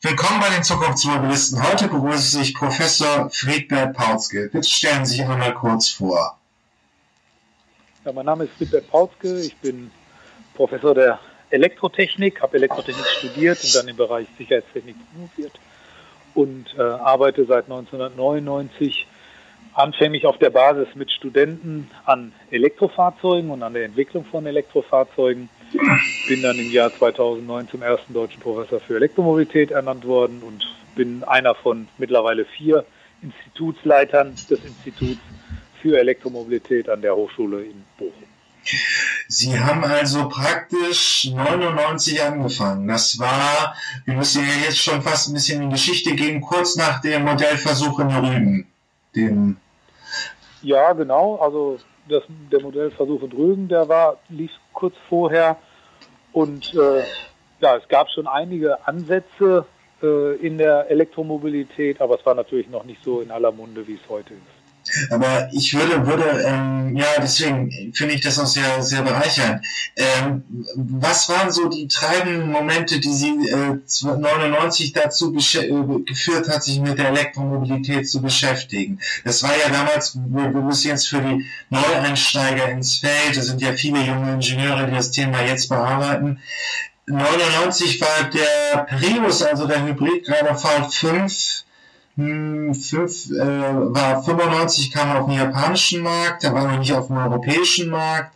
Willkommen 0.00 0.38
bei 0.38 0.48
den 0.54 0.62
Zukunftsmobilisten. 0.62 1.60
Heute 1.60 1.88
begrüßt 1.88 2.30
sich 2.30 2.54
Professor 2.54 3.28
Friedbert 3.30 3.96
Pautzke. 3.96 4.48
Bitte 4.52 4.62
stellen 4.62 5.04
Sie 5.04 5.16
sich 5.16 5.26
einmal 5.26 5.52
kurz 5.54 5.88
vor. 5.88 6.38
Ja, 8.04 8.12
mein 8.12 8.26
Name 8.26 8.44
ist 8.44 8.52
Friedbert 8.52 8.88
Pautzke. 8.88 9.40
Ich 9.40 9.56
bin 9.56 9.90
Professor 10.54 10.94
der 10.94 11.18
Elektrotechnik, 11.50 12.40
habe 12.42 12.58
Elektrotechnik 12.58 13.06
studiert 13.06 13.58
und 13.64 13.74
dann 13.74 13.88
im 13.88 13.96
Bereich 13.96 14.28
Sicherheitstechnik 14.38 14.94
promoviert 15.10 15.58
und 16.34 16.66
äh, 16.78 16.80
arbeite 16.80 17.44
seit 17.46 17.64
1999 17.64 19.04
anfänglich 19.74 20.26
auf 20.26 20.38
der 20.38 20.50
Basis 20.50 20.94
mit 20.94 21.10
Studenten 21.10 21.90
an 22.04 22.32
Elektrofahrzeugen 22.52 23.50
und 23.50 23.64
an 23.64 23.74
der 23.74 23.86
Entwicklung 23.86 24.24
von 24.26 24.46
Elektrofahrzeugen. 24.46 25.48
Bin 26.28 26.42
dann 26.42 26.58
im 26.58 26.70
Jahr 26.70 26.92
2009 26.94 27.68
zum 27.68 27.82
ersten 27.82 28.14
deutschen 28.14 28.40
Professor 28.40 28.80
für 28.80 28.96
Elektromobilität 28.96 29.70
ernannt 29.70 30.06
worden 30.06 30.42
und 30.42 30.66
bin 30.94 31.24
einer 31.24 31.54
von 31.54 31.88
mittlerweile 31.98 32.44
vier 32.44 32.84
Institutsleitern 33.22 34.34
des 34.48 34.64
Instituts 34.64 35.20
für 35.82 35.98
Elektromobilität 35.98 36.88
an 36.88 37.02
der 37.02 37.14
Hochschule 37.14 37.64
in 37.64 37.84
Bochum. 37.98 38.12
Sie 39.28 39.58
haben 39.58 39.84
also 39.84 40.28
praktisch 40.28 41.30
99 41.32 42.22
angefangen. 42.22 42.88
Das 42.88 43.18
war, 43.18 43.74
wir 44.04 44.14
müssen 44.14 44.42
ja 44.42 44.66
jetzt 44.66 44.78
schon 44.78 45.00
fast 45.02 45.28
ein 45.28 45.34
bisschen 45.34 45.62
in 45.62 45.70
Geschichte 45.70 46.14
gehen, 46.14 46.40
kurz 46.40 46.76
nach 46.76 47.00
dem 47.00 47.24
Modellversuch 47.24 47.98
in 48.00 48.10
Rügen. 48.10 48.66
Dem 49.14 49.56
ja, 50.62 50.92
genau. 50.92 51.36
Also 51.36 51.78
das, 52.08 52.22
der 52.50 52.60
Modellversuch 52.60 53.22
in 53.22 53.32
Rügen, 53.32 53.68
der 53.68 53.88
war, 53.88 54.18
lief 54.28 54.50
kurz 54.72 54.94
vorher. 55.08 55.56
Und 56.32 56.74
äh, 56.74 57.02
ja, 57.60 57.76
es 57.76 57.88
gab 57.88 58.10
schon 58.10 58.26
einige 58.26 58.86
Ansätze 58.86 59.66
äh, 60.02 60.36
in 60.36 60.58
der 60.58 60.90
Elektromobilität, 60.90 62.00
aber 62.00 62.18
es 62.18 62.26
war 62.26 62.34
natürlich 62.34 62.68
noch 62.68 62.84
nicht 62.84 63.02
so 63.02 63.20
in 63.20 63.30
aller 63.30 63.52
Munde, 63.52 63.86
wie 63.86 63.94
es 63.94 64.08
heute 64.08 64.34
ist. 64.34 64.57
Aber 65.10 65.48
ich 65.52 65.74
würde, 65.74 66.06
würde, 66.06 66.44
ähm, 66.46 66.96
ja, 66.96 67.06
deswegen 67.20 67.92
finde 67.94 68.14
ich 68.14 68.20
das 68.20 68.38
auch 68.38 68.46
sehr, 68.46 68.82
sehr 68.82 69.02
bereichernd. 69.02 69.64
Ähm, 69.96 70.42
was 70.74 71.28
waren 71.28 71.50
so 71.50 71.68
die 71.68 71.88
treibenden 71.88 72.50
Momente, 72.50 73.00
die 73.00 73.12
Sie 73.12 73.48
äh, 73.48 73.78
99 74.02 74.92
dazu 74.92 75.34
äh, 75.34 76.04
geführt 76.04 76.48
hat, 76.48 76.62
sich 76.62 76.80
mit 76.80 76.98
der 76.98 77.08
Elektromobilität 77.08 78.08
zu 78.08 78.20
beschäftigen? 78.22 78.98
Das 79.24 79.42
war 79.42 79.52
ja 79.56 79.70
damals, 79.70 80.16
wir, 80.16 80.52
wir 80.54 80.62
müssen 80.62 80.88
jetzt 80.88 81.08
für 81.08 81.20
die 81.20 81.44
Neueinsteiger 81.70 82.68
ins 82.70 82.96
Feld, 82.96 83.36
da 83.36 83.40
sind 83.42 83.60
ja 83.60 83.72
viele 83.72 84.00
junge 84.02 84.34
Ingenieure, 84.34 84.86
die 84.86 84.94
das 84.94 85.10
Thema 85.10 85.42
jetzt 85.42 85.68
bearbeiten. 85.68 86.40
99 87.08 88.00
war 88.00 88.30
der 88.30 88.84
Prius, 88.84 89.42
also 89.42 89.66
der 89.66 89.82
Hybrid 89.84 90.24
gerade 90.24 90.50
V5, 90.50 91.62
hm, 92.18 92.74
fünf, 92.74 93.30
äh, 93.30 93.38
war 93.38 94.24
95 94.24 94.90
kam 94.90 95.16
auf 95.16 95.26
den 95.26 95.36
japanischen 95.36 96.02
Markt, 96.02 96.42
der 96.42 96.52
war 96.52 96.66
noch 96.66 96.80
nicht 96.80 96.92
auf 96.92 97.06
dem 97.06 97.16
europäischen 97.16 97.90
Markt. 97.90 98.34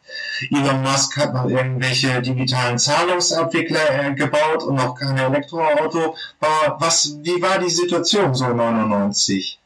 Elon 0.52 0.82
Musk 0.82 1.16
hat 1.16 1.34
noch 1.34 1.50
irgendwelche 1.50 2.22
digitalen 2.22 2.78
Zahlungsabwickler 2.78 4.06
äh, 4.06 4.14
gebaut 4.14 4.62
und 4.62 4.76
noch 4.76 4.94
kein 4.94 5.18
Elektroauto. 5.18 6.14
War, 6.38 6.76
was, 6.78 7.18
wie 7.22 7.42
war 7.42 7.58
die 7.58 7.70
Situation 7.70 8.32
so 8.36 8.46
99? 8.46 9.58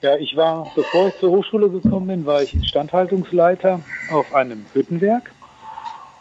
Ja, 0.00 0.16
ich 0.16 0.36
war, 0.36 0.70
bevor 0.76 1.08
ich 1.08 1.18
zur 1.18 1.32
Hochschule 1.32 1.68
gekommen 1.68 2.06
bin, 2.06 2.26
war 2.26 2.44
ich 2.44 2.54
Instandhaltungsleiter 2.54 3.80
auf 4.12 4.32
einem 4.32 4.66
Hüttenwerk. 4.72 5.32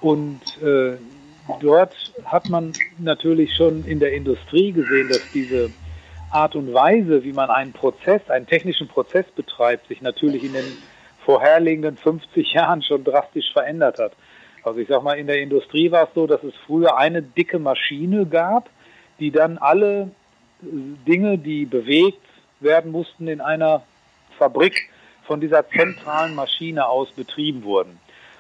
Und 0.01 0.41
äh, 0.63 0.97
dort 1.61 1.93
hat 2.25 2.49
man 2.49 2.73
natürlich 2.97 3.55
schon 3.55 3.85
in 3.85 3.99
der 3.99 4.13
Industrie 4.13 4.71
gesehen, 4.71 5.07
dass 5.09 5.21
diese 5.35 5.69
Art 6.31 6.55
und 6.55 6.73
Weise, 6.73 7.23
wie 7.23 7.33
man 7.33 7.49
einen 7.49 7.73
Prozess, 7.73 8.29
einen 8.29 8.47
technischen 8.47 8.87
Prozess 8.87 9.25
betreibt, 9.35 9.87
sich 9.87 10.01
natürlich 10.01 10.43
in 10.43 10.53
den 10.53 10.77
vorherliegenden 11.25 11.97
50 11.97 12.53
Jahren 12.53 12.81
schon 12.81 13.03
drastisch 13.03 13.51
verändert 13.51 13.99
hat. 13.99 14.13
Also 14.63 14.79
ich 14.79 14.87
sag 14.87 15.03
mal, 15.03 15.17
in 15.17 15.27
der 15.27 15.41
Industrie 15.41 15.91
war 15.91 16.03
es 16.03 16.13
so, 16.13 16.27
dass 16.27 16.43
es 16.43 16.53
früher 16.65 16.97
eine 16.97 17.21
dicke 17.21 17.59
Maschine 17.59 18.25
gab, 18.25 18.69
die 19.19 19.31
dann 19.31 19.57
alle 19.57 20.11
äh, 20.61 20.65
Dinge, 21.07 21.37
die 21.37 21.65
bewegt 21.65 22.21
werden 22.59 22.91
mussten, 22.91 23.27
in 23.27 23.41
einer 23.41 23.83
Fabrik 24.37 24.89
von 25.23 25.39
dieser 25.39 25.67
zentralen 25.69 26.35
Maschine 26.35 26.87
aus 26.87 27.11
betrieben 27.11 27.63
wurden. 27.63 27.99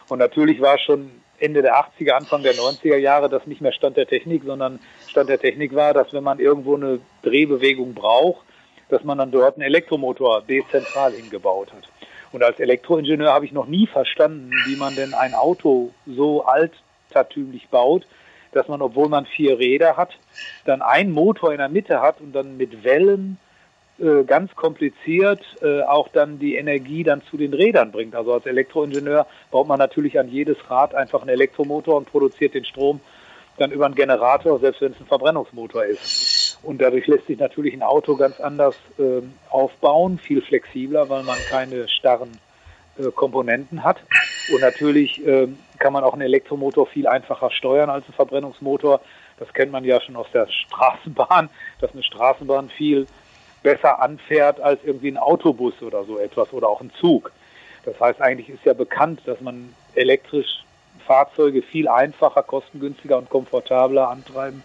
Und 0.09 0.19
natürlich 0.19 0.59
war 0.61 0.77
schon 0.79 1.11
Ende 1.37 1.61
der 1.61 1.75
80er, 1.75 2.11
Anfang 2.11 2.43
der 2.43 2.55
90er 2.55 2.97
Jahre 2.97 3.29
das 3.29 3.45
nicht 3.47 3.61
mehr 3.61 3.71
Stand 3.71 3.97
der 3.97 4.07
Technik, 4.07 4.43
sondern 4.45 4.79
Stand 5.09 5.29
der 5.29 5.39
Technik 5.39 5.73
war, 5.75 5.93
dass 5.93 6.13
wenn 6.13 6.23
man 6.23 6.39
irgendwo 6.39 6.75
eine 6.75 6.99
Drehbewegung 7.23 7.93
braucht, 7.93 8.45
dass 8.89 9.03
man 9.03 9.17
dann 9.17 9.31
dort 9.31 9.55
einen 9.55 9.65
Elektromotor 9.65 10.41
dezentral 10.41 11.13
hingebaut 11.13 11.71
hat. 11.73 11.89
Und 12.31 12.43
als 12.43 12.59
Elektroingenieur 12.59 13.31
habe 13.31 13.45
ich 13.45 13.51
noch 13.51 13.67
nie 13.67 13.87
verstanden, 13.87 14.51
wie 14.65 14.75
man 14.75 14.95
denn 14.95 15.13
ein 15.13 15.33
Auto 15.33 15.91
so 16.05 16.43
altertümlich 16.43 17.69
baut, 17.69 18.05
dass 18.51 18.67
man, 18.67 18.81
obwohl 18.81 19.09
man 19.09 19.25
vier 19.25 19.57
Räder 19.57 19.97
hat, 19.97 20.17
dann 20.65 20.81
einen 20.81 21.11
Motor 21.11 21.51
in 21.51 21.57
der 21.57 21.69
Mitte 21.69 22.01
hat 22.01 22.21
und 22.21 22.33
dann 22.33 22.57
mit 22.57 22.83
Wellen 22.83 23.37
äh, 23.99 24.23
ganz 24.23 24.55
kompliziert 24.55 25.43
äh, 25.61 25.81
auch 25.81 26.09
dann 26.09 26.39
die 26.39 26.55
Energie 26.55 27.03
dann 27.03 27.21
zu 27.29 27.37
den 27.37 27.53
Rädern 27.53 27.91
bringt. 27.91 28.15
Also 28.15 28.33
als 28.33 28.45
Elektroingenieur 28.45 29.25
baut 29.51 29.67
man 29.67 29.79
natürlich 29.79 30.19
an 30.19 30.29
jedes 30.29 30.57
Rad 30.69 30.93
einfach 30.93 31.21
einen 31.21 31.29
Elektromotor 31.29 31.97
und 31.97 32.09
produziert 32.09 32.53
den 32.53 32.65
Strom 32.65 33.01
dann 33.59 33.71
über 33.71 33.85
einen 33.85 33.95
Generator, 33.95 34.59
selbst 34.59 34.81
wenn 34.81 34.91
es 34.91 34.99
ein 34.99 35.05
Verbrennungsmotor 35.05 35.85
ist. 35.85 36.57
Und 36.63 36.81
dadurch 36.81 37.07
lässt 37.07 37.27
sich 37.27 37.39
natürlich 37.39 37.73
ein 37.73 37.83
Auto 37.83 38.15
ganz 38.15 38.39
anders 38.39 38.75
äh, 38.97 39.21
aufbauen, 39.49 40.19
viel 40.19 40.41
flexibler, 40.41 41.09
weil 41.09 41.23
man 41.23 41.37
keine 41.49 41.87
starren 41.87 42.37
äh, 42.97 43.11
Komponenten 43.11 43.83
hat. 43.83 43.97
Und 44.53 44.61
natürlich 44.61 45.25
äh, 45.25 45.47
kann 45.77 45.93
man 45.93 46.03
auch 46.03 46.13
einen 46.13 46.23
Elektromotor 46.23 46.87
viel 46.87 47.07
einfacher 47.07 47.51
steuern 47.51 47.89
als 47.89 48.07
ein 48.07 48.13
Verbrennungsmotor. 48.13 49.01
Das 49.37 49.53
kennt 49.53 49.71
man 49.71 49.83
ja 49.85 50.01
schon 50.01 50.15
aus 50.15 50.27
der 50.33 50.47
Straßenbahn, 50.47 51.49
dass 51.79 51.93
eine 51.93 52.03
Straßenbahn 52.03 52.69
viel 52.69 53.07
besser 53.63 54.01
anfährt 54.01 54.59
als 54.59 54.79
irgendwie 54.83 55.11
ein 55.11 55.17
Autobus 55.17 55.81
oder 55.81 56.03
so 56.05 56.17
etwas 56.17 56.53
oder 56.53 56.67
auch 56.67 56.81
ein 56.81 56.91
Zug. 56.99 57.31
Das 57.85 57.99
heißt, 57.99 58.21
eigentlich 58.21 58.49
ist 58.49 58.65
ja 58.65 58.73
bekannt, 58.73 59.21
dass 59.25 59.39
man 59.41 59.73
elektrisch 59.95 60.63
Fahrzeuge 61.09 61.63
viel 61.63 61.87
einfacher, 61.87 62.43
kostengünstiger 62.43 63.17
und 63.17 63.31
komfortabler 63.31 64.09
antreiben 64.09 64.63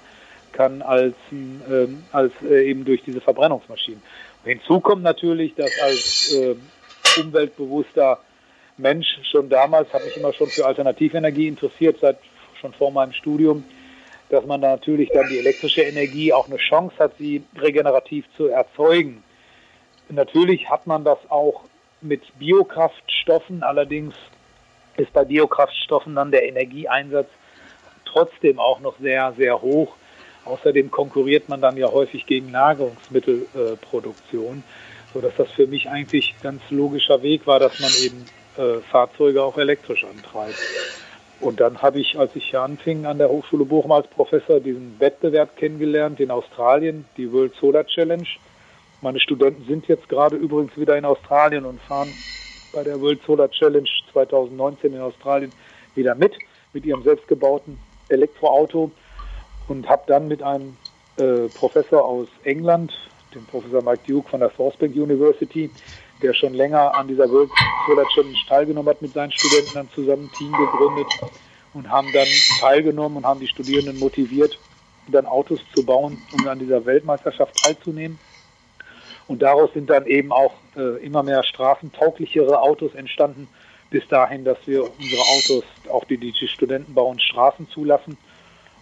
kann 0.53 0.82
als, 0.82 1.15
ähm, 1.32 2.05
als 2.12 2.32
äh, 2.43 2.69
eben 2.69 2.84
durch 2.84 3.03
diese 3.03 3.22
Verbrennungsmaschinen. 3.22 4.03
Und 4.44 4.50
hinzu 4.50 4.78
kommt 4.81 5.03
natürlich, 5.03 5.54
dass 5.54 5.71
als 5.83 6.34
äh, 6.34 6.54
umweltbewusster 7.19 8.19
Mensch 8.77 9.06
schon 9.31 9.49
damals, 9.49 9.91
habe 9.94 10.04
mich 10.04 10.19
immer 10.19 10.34
schon 10.34 10.49
für 10.49 10.66
Alternativenergie 10.66 11.49
interessiert, 11.49 11.97
seit 12.03 12.19
schon 12.60 12.75
vor 12.75 12.91
meinem 12.91 13.15
Studium, 13.15 13.65
dass 14.28 14.44
man 14.44 14.60
da 14.60 14.69
natürlich 14.69 15.09
dann 15.15 15.27
die 15.31 15.38
elektrische 15.38 15.81
Energie 15.81 16.34
auch 16.34 16.47
eine 16.47 16.59
Chance 16.59 16.94
hat, 16.99 17.12
sie 17.19 17.43
regenerativ 17.59 18.27
zu 18.37 18.49
erzeugen. 18.49 19.25
Natürlich 20.10 20.69
hat 20.69 20.87
man 20.87 21.04
das 21.04 21.19
auch 21.31 21.62
mit 22.03 22.21
Biokraftstoffen, 22.38 23.62
allerdings 23.62 24.15
ist 24.97 25.12
bei 25.12 25.25
Biokraftstoffen 25.25 26.15
dann 26.15 26.31
der 26.31 26.49
Energieeinsatz 26.49 27.28
trotzdem 28.05 28.59
auch 28.59 28.81
noch 28.81 28.99
sehr, 29.00 29.32
sehr 29.37 29.60
hoch. 29.60 29.94
Außerdem 30.44 30.91
konkurriert 30.91 31.49
man 31.49 31.60
dann 31.60 31.77
ja 31.77 31.91
häufig 31.91 32.27
gegen 32.27 32.50
Nahrungsmittelproduktion, 32.50 34.62
sodass 35.12 35.33
das 35.37 35.50
für 35.53 35.66
mich 35.66 35.88
eigentlich 35.88 36.34
ganz 36.43 36.62
logischer 36.71 37.22
Weg 37.22 37.47
war, 37.47 37.59
dass 37.59 37.81
man 37.81 37.91
eben 38.03 38.25
äh, 38.56 38.81
Fahrzeuge 38.83 39.43
auch 39.43 39.56
elektrisch 39.56 40.04
antreibt. 40.04 40.59
Und 41.41 41.60
dann 41.60 41.83
habe 41.83 42.00
ich, 42.00 42.19
als 42.19 42.34
ich 42.37 42.50
hier 42.50 42.62
anfing 42.62 43.06
an 43.06 43.19
der 43.19 43.28
Hochschule 43.28 43.65
Bochum 43.65 43.93
als 43.93 44.06
Professor, 44.06 44.60
diesen 44.60 44.99
Wettbewerb 45.00 45.56
kennengelernt 45.56 46.21
in 46.21 46.31
Australien, 46.31 47.04
die 47.16 47.33
World 47.33 47.54
Solar 47.60 47.86
Challenge. 47.86 48.27
Meine 49.01 49.21
Studenten 49.21 49.66
sind 49.66 49.89
jetzt 49.89 50.09
gerade 50.09 50.36
übrigens 50.36 50.77
wieder 50.77 50.97
in 50.97 51.04
Australien 51.04 51.65
und 51.65 51.80
fahren 51.83 52.13
bei 52.72 52.83
der 52.83 53.01
World 53.01 53.21
Solar 53.27 53.51
Challenge 53.51 53.89
2019 54.15 54.95
in 54.95 55.01
Australien 55.01 55.53
wieder 55.95 56.15
mit, 56.15 56.34
mit 56.72 56.87
ihrem 56.87 57.03
selbstgebauten 57.03 57.78
Elektroauto 58.09 58.91
und 59.69 59.89
habe 59.89 60.03
dann 60.07 60.28
mit 60.28 60.43
einem 60.43 60.77
äh, 61.16 61.49
Professor 61.55 62.05
aus 62.05 62.28
England, 62.45 62.93
dem 63.34 63.45
Professor 63.47 63.83
Mike 63.83 64.03
Duke 64.07 64.28
von 64.28 64.41
der 64.41 64.51
Forcebank 64.51 64.95
University, 64.95 65.71
der 66.22 66.33
schon 66.33 66.55
länger 66.55 66.95
an 66.97 67.09
dieser 67.09 67.31
World 67.31 67.51
Solar 67.87 68.07
Challenge 68.15 68.39
teilgenommen 68.49 68.89
hat, 68.89 69.03
mit 69.03 69.13
seinen 69.13 69.33
Studenten 69.33 69.75
dann 69.75 69.91
zusammen 69.95 70.25
ein 70.25 70.39
Team 70.39 70.53
gegründet 70.53 71.07
und 71.75 71.91
haben 71.91 72.09
dann 72.13 72.28
teilgenommen 72.60 73.19
und 73.19 73.27
haben 73.27 73.41
die 73.41 73.49
Studierenden 73.49 73.99
motiviert, 73.99 74.59
dann 75.09 75.27
Autos 75.27 75.60
zu 75.75 75.84
bauen, 75.84 76.19
um 76.33 76.47
an 76.49 76.59
dieser 76.59 76.87
Weltmeisterschaft 76.87 77.55
teilzunehmen. 77.63 78.19
Und 79.27 79.43
daraus 79.43 79.72
sind 79.72 79.91
dann 79.91 80.07
eben 80.07 80.33
auch 80.33 80.53
äh, 80.77 81.05
immer 81.05 81.22
mehr 81.22 81.43
straßentauglichere 81.43 82.60
Autos 82.60 82.95
entstanden, 82.95 83.49
bis 83.95 84.07
dahin, 84.09 84.45
dass 84.45 84.59
wir 84.67 84.83
unsere 84.83 85.23
Autos, 85.23 85.63
auch 85.89 86.03
die, 86.03 86.19
die 86.19 86.35
Studenten 86.49 86.95
bauen, 86.95 87.21
Straßen 87.21 87.69
zulassen. 87.69 88.19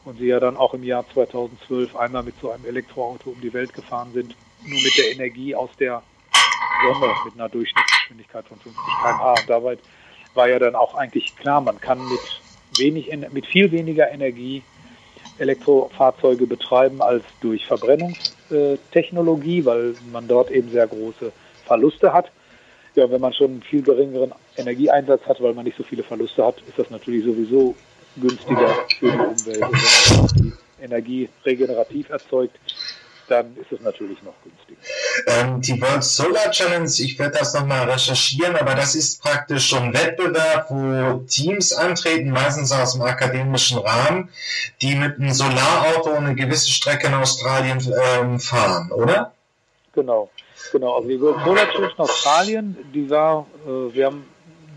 und 0.07 0.19
sie 0.19 0.29
ja 0.29 0.41
dann 0.41 0.57
auch 0.57 0.73
im 0.73 0.83
Jahr 0.83 1.05
2012 1.13 1.95
einmal 1.97 2.23
mit 2.23 2.35
so 2.41 2.51
einem 2.51 2.65
Elektroauto 2.65 3.29
um 3.29 3.39
die 3.43 3.53
Welt 3.53 3.75
gefahren 3.75 4.11
sind, 4.15 4.35
nur 4.65 4.81
mit 4.81 4.97
der 4.97 5.13
Energie 5.13 5.55
aus 5.55 5.69
der 5.79 6.03
Sonne 6.83 7.13
mit 7.27 7.35
einer 7.35 7.51
Durchschnittsgeschwindigkeit 7.51 8.49
von 8.49 8.59
50 8.59 8.83
km/h. 8.83 9.33
Und 9.33 9.51
dabei 9.51 9.77
war 10.33 10.49
ja 10.49 10.59
dann 10.59 10.75
auch 10.75 10.95
eigentlich 10.95 11.37
klar, 11.37 11.61
man 11.61 11.79
kann 11.79 11.99
mit 12.09 12.41
wenig, 12.79 13.15
mit 13.33 13.45
viel 13.45 13.71
weniger 13.71 14.11
Energie 14.11 14.63
Elektrofahrzeuge 15.39 16.47
betreiben 16.47 17.03
als 17.03 17.23
durch 17.43 17.67
Verbrennungstechnologie, 17.67 19.67
weil 19.67 19.95
man 20.11 20.27
dort 20.27 20.51
eben 20.51 20.71
sehr 20.71 20.87
große 20.87 21.33
Verluste 21.67 22.15
hat. 22.15 22.33
Ja, 22.95 23.11
wenn 23.11 23.21
man 23.21 23.33
schon 23.33 23.53
einen 23.53 23.63
viel 23.63 23.83
geringeren 23.83 24.33
Energieeinsatz 24.57 25.23
hat, 25.27 25.41
weil 25.41 25.55
man 25.55 25.65
nicht 25.65 25.79
so 25.79 25.83
viele 25.83 26.03
Verluste 26.03 26.45
hat, 26.45 26.57
ist 26.69 26.79
das 26.79 26.91
natürlich 26.91 27.25
sowieso 27.25 27.75
günstiger 28.17 28.75
für 28.99 29.11
die 29.11 29.19
Umwelt. 29.19 29.63
Und 29.63 30.07
wenn 30.07 30.21
man 30.21 30.29
die 30.37 30.53
Energie 30.83 31.29
regenerativ 31.45 32.11
erzeugt, 32.11 32.59
dann 33.29 33.57
ist 33.57 33.73
es 33.73 33.81
natürlich 33.81 34.23
noch 34.23 34.35
günstiger. 34.43 34.81
Ähm, 35.27 35.61
die 35.61 35.81
World 35.81 36.05
Solar 36.05 36.51
Challenge, 36.51 36.91
ich 36.99 37.19
werde 37.19 37.39
das 37.39 37.55
nochmal 37.55 37.89
recherchieren, 37.91 38.57
aber 38.57 38.75
das 38.75 38.95
ist 38.95 39.23
praktisch 39.23 39.69
schon 39.69 39.85
ein 39.85 39.95
Wettbewerb, 39.95 40.67
wo 40.69 41.25
Teams 41.27 41.73
antreten, 41.73 42.31
meistens 42.31 42.73
aus 42.73 42.93
dem 42.93 43.03
akademischen 43.03 43.79
Rahmen, 43.79 44.29
die 44.83 44.95
mit 44.95 45.19
einem 45.19 45.33
Solarauto 45.33 46.13
eine 46.13 46.35
gewisse 46.35 46.71
Strecke 46.71 47.07
in 47.07 47.15
Australien 47.15 47.79
ähm, 48.19 48.39
fahren, 48.39 48.91
oder? 48.93 49.33
Genau, 49.95 50.31
genau. 50.71 50.95
Also 50.95 51.09
die 51.09 51.21
World 51.21 51.39
Solar 51.45 51.69
Challenge 51.71 51.93
in 51.93 51.99
Australien, 51.99 52.77
die 52.95 53.11
war, 53.11 53.47
äh, 53.67 53.95
wir 53.95 54.07
haben, 54.07 54.27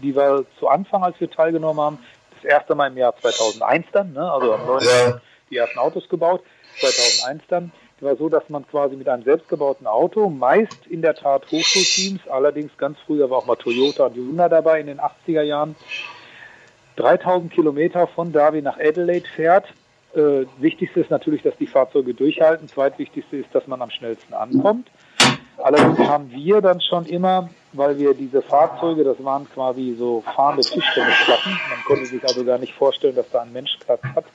die 0.02 0.16
war 0.16 0.44
zu 0.60 0.68
Anfang, 0.68 1.04
als 1.04 1.20
wir 1.20 1.30
teilgenommen 1.30 1.82
haben, 1.82 2.00
das 2.36 2.46
erste 2.46 2.76
Mal 2.76 2.88
im 2.88 2.98
Jahr 2.98 3.16
2001 3.20 3.86
dann, 3.92 4.14
ne? 4.14 4.32
also 4.32 4.54
am 4.54 4.66
9. 4.66 4.84
Ja. 4.84 5.22
die 5.50 5.58
ersten 5.58 5.80
Autos 5.80 6.08
gebaut, 6.10 6.42
2001 6.80 7.44
dann. 7.48 7.72
Es 7.98 8.04
war 8.04 8.16
so, 8.18 8.28
dass 8.28 8.50
man 8.50 8.68
quasi 8.68 8.96
mit 8.98 9.08
einem 9.08 9.24
selbstgebauten 9.24 9.88
Auto, 9.88 10.30
meist 10.30 10.86
in 10.90 11.02
der 11.02 11.16
Tat 11.16 11.44
Hochschulteams, 11.50 12.28
allerdings 12.28 12.78
ganz 12.78 12.98
früher 13.06 13.30
war 13.30 13.38
auch 13.38 13.46
mal 13.46 13.56
Toyota 13.56 14.08
und 14.08 14.16
Hyundai 14.16 14.50
dabei 14.50 14.82
in 14.82 14.88
den 14.88 15.00
80er 15.00 15.44
Jahren, 15.44 15.76
3000 16.98 17.52
Kilometer 17.52 18.08
von 18.08 18.32
Derby 18.32 18.62
nach 18.62 18.78
Adelaide 18.78 19.28
fährt. 19.28 19.66
Äh, 20.14 20.46
wichtigste 20.60 21.02
ist 21.02 21.10
natürlich, 21.10 21.42
dass 21.42 21.58
die 21.58 21.68
Fahrzeuge 21.68 22.14
durchhalten. 22.14 22.68
Zweitwichtigste 22.68 23.38
ist, 23.38 23.54
dass 23.54 23.68
man 23.68 23.82
am 23.82 23.90
schnellsten 23.90 24.34
ankommt. 24.34 24.90
Allerdings 25.58 26.00
haben 26.00 26.32
wir 26.32 26.62
dann 26.62 26.82
schon 26.82 27.06
immer, 27.06 27.50
weil 27.74 27.98
wir 27.98 28.14
diese 28.14 28.42
Fahrzeuge, 28.42 29.04
das 29.04 29.24
waren 29.24 29.48
quasi 29.54 29.96
so 29.98 30.22
fahrende 30.36 30.64
Tischtennisplatten, 30.64 31.52
man 31.70 31.84
konnte 31.86 32.06
sich 32.06 32.24
also 32.24 32.44
gar 32.44 32.58
nicht 32.58 32.74
vorstellen, 32.74 33.16
dass 33.16 33.30
da 33.32 33.42
ein 33.42 33.54
Mensch 33.54 33.78
Platz 33.86 34.02
hat, 34.16 34.26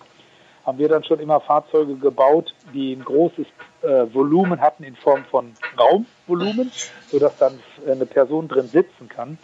haben 0.64 0.78
wir 0.78 0.88
dann 0.88 1.04
schon 1.04 1.20
immer 1.20 1.40
Fahrzeuge 1.40 1.96
gebaut, 1.96 2.54
die 2.74 2.94
ein 2.94 3.04
großes 3.04 3.46
äh, 3.82 4.12
Volumen 4.12 4.60
hatten 4.60 4.84
in 4.84 4.96
Form 4.96 5.24
von 5.24 5.52
Raumvolumen, 5.78 6.70
sodass 7.08 7.36
dann 7.38 7.58
eine 7.86 8.06
Person 8.06 8.48
drin 8.48 8.68
sitzen 8.68 9.08
kann. 9.08 9.38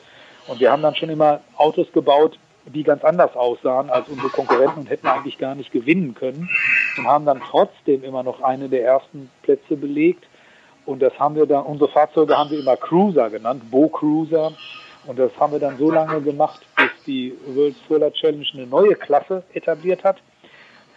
Und 0.46 0.60
wir 0.60 0.70
haben 0.70 0.82
dann 0.82 0.94
schon 0.94 1.08
immer 1.08 1.40
Autos 1.56 1.90
gebaut, 1.92 2.38
die 2.66 2.82
ganz 2.82 3.04
anders 3.04 3.34
aussahen 3.36 3.90
als 3.90 4.08
unsere 4.08 4.28
Konkurrenten 4.28 4.80
und 4.80 4.90
hätten 4.90 5.06
eigentlich 5.06 5.38
gar 5.38 5.54
nicht 5.54 5.72
gewinnen 5.72 6.14
können 6.14 6.48
und 6.98 7.06
haben 7.06 7.24
dann 7.24 7.40
trotzdem 7.40 8.02
immer 8.02 8.22
noch 8.22 8.42
eine 8.42 8.68
der 8.68 8.84
ersten 8.84 9.30
Plätze 9.42 9.76
belegt. 9.76 10.24
Und 10.86 11.02
das 11.02 11.18
haben 11.18 11.34
wir 11.34 11.46
dann, 11.46 11.64
unsere 11.64 11.90
Fahrzeuge 11.90 12.36
haben 12.36 12.50
wir 12.50 12.60
immer 12.60 12.76
Cruiser 12.76 13.28
genannt, 13.28 13.70
Bo 13.70 13.88
Cruiser. 13.88 14.52
Und 15.06 15.18
das 15.18 15.30
haben 15.38 15.52
wir 15.52 15.58
dann 15.58 15.76
so 15.78 15.90
lange 15.90 16.20
gemacht, 16.20 16.60
bis 16.76 16.90
die 17.06 17.36
World 17.46 17.76
Solar 17.88 18.12
Challenge 18.12 18.46
eine 18.54 18.66
neue 18.66 18.94
Klasse 18.94 19.42
etabliert 19.52 20.02
hat. 20.04 20.18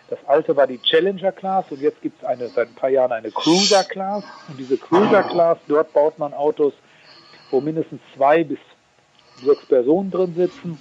Das 0.10 0.20
alte 0.26 0.56
war 0.56 0.66
die 0.66 0.80
Challenger 0.80 1.32
Class 1.32 1.66
und 1.70 1.82
jetzt 1.82 2.02
gibt 2.02 2.20
es 2.20 2.28
eine, 2.28 2.48
seit 2.48 2.70
ein 2.70 2.76
paar 2.76 2.90
Jahren 2.90 3.12
eine 3.12 3.30
Cruiser 3.30 3.84
Class. 3.84 4.24
Und 4.48 4.60
diese 4.60 4.78
Cruiser 4.78 5.24
Class, 5.24 5.58
dort 5.68 5.94
baut 5.94 6.18
man 6.18 6.34
Autos, 6.34 6.74
wo 7.52 7.62
mindestens 7.62 8.02
zwei 8.16 8.44
bis 8.44 8.60
sechs 9.44 9.66
Personen 9.68 10.10
drin 10.10 10.34
sitzen, 10.36 10.80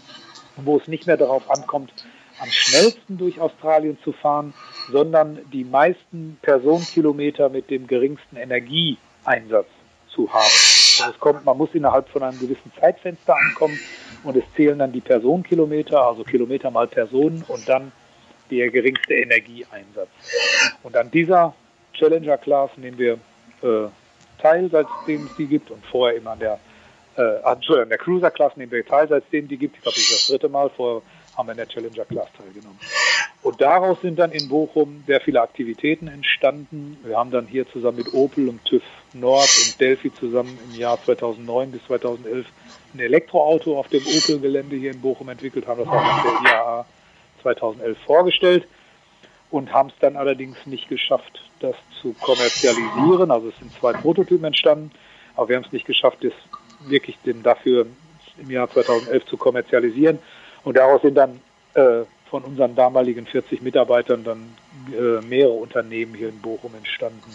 wo 0.56 0.78
es 0.78 0.88
nicht 0.88 1.06
mehr 1.06 1.18
darauf 1.18 1.50
ankommt, 1.50 1.92
am 2.40 2.50
schnellsten 2.50 3.18
durch 3.18 3.40
Australien 3.40 3.98
zu 4.02 4.12
fahren, 4.12 4.54
sondern 4.90 5.38
die 5.52 5.64
meisten 5.64 6.38
Personenkilometer 6.42 7.48
mit 7.48 7.70
dem 7.70 7.86
geringsten 7.86 8.36
Energieeinsatz 8.36 9.68
zu 10.08 10.32
haben. 10.32 10.44
Also 11.00 11.12
es 11.12 11.20
kommt, 11.20 11.44
man 11.44 11.56
muss 11.56 11.70
innerhalb 11.74 12.08
von 12.08 12.22
einem 12.22 12.38
gewissen 12.38 12.72
Zeitfenster 12.80 13.36
ankommen 13.36 13.78
und 14.24 14.36
es 14.36 14.44
zählen 14.56 14.78
dann 14.78 14.92
die 14.92 15.00
Personenkilometer, 15.00 16.00
also 16.00 16.24
Kilometer 16.24 16.70
mal 16.70 16.88
Personen 16.88 17.44
und 17.48 17.68
dann 17.68 17.92
der 18.50 18.70
geringste 18.70 19.14
Energieeinsatz. 19.14 20.08
Und 20.82 20.96
an 20.96 21.10
dieser 21.10 21.54
Challenger 21.92 22.38
Class 22.38 22.70
nehmen 22.76 22.98
wir 22.98 23.18
äh, 23.62 23.88
teil, 24.40 24.68
seitdem 24.70 25.26
es 25.26 25.36
die 25.36 25.46
gibt, 25.46 25.70
und 25.70 25.84
vorher 25.86 26.16
immer 26.16 26.32
an 26.32 26.38
der, 26.38 26.58
äh, 27.16 27.50
Entschuldigung, 27.50 27.82
an 27.82 27.88
der 27.90 27.98
Cruiser 27.98 28.30
Class 28.30 28.56
nehmen 28.56 28.72
wir 28.72 28.86
teil, 28.86 29.08
seitdem 29.08 29.48
die 29.48 29.56
gibt. 29.56 29.76
Ich 29.76 29.82
glaube, 29.82 29.96
das 29.96 30.04
ist 30.04 30.12
das 30.12 30.26
dritte 30.28 30.48
Mal. 30.48 30.70
Vorher 30.70 31.02
haben 31.38 31.46
wir 31.46 31.52
in 31.52 31.58
der 31.58 31.68
Challenger 31.68 32.04
Class 32.04 32.28
teilgenommen. 32.36 32.78
Und 33.42 33.60
daraus 33.60 34.00
sind 34.00 34.18
dann 34.18 34.32
in 34.32 34.48
Bochum 34.48 35.04
sehr 35.06 35.20
viele 35.20 35.40
Aktivitäten 35.40 36.08
entstanden. 36.08 36.98
Wir 37.04 37.16
haben 37.16 37.30
dann 37.30 37.46
hier 37.46 37.66
zusammen 37.70 37.98
mit 37.98 38.12
Opel 38.12 38.48
und 38.48 38.64
TÜV 38.64 38.82
Nord 39.14 39.48
und 39.64 39.80
Delphi 39.80 40.12
zusammen 40.12 40.58
im 40.68 40.78
Jahr 40.78 41.02
2009 41.04 41.70
bis 41.70 41.84
2011 41.86 42.46
ein 42.94 43.00
Elektroauto 43.00 43.78
auf 43.78 43.88
dem 43.88 44.04
Opel-Gelände 44.04 44.76
hier 44.76 44.90
in 44.90 45.00
Bochum 45.00 45.28
entwickelt, 45.28 45.66
haben 45.66 45.78
das 45.78 45.88
auch 45.88 45.94
nach 45.94 46.22
der 46.22 46.50
IAA 46.50 46.86
2011 47.42 47.98
vorgestellt 48.04 48.66
und 49.50 49.72
haben 49.72 49.90
es 49.90 49.94
dann 50.00 50.16
allerdings 50.16 50.56
nicht 50.66 50.88
geschafft, 50.88 51.40
das 51.60 51.76
zu 52.02 52.14
kommerzialisieren. 52.14 53.30
Also 53.30 53.48
es 53.48 53.58
sind 53.58 53.72
zwei 53.78 53.92
Prototypen 53.92 54.44
entstanden, 54.44 54.90
aber 55.36 55.50
wir 55.50 55.56
haben 55.56 55.64
es 55.64 55.72
nicht 55.72 55.86
geschafft, 55.86 56.18
das 56.22 56.32
wirklich 56.88 57.16
den 57.24 57.42
dafür 57.42 57.86
im 58.38 58.50
Jahr 58.50 58.70
2011 58.70 59.26
zu 59.26 59.36
kommerzialisieren. 59.36 60.18
Und 60.68 60.76
daraus 60.76 61.00
sind 61.00 61.14
dann 61.14 61.40
äh, 61.72 62.04
von 62.28 62.44
unseren 62.44 62.74
damaligen 62.74 63.24
40 63.24 63.62
Mitarbeitern 63.62 64.22
dann 64.22 64.50
äh, 64.92 65.24
mehrere 65.24 65.54
Unternehmen 65.54 66.14
hier 66.14 66.28
in 66.28 66.38
Bochum 66.42 66.74
entstanden, 66.74 67.32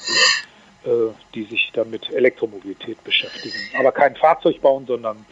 äh, 0.84 0.90
die 1.34 1.46
sich 1.46 1.72
dann 1.74 1.90
mit 1.90 2.12
Elektromobilität 2.12 3.04
beschäftigen. 3.04 3.58
Aber 3.80 3.92
kein 3.92 4.16
Fahrzeug 4.16 4.62
bauen, 4.62 4.86
sondern 4.86 5.26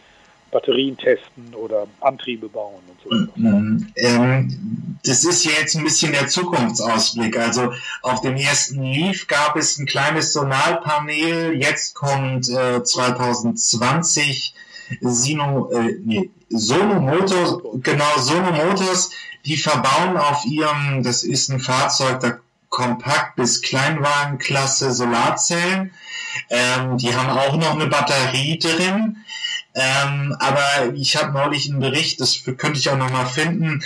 Batterien 0.50 0.96
testen 0.96 1.54
oder 1.54 1.86
Antriebe 2.00 2.48
bauen 2.48 2.82
und 2.88 3.00
so. 3.04 3.40
Mhm. 3.40 3.92
Ähm, 3.94 4.98
das 5.04 5.24
ist 5.24 5.44
ja 5.44 5.52
jetzt 5.60 5.76
ein 5.76 5.84
bisschen 5.84 6.10
der 6.10 6.26
Zukunftsausblick. 6.26 7.38
Also 7.38 7.72
auf 8.02 8.20
dem 8.22 8.34
ersten 8.34 8.82
Leaf 8.82 9.28
gab 9.28 9.54
es 9.54 9.78
ein 9.78 9.86
kleines 9.86 10.32
Solarpanel. 10.32 11.54
Jetzt 11.54 11.94
kommt 11.94 12.48
äh, 12.48 12.82
2020 12.82 14.54
Sino, 15.00 15.70
äh, 15.72 15.96
nee, 16.04 16.30
Sono 16.48 17.00
Motors, 17.00 17.58
genau, 17.82 18.18
Sono 18.18 18.52
Motors, 18.52 19.10
die 19.44 19.56
verbauen 19.56 20.16
auf 20.16 20.44
ihrem, 20.44 21.02
das 21.02 21.24
ist 21.24 21.50
ein 21.50 21.60
Fahrzeug 21.60 22.20
der 22.20 22.40
Kompakt- 22.68 23.36
bis 23.36 23.60
Kleinwagenklasse 23.60 24.92
Solarzellen. 24.92 25.92
Ähm, 26.48 26.96
die 26.96 27.14
haben 27.14 27.28
auch 27.28 27.56
noch 27.56 27.74
eine 27.74 27.86
Batterie 27.86 28.58
drin. 28.58 29.18
Ähm, 29.74 30.36
aber 30.38 30.94
ich 30.94 31.16
habe 31.16 31.32
neulich 31.32 31.70
einen 31.70 31.80
Bericht, 31.80 32.20
das 32.20 32.42
könnte 32.44 32.78
ich 32.78 32.90
auch 32.90 32.96
nochmal 32.96 33.26
finden, 33.26 33.82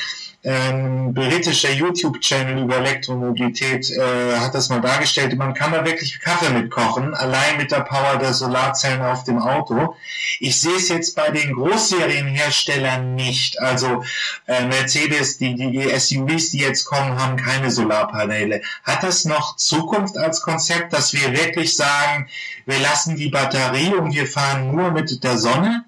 ein 0.47 1.13
britischer 1.13 1.73
YouTube-Channel 1.73 2.63
über 2.63 2.77
Elektromobilität 2.77 3.91
äh, 3.91 4.37
hat 4.37 4.55
das 4.55 4.69
mal 4.69 4.81
dargestellt. 4.81 5.37
Man 5.37 5.55
kann 5.55 5.73
da 5.73 5.85
wirklich 5.85 6.21
Kaffee 6.21 6.51
mitkochen, 6.51 7.15
allein 7.15 7.57
mit 7.57 7.73
der 7.73 7.81
Power 7.81 8.17
der 8.17 8.33
Solarzellen 8.33 9.03
auf 9.03 9.25
dem 9.25 9.39
Auto. 9.39 9.97
Ich 10.39 10.61
sehe 10.61 10.77
es 10.77 10.89
jetzt 10.89 11.17
bei 11.17 11.31
den 11.31 11.53
Großserienherstellern 11.55 13.17
nicht. 13.17 13.61
Also 13.61 14.05
äh, 14.47 14.65
Mercedes, 14.67 15.39
die, 15.39 15.57
die 15.57 15.83
SUVs, 15.99 16.53
die 16.53 16.61
jetzt 16.61 16.85
kommen, 16.85 17.19
haben 17.21 17.37
keine 17.37 17.73
Solarpaneele. 17.73 18.63
Hat 18.85 19.03
das 19.03 19.25
noch 19.25 19.57
Zukunft 19.57 20.17
als 20.17 20.43
Konzept, 20.43 20.93
dass 20.93 21.13
wir 21.13 21.33
wirklich 21.33 21.75
sagen, 21.75 22.29
wir 22.67 22.79
lassen 22.79 23.17
die 23.17 23.31
Batterie 23.31 23.95
und 23.95 24.15
wir 24.15 24.29
fahren 24.29 24.71
nur 24.75 24.93
mit 24.93 25.25
der 25.25 25.39
Sonne? 25.39 25.85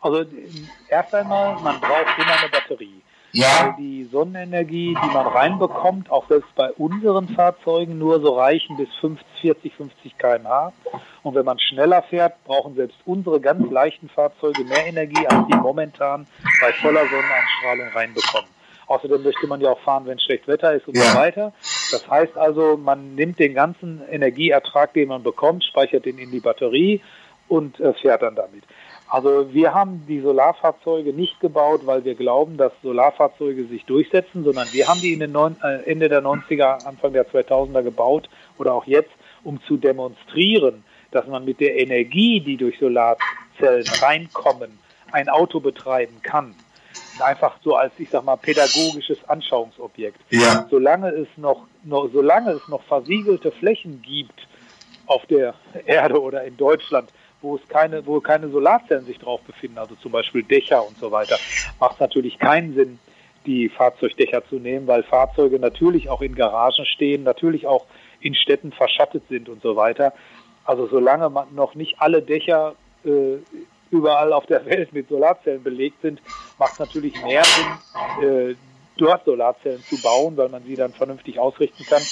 Also 0.00 0.24
erst 0.88 1.14
einmal, 1.14 1.60
man 1.60 1.78
braucht 1.78 2.18
immer 2.18 2.38
eine 2.38 2.48
Batterie. 2.48 2.99
Ja. 3.32 3.46
Weil 3.60 3.74
die 3.78 4.08
Sonnenenergie, 4.10 4.96
die 5.02 5.14
man 5.14 5.26
reinbekommt, 5.26 6.10
auch 6.10 6.26
selbst 6.28 6.52
bei 6.54 6.72
unseren 6.72 7.28
Fahrzeugen 7.28 7.98
nur 7.98 8.20
so 8.20 8.36
reichen 8.36 8.76
bis 8.76 8.88
50, 9.00 9.26
40, 9.40 9.74
50 9.74 10.18
km/h. 10.18 10.72
Und 11.22 11.34
wenn 11.34 11.44
man 11.44 11.58
schneller 11.58 12.02
fährt, 12.02 12.42
brauchen 12.44 12.74
selbst 12.74 12.98
unsere 13.04 13.40
ganz 13.40 13.70
leichten 13.70 14.08
Fahrzeuge 14.08 14.64
mehr 14.64 14.86
Energie, 14.86 15.26
als 15.26 15.46
die 15.46 15.56
momentan 15.56 16.26
bei 16.60 16.72
voller 16.72 17.06
Sonneneinstrahlung 17.06 17.88
reinbekommen. 17.94 18.50
Außerdem 18.86 19.22
möchte 19.22 19.46
man 19.46 19.60
ja 19.60 19.70
auch 19.70 19.80
fahren, 19.80 20.06
wenn 20.06 20.18
schlecht 20.18 20.48
Wetter 20.48 20.74
ist 20.74 20.88
und 20.88 20.96
ja. 20.96 21.04
so 21.04 21.18
weiter. 21.18 21.52
Das 21.92 22.10
heißt 22.10 22.36
also, 22.36 22.76
man 22.76 23.14
nimmt 23.14 23.38
den 23.38 23.54
ganzen 23.54 24.02
Energieertrag, 24.10 24.92
den 24.94 25.08
man 25.08 25.22
bekommt, 25.22 25.62
speichert 25.62 26.06
den 26.06 26.18
in 26.18 26.32
die 26.32 26.40
Batterie 26.40 27.00
und 27.46 27.78
äh, 27.78 27.94
fährt 27.94 28.22
dann 28.22 28.34
damit. 28.34 28.64
Also 29.10 29.52
wir 29.52 29.74
haben 29.74 30.04
die 30.06 30.20
Solarfahrzeuge 30.20 31.12
nicht 31.12 31.40
gebaut, 31.40 31.80
weil 31.84 32.04
wir 32.04 32.14
glauben, 32.14 32.56
dass 32.56 32.72
Solarfahrzeuge 32.80 33.64
sich 33.64 33.84
durchsetzen, 33.84 34.44
sondern 34.44 34.68
wir 34.72 34.86
haben 34.86 35.00
die 35.00 35.12
in 35.12 35.18
den 35.18 35.32
neun, 35.32 35.56
äh, 35.64 35.90
Ende 35.90 36.08
der 36.08 36.22
90er, 36.22 36.86
Anfang 36.86 37.12
der 37.12 37.28
2000er 37.28 37.82
gebaut 37.82 38.30
oder 38.56 38.72
auch 38.72 38.86
jetzt, 38.86 39.10
um 39.42 39.60
zu 39.66 39.76
demonstrieren, 39.76 40.84
dass 41.10 41.26
man 41.26 41.44
mit 41.44 41.58
der 41.58 41.80
Energie, 41.80 42.40
die 42.40 42.56
durch 42.56 42.78
Solarzellen 42.78 43.84
reinkommen, 44.00 44.78
ein 45.10 45.28
Auto 45.28 45.58
betreiben 45.58 46.22
kann. 46.22 46.54
Einfach 47.18 47.56
so 47.64 47.74
als, 47.74 47.92
ich 47.98 48.10
sag 48.10 48.24
mal, 48.24 48.36
pädagogisches 48.36 49.28
Anschauungsobjekt. 49.28 50.20
Ja. 50.30 50.66
Solange 50.70 51.08
es 51.08 51.28
noch, 51.36 51.66
noch, 51.82 52.08
solange 52.12 52.52
es 52.52 52.68
noch 52.68 52.82
versiegelte 52.84 53.50
Flächen 53.50 54.00
gibt 54.02 54.46
auf 55.06 55.26
der 55.26 55.54
Erde 55.84 56.22
oder 56.22 56.44
in 56.44 56.56
Deutschland, 56.56 57.10
wo 57.42 57.56
es 57.56 57.68
keine, 57.68 58.04
wo 58.06 58.20
keine 58.20 58.48
Solarzellen 58.48 59.04
sich 59.04 59.18
drauf 59.18 59.40
befinden, 59.42 59.78
also 59.78 59.94
zum 59.96 60.12
Beispiel 60.12 60.42
Dächer 60.42 60.86
und 60.86 60.98
so 60.98 61.10
weiter, 61.10 61.38
macht 61.78 61.94
es 61.94 62.00
natürlich 62.00 62.38
keinen 62.38 62.74
Sinn, 62.74 62.98
die 63.46 63.68
Fahrzeugdächer 63.68 64.46
zu 64.48 64.56
nehmen, 64.56 64.86
weil 64.86 65.02
Fahrzeuge 65.02 65.58
natürlich 65.58 66.10
auch 66.10 66.20
in 66.20 66.34
Garagen 66.34 66.84
stehen, 66.84 67.22
natürlich 67.22 67.66
auch 67.66 67.86
in 68.20 68.34
Städten 68.34 68.72
verschattet 68.72 69.22
sind 69.28 69.48
und 69.48 69.62
so 69.62 69.76
weiter. 69.76 70.12
Also 70.64 70.86
solange 70.86 71.30
man 71.30 71.54
noch 71.54 71.74
nicht 71.74 71.96
alle 71.98 72.22
Dächer 72.22 72.74
äh, 73.04 73.38
überall 73.90 74.32
auf 74.32 74.46
der 74.46 74.66
Welt 74.66 74.92
mit 74.92 75.08
Solarzellen 75.08 75.62
belegt 75.62 76.02
sind, 76.02 76.20
macht 76.58 76.74
es 76.74 76.78
natürlich 76.78 77.14
mehr 77.24 77.42
Sinn, 77.44 78.50
äh, 78.50 78.54
dort 78.98 79.24
Solarzellen 79.24 79.82
zu 79.82 80.00
bauen, 80.02 80.36
weil 80.36 80.50
man 80.50 80.62
sie 80.64 80.76
dann 80.76 80.92
vernünftig 80.92 81.38
ausrichten 81.38 81.84
kann 81.84 82.02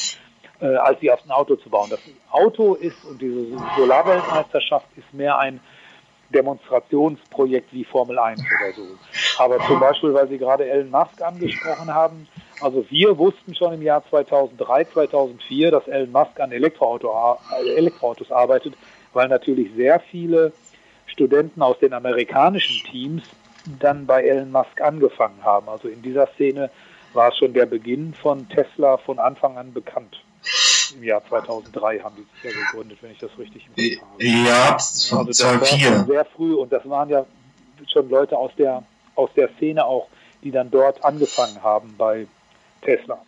äh, 0.61 0.75
als 0.77 1.01
sie 1.01 1.11
auf 1.11 1.25
ein 1.25 1.31
Auto 1.31 1.57
zu 1.57 1.71
bauen. 1.71 1.89
Das 1.91 2.01
Auto 2.31 2.75
ist 2.75 3.05
und 3.05 3.21
diese 3.21 3.57
Solarweltmeisterschaft 3.77 4.87
ist 4.97 5.13
mehr 5.13 5.39
ein 5.39 5.61
Demonstrationsprojekt 6.31 7.73
wie 7.73 7.85
Formel 7.85 8.19
1 8.19 8.41
oder 8.41 8.73
so. 8.75 8.83
Aber 9.43 9.59
zum 9.67 9.81
Beispiel, 9.81 10.13
weil 10.13 10.29
Sie 10.29 10.37
gerade 10.37 10.69
Elon 10.69 10.91
Musk 10.91 11.23
angesprochen 11.23 11.93
haben, 11.93 12.29
also 12.61 12.85
wir 12.91 13.17
wussten 13.17 13.55
schon 13.55 13.73
im 13.75 13.83
Jahr 13.83 14.03
2003, 14.11 14.85
2004, 14.85 15.71
dass 15.71 15.89
Elon 15.89 16.13
Musk 16.13 16.39
an 16.39 16.53
Elektroauto, 16.53 17.39
äh, 17.63 17.77
Elektroautos 17.77 18.31
arbeitet, 18.31 18.75
weil 19.15 19.29
natürlich 19.29 19.71
sehr 19.75 20.01
viele 20.01 20.53
Studenten 21.07 21.63
aus 21.63 21.79
den 21.79 21.95
amerikanischen 21.95 22.85
Teams 22.91 23.23
dann 23.81 24.07
bei 24.07 24.23
Elon 24.25 24.51
Musk 24.51 24.81
angefangen 24.81 25.43
haben. 25.43 25.69
Also 25.69 25.89
in 25.89 26.03
dieser 26.03 26.27
Szene 26.35 26.71
war 27.15 27.31
es 27.31 27.39
schon 27.39 27.55
der 27.55 27.67
Beginn 27.67 28.13
von 28.13 28.49
Tesla 28.51 28.99
von 28.99 29.19
Anfang 29.19 29.57
an 29.57 29.73
bekannt 29.73 30.23
im 30.95 31.05
Jahr 31.05 31.23
2003 31.29 32.01
haben 32.01 32.17
die 32.17 32.23
sich 32.23 32.45
ja 32.45 32.61
gegründet, 32.61 32.99
wenn 33.01 33.13
ich 33.13 33.19
das 33.19 33.31
richtig 33.39 33.67
im 33.67 33.99
Kopf 33.99 34.13
habe. 34.13 34.25
Ja, 34.25 34.73
also 34.73 35.25
das 35.25 35.45
war 35.45 35.67
schon 35.67 36.07
sehr 36.07 36.25
früh 36.25 36.55
und 36.55 36.73
das 36.73 36.89
waren 36.89 37.09
ja 37.09 37.27
schon 37.87 38.09
Leute 38.09 38.37
aus 38.37 38.53
der, 38.59 38.83
aus 39.15 39.31
der 39.37 39.49
Szene 39.57 39.85
auch, 39.85 40.09
die 40.43 40.51
dann 40.51 40.71
dort 40.71 41.05
angefangen 41.05 41.63
haben 41.63 41.95
bei 41.97 42.27
Tesla. 42.83 43.21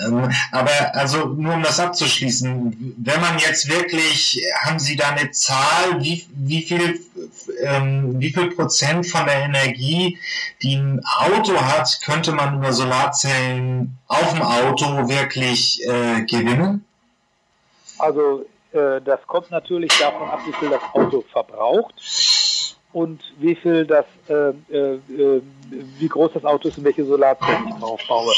Ähm, 0.00 0.30
aber 0.52 0.94
also 0.94 1.26
nur 1.26 1.54
um 1.54 1.62
das 1.62 1.78
abzuschließen, 1.80 2.96
wenn 2.98 3.20
man 3.20 3.38
jetzt 3.38 3.68
wirklich, 3.68 4.42
haben 4.62 4.78
Sie 4.78 4.96
da 4.96 5.10
eine 5.10 5.30
Zahl, 5.30 6.00
wie, 6.00 6.26
wie 6.34 6.62
viel 6.62 7.00
ähm, 7.62 8.20
wie 8.20 8.32
viel 8.32 8.50
Prozent 8.50 9.06
von 9.06 9.24
der 9.26 9.44
Energie, 9.44 10.18
die 10.62 10.76
ein 10.76 11.02
Auto 11.18 11.56
hat, 11.60 12.00
könnte 12.04 12.32
man 12.32 12.58
über 12.58 12.72
Solarzellen 12.72 13.98
auf 14.08 14.32
dem 14.32 14.42
Auto 14.42 15.08
wirklich 15.08 15.80
äh, 15.86 16.22
gewinnen? 16.24 16.84
Also 17.98 18.44
äh, 18.72 19.00
das 19.02 19.20
kommt 19.26 19.50
natürlich 19.50 19.96
davon 19.98 20.28
ab, 20.28 20.40
wie 20.46 20.52
viel 20.52 20.70
das 20.70 20.82
Auto 20.92 21.24
verbraucht 21.32 21.94
und 22.92 23.20
wie 23.38 23.54
viel 23.54 23.86
das, 23.86 24.06
äh, 24.28 24.50
äh, 24.70 24.94
äh 24.94 25.42
wie 25.98 26.08
groß 26.08 26.32
das 26.34 26.44
Auto 26.44 26.68
ist 26.68 26.78
und 26.78 26.84
welche 26.84 27.04
Solarzellen 27.04 27.68
ich 27.68 27.74
drauf 27.74 28.00
baue. 28.08 28.32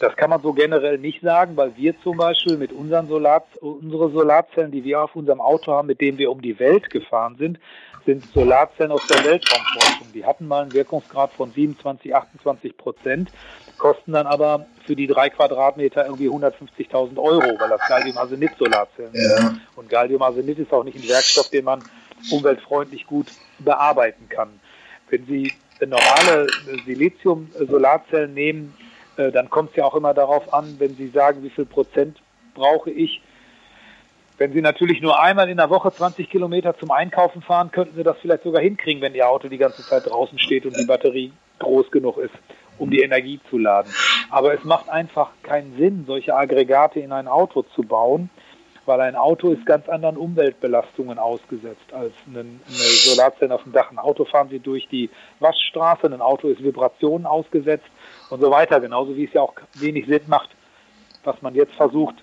Das 0.00 0.14
kann 0.16 0.30
man 0.30 0.40
so 0.42 0.52
generell 0.52 0.98
nicht 0.98 1.22
sagen, 1.22 1.56
weil 1.56 1.76
wir 1.76 2.00
zum 2.02 2.16
Beispiel 2.16 2.56
mit 2.56 2.72
unseren 2.72 3.08
Solar, 3.08 3.44
unsere 3.60 4.10
Solarzellen, 4.10 4.70
die 4.70 4.84
wir 4.84 5.02
auf 5.02 5.16
unserem 5.16 5.40
Auto 5.40 5.72
haben, 5.72 5.88
mit 5.88 6.00
denen 6.00 6.18
wir 6.18 6.30
um 6.30 6.40
die 6.40 6.58
Welt 6.58 6.88
gefahren 6.90 7.36
sind, 7.36 7.58
sind 8.06 8.24
Solarzellen 8.32 8.92
aus 8.92 9.06
der 9.06 9.24
Weltraumforschung. 9.24 10.06
Die 10.14 10.24
hatten 10.24 10.46
mal 10.46 10.62
einen 10.62 10.72
Wirkungsgrad 10.72 11.32
von 11.32 11.50
27, 11.50 12.14
28 12.14 12.76
Prozent, 12.76 13.30
kosten 13.76 14.12
dann 14.12 14.26
aber 14.26 14.66
für 14.86 14.96
die 14.96 15.06
drei 15.06 15.30
Quadratmeter 15.30 16.06
irgendwie 16.06 16.28
150.000 16.28 17.18
Euro, 17.18 17.60
weil 17.60 17.68
das 17.68 17.86
Gallium-Arsenid-Solarzellen 17.88 19.12
sind. 19.12 19.38
Ja. 19.38 19.54
Und 19.76 19.88
Gallium-Arsenid 19.90 20.58
ist 20.58 20.72
auch 20.72 20.84
nicht 20.84 20.96
ein 20.96 21.08
Werkstoff, 21.08 21.50
den 21.50 21.64
man 21.64 21.82
umweltfreundlich 22.30 23.06
gut 23.06 23.26
bearbeiten 23.58 24.28
kann. 24.28 24.48
Wenn 25.10 25.26
Sie 25.26 25.52
normale 25.80 26.46
Silizium-Solarzellen 26.86 28.34
nehmen, 28.34 28.74
äh, 29.18 29.32
dann 29.32 29.50
kommt 29.50 29.70
es 29.70 29.76
ja 29.76 29.84
auch 29.84 29.94
immer 29.94 30.14
darauf 30.14 30.52
an, 30.54 30.76
wenn 30.78 30.94
Sie 30.94 31.08
sagen, 31.08 31.42
wie 31.42 31.50
viel 31.50 31.66
Prozent 31.66 32.18
brauche 32.54 32.90
ich. 32.90 33.20
Wenn 34.38 34.52
Sie 34.52 34.62
natürlich 34.62 35.00
nur 35.00 35.20
einmal 35.20 35.48
in 35.48 35.56
der 35.56 35.68
Woche 35.68 35.92
20 35.92 36.30
Kilometer 36.30 36.78
zum 36.78 36.92
Einkaufen 36.92 37.42
fahren, 37.42 37.72
könnten 37.72 37.96
Sie 37.96 38.04
das 38.04 38.16
vielleicht 38.22 38.44
sogar 38.44 38.62
hinkriegen, 38.62 39.02
wenn 39.02 39.14
Ihr 39.14 39.28
Auto 39.28 39.48
die 39.48 39.58
ganze 39.58 39.82
Zeit 39.82 40.08
draußen 40.08 40.38
steht 40.38 40.64
und 40.64 40.76
die 40.78 40.86
Batterie 40.86 41.32
groß 41.58 41.90
genug 41.90 42.18
ist, 42.18 42.34
um 42.78 42.90
die 42.90 43.02
Energie 43.02 43.40
zu 43.50 43.58
laden. 43.58 43.92
Aber 44.30 44.54
es 44.54 44.62
macht 44.62 44.88
einfach 44.88 45.30
keinen 45.42 45.76
Sinn, 45.76 46.04
solche 46.06 46.36
Aggregate 46.36 47.00
in 47.00 47.10
ein 47.10 47.26
Auto 47.26 47.62
zu 47.74 47.82
bauen, 47.82 48.30
weil 48.86 49.00
ein 49.00 49.16
Auto 49.16 49.50
ist 49.50 49.66
ganz 49.66 49.88
anderen 49.88 50.16
Umweltbelastungen 50.16 51.18
ausgesetzt 51.18 51.92
als 51.92 52.12
eine, 52.28 52.44
Solarzelle 52.68 53.52
auf 53.52 53.64
dem 53.64 53.72
Dach. 53.72 53.90
Ein 53.90 53.98
Auto 53.98 54.24
fahren 54.24 54.48
Sie 54.50 54.60
durch 54.60 54.86
die 54.88 55.10
Waschstraße, 55.40 56.06
ein 56.06 56.20
Auto 56.20 56.48
ist 56.48 56.62
Vibrationen 56.62 57.26
ausgesetzt 57.26 57.90
und 58.30 58.40
so 58.40 58.50
weiter. 58.50 58.80
Genauso 58.80 59.16
wie 59.16 59.24
es 59.24 59.32
ja 59.32 59.42
auch 59.42 59.54
wenig 59.74 60.06
Sinn 60.06 60.22
macht, 60.26 60.50
was 61.24 61.40
man 61.42 61.54
jetzt 61.54 61.74
versucht, 61.74 62.16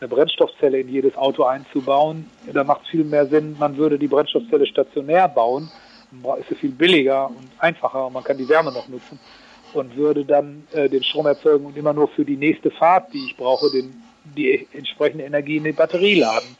eine 0.00 0.08
Brennstoffzelle 0.08 0.80
in 0.80 0.88
jedes 0.88 1.16
Auto 1.16 1.44
einzubauen. 1.44 2.28
Da 2.52 2.64
macht 2.64 2.82
es 2.84 2.88
viel 2.88 3.04
mehr 3.04 3.26
Sinn, 3.26 3.56
man 3.58 3.76
würde 3.76 3.98
die 3.98 4.08
Brennstoffzelle 4.08 4.66
stationär 4.66 5.28
bauen. 5.28 5.70
Ist 6.40 6.50
es 6.50 6.58
viel 6.58 6.72
billiger 6.72 7.28
und 7.28 7.50
einfacher 7.58 8.06
und 8.06 8.14
man 8.14 8.24
kann 8.24 8.36
die 8.36 8.48
Wärme 8.48 8.72
noch 8.72 8.88
nutzen 8.88 9.20
und 9.74 9.96
würde 9.96 10.24
dann 10.24 10.66
äh, 10.72 10.88
den 10.88 11.04
Strom 11.04 11.26
erzeugen 11.26 11.66
und 11.66 11.76
immer 11.76 11.92
nur 11.92 12.08
für 12.08 12.24
die 12.24 12.36
nächste 12.36 12.70
Fahrt, 12.70 13.12
die 13.12 13.24
ich 13.26 13.36
brauche, 13.36 13.70
den, 13.70 14.02
die 14.36 14.66
entsprechende 14.72 15.24
Energie 15.24 15.58
in 15.58 15.64
die 15.64 15.72
Batterie 15.72 16.18
laden. 16.20 16.56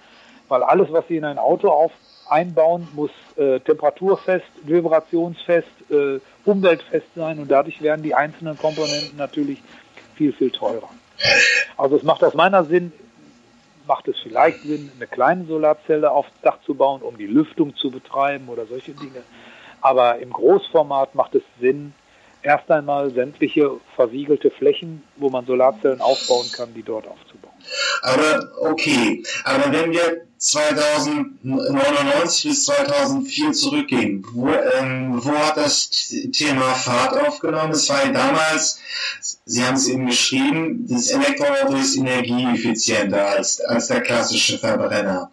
Weil 0.49 0.63
alles, 0.63 0.93
was 0.93 1.07
Sie 1.09 1.17
in 1.17 1.25
ein 1.25 1.39
Auto 1.39 1.69
auf, 1.69 1.93
einbauen, 2.29 2.87
muss 2.95 3.11
äh, 3.37 3.59
temperaturfest, 3.61 4.47
vibrationsfest, 4.63 5.69
äh, 5.91 6.21
umweltfest 6.51 7.07
sein 7.15 7.39
und 7.39 7.51
dadurch 7.51 7.81
werden 7.83 8.03
die 8.03 8.15
einzelnen 8.15 8.59
Komponenten 8.59 9.17
natürlich 9.17 9.63
viel, 10.15 10.33
viel 10.33 10.51
teurer. 10.51 10.89
Also 11.77 11.97
es 11.97 12.03
macht 12.03 12.23
aus 12.23 12.35
meiner 12.35 12.65
Sinn, 12.65 12.93
macht 13.87 14.09
es 14.09 14.19
vielleicht 14.23 14.63
Sinn, 14.63 14.91
eine 14.97 15.07
kleine 15.07 15.47
Solarzelle 15.47 16.11
aufs 16.11 16.31
Dach 16.43 16.59
zu 16.65 16.75
bauen, 16.75 17.03
um 17.03 17.17
die 17.17 17.27
Lüftung 17.27 17.75
zu 17.77 17.91
betreiben 17.91 18.49
oder 18.49 18.67
solche 18.67 18.93
Dinge. 18.93 19.23
Aber 19.81 20.19
im 20.19 20.31
Großformat 20.31 21.15
macht 21.15 21.35
es 21.35 21.43
Sinn, 21.59 21.95
erst 22.43 22.71
einmal 22.71 23.11
sämtliche 23.11 23.71
versiegelte 23.97 24.51
Flächen, 24.51 25.03
wo 25.17 25.31
man 25.31 25.47
Solarzellen 25.47 26.01
aufbauen 26.01 26.47
kann, 26.53 26.75
die 26.75 26.83
dort 26.83 27.07
aufzubauen. 27.07 27.40
Aber 28.03 28.53
okay, 28.61 29.23
aber 29.45 29.73
wenn 29.73 29.93
wir 29.93 30.27
2099 30.41 32.51
bis 32.51 32.65
2004 32.65 33.53
zurückgehen, 33.53 34.27
wo, 34.33 34.49
ähm, 34.49 35.23
wo 35.23 35.33
hat 35.33 35.59
das 35.59 35.91
Thema 36.33 36.73
Fahrt 36.75 37.27
aufgenommen? 37.27 37.73
Es 37.73 37.91
war 37.91 38.07
ja 38.07 38.13
damals, 38.13 38.79
Sie 39.45 39.63
haben 39.63 39.75
es 39.75 39.89
eben 39.89 40.07
geschrieben, 40.07 40.87
das 40.89 41.11
Elektroauto 41.11 41.77
ist 41.77 41.97
energieeffizienter 41.97 43.27
als, 43.27 43.61
als 43.61 43.89
der 43.89 44.01
klassische 44.01 44.57
Verbrenner. 44.59 45.31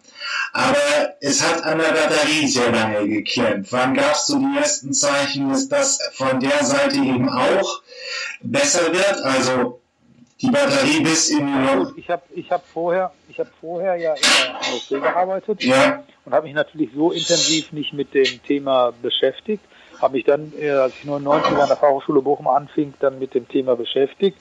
Aber 0.52 1.14
es 1.20 1.42
hat 1.42 1.64
an 1.64 1.78
der 1.78 1.92
Batterie 1.92 2.46
sehr 2.46 2.70
lange 2.70 3.08
geklemmt. 3.08 3.68
Wann 3.70 3.94
gab 3.94 4.14
es 4.14 4.26
so 4.26 4.38
die 4.38 4.58
ersten 4.58 4.92
Zeichen, 4.92 5.48
dass 5.48 5.68
das 5.68 6.00
von 6.12 6.38
der 6.40 6.62
Seite 6.64 6.96
eben 6.96 7.30
auch 7.30 7.80
besser 8.42 8.92
wird? 8.92 9.22
Also 9.22 9.77
die 10.40 10.50
Batterie 10.50 11.00
bis 11.00 11.30
in 11.30 11.46
die 11.46 12.00
Ich 12.00 12.10
habe 12.10 12.22
ich 12.34 12.50
hab 12.50 12.64
vorher, 12.66 13.12
ich 13.28 13.40
hab 13.40 13.48
vorher 13.60 13.96
ja 13.96 14.14
in 14.14 14.22
der 14.22 14.68
Industrie 14.68 15.00
gearbeitet 15.00 15.64
ja. 15.64 16.04
und 16.24 16.32
habe 16.32 16.46
mich 16.46 16.54
natürlich 16.54 16.90
so 16.94 17.10
intensiv 17.10 17.72
nicht 17.72 17.92
mit 17.92 18.14
dem 18.14 18.42
Thema 18.44 18.92
beschäftigt. 19.02 19.64
Habe 20.00 20.16
mich 20.16 20.24
dann, 20.24 20.52
äh, 20.60 20.70
als 20.70 20.94
ich 20.94 21.04
99 21.04 21.56
an 21.56 21.66
der 21.66 21.76
Fachhochschule 21.76 22.22
Bochum 22.22 22.46
anfing, 22.46 22.94
dann 23.00 23.18
mit 23.18 23.34
dem 23.34 23.48
Thema 23.48 23.74
beschäftigt. 23.74 24.38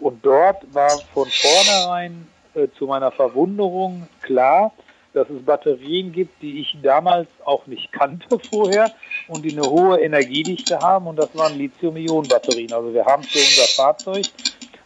Und 0.00 0.24
dort 0.24 0.62
war 0.74 0.90
von 1.14 1.26
vornherein 1.30 2.28
äh, 2.54 2.68
zu 2.76 2.86
meiner 2.86 3.10
Verwunderung 3.10 4.06
klar, 4.20 4.72
dass 5.14 5.30
es 5.30 5.42
Batterien 5.42 6.12
gibt, 6.12 6.42
die 6.42 6.60
ich 6.60 6.76
damals 6.82 7.26
auch 7.44 7.66
nicht 7.66 7.90
kannte 7.90 8.38
vorher 8.50 8.92
und 9.28 9.46
die 9.46 9.52
eine 9.52 9.66
hohe 9.66 9.98
Energiedichte 9.98 10.78
haben 10.78 11.06
und 11.06 11.16
das 11.16 11.34
waren 11.34 11.56
Lithium-Ionen-Batterien. 11.56 12.74
Also 12.74 12.92
wir 12.92 13.06
haben 13.06 13.22
für 13.22 13.38
unser 13.38 13.66
Fahrzeug 13.82 14.26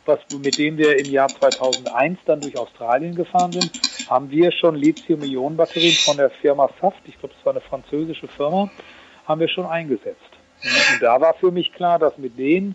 was, 0.07 0.19
mit 0.43 0.59
dem 0.59 0.79
wir 0.79 0.99
im 0.99 1.11
Jahr 1.11 1.29
2001 1.29 2.19
dann 2.25 2.41
durch 2.41 2.59
Australien 2.59 3.15
gefahren 3.15 3.53
sind, 3.53 3.71
haben 4.09 4.31
wir 4.31 4.51
schon 4.53 4.75
Lithium-Ionen-Batterien 4.75 5.95
von 5.95 6.17
der 6.17 6.31
Firma 6.31 6.69
Saft, 6.81 7.01
ich 7.05 7.19
glaube, 7.19 7.35
das 7.37 7.47
war 7.47 7.53
eine 7.53 7.61
französische 7.61 8.29
Firma, 8.29 8.71
haben 9.27 9.41
wir 9.41 9.49
schon 9.49 9.67
eingesetzt. 9.67 10.21
Und 10.65 11.03
da 11.03 11.21
war 11.21 11.35
für 11.35 11.51
mich 11.51 11.73
klar, 11.73 11.99
dass 11.99 12.19
mit 12.19 12.39
den, 12.39 12.75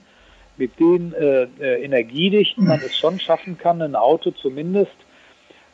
mit 0.58 0.80
den 0.80 1.14
äh, 1.14 1.44
äh, 1.60 1.84
Energiedichten 1.84 2.66
man 2.66 2.82
es 2.82 2.98
schon 2.98 3.20
schaffen 3.20 3.58
kann, 3.58 3.82
ein 3.82 3.96
Auto 3.96 4.32
zumindest 4.32 4.96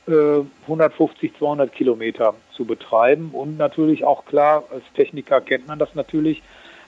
äh, 0.08 0.42
150, 0.64 1.38
200 1.38 1.72
Kilometer 1.72 2.36
zu 2.56 2.66
betreiben. 2.66 3.32
Und 3.32 3.58
natürlich 3.58 4.04
auch 4.04 4.26
klar, 4.26 4.66
als 4.72 4.84
Techniker 4.96 5.42
kennt 5.42 5.68
man 5.68 5.80
das 5.80 5.96
natürlich, 5.96 6.44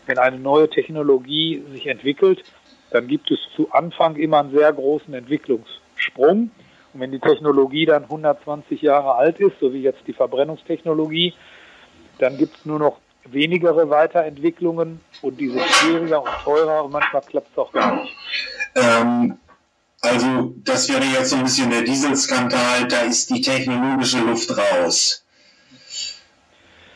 wenn 0.05 0.17
eine 0.17 0.37
neue 0.37 0.69
Technologie 0.69 1.63
sich 1.71 1.87
entwickelt, 1.87 2.43
dann 2.95 3.07
gibt 3.07 3.29
es 3.29 3.39
zu 3.57 3.69
Anfang 3.73 4.15
immer 4.15 4.39
einen 4.39 4.51
sehr 4.51 4.71
großen 4.71 5.13
Entwicklungssprung. 5.13 6.49
Und 6.93 6.99
wenn 7.01 7.11
die 7.11 7.19
Technologie 7.19 7.85
dann 7.85 8.03
120 8.03 8.81
Jahre 8.81 9.15
alt 9.15 9.37
ist, 9.41 9.59
so 9.59 9.73
wie 9.73 9.81
jetzt 9.81 10.07
die 10.07 10.13
Verbrennungstechnologie, 10.13 11.33
dann 12.19 12.37
gibt 12.37 12.55
es 12.55 12.65
nur 12.65 12.79
noch 12.79 12.99
wenigere 13.25 13.89
Weiterentwicklungen 13.89 15.01
und 15.21 15.41
die 15.41 15.49
sind 15.49 15.65
schwieriger 15.65 16.23
und 16.23 16.31
teurer 16.45 16.85
und 16.85 16.93
manchmal 16.93 17.21
klappt 17.23 17.51
es 17.51 17.57
auch 17.57 17.73
gar 17.73 18.01
nicht. 18.01 18.15
Ähm, 18.75 19.39
also 20.01 20.53
das 20.63 20.87
wäre 20.87 21.03
jetzt 21.03 21.31
so 21.31 21.35
ein 21.35 21.43
bisschen 21.43 21.71
der 21.71 21.81
Dieselskandal, 21.81 22.87
da 22.87 23.01
ist 23.01 23.29
die 23.29 23.41
technologische 23.41 24.19
Luft 24.19 24.57
raus. 24.57 25.25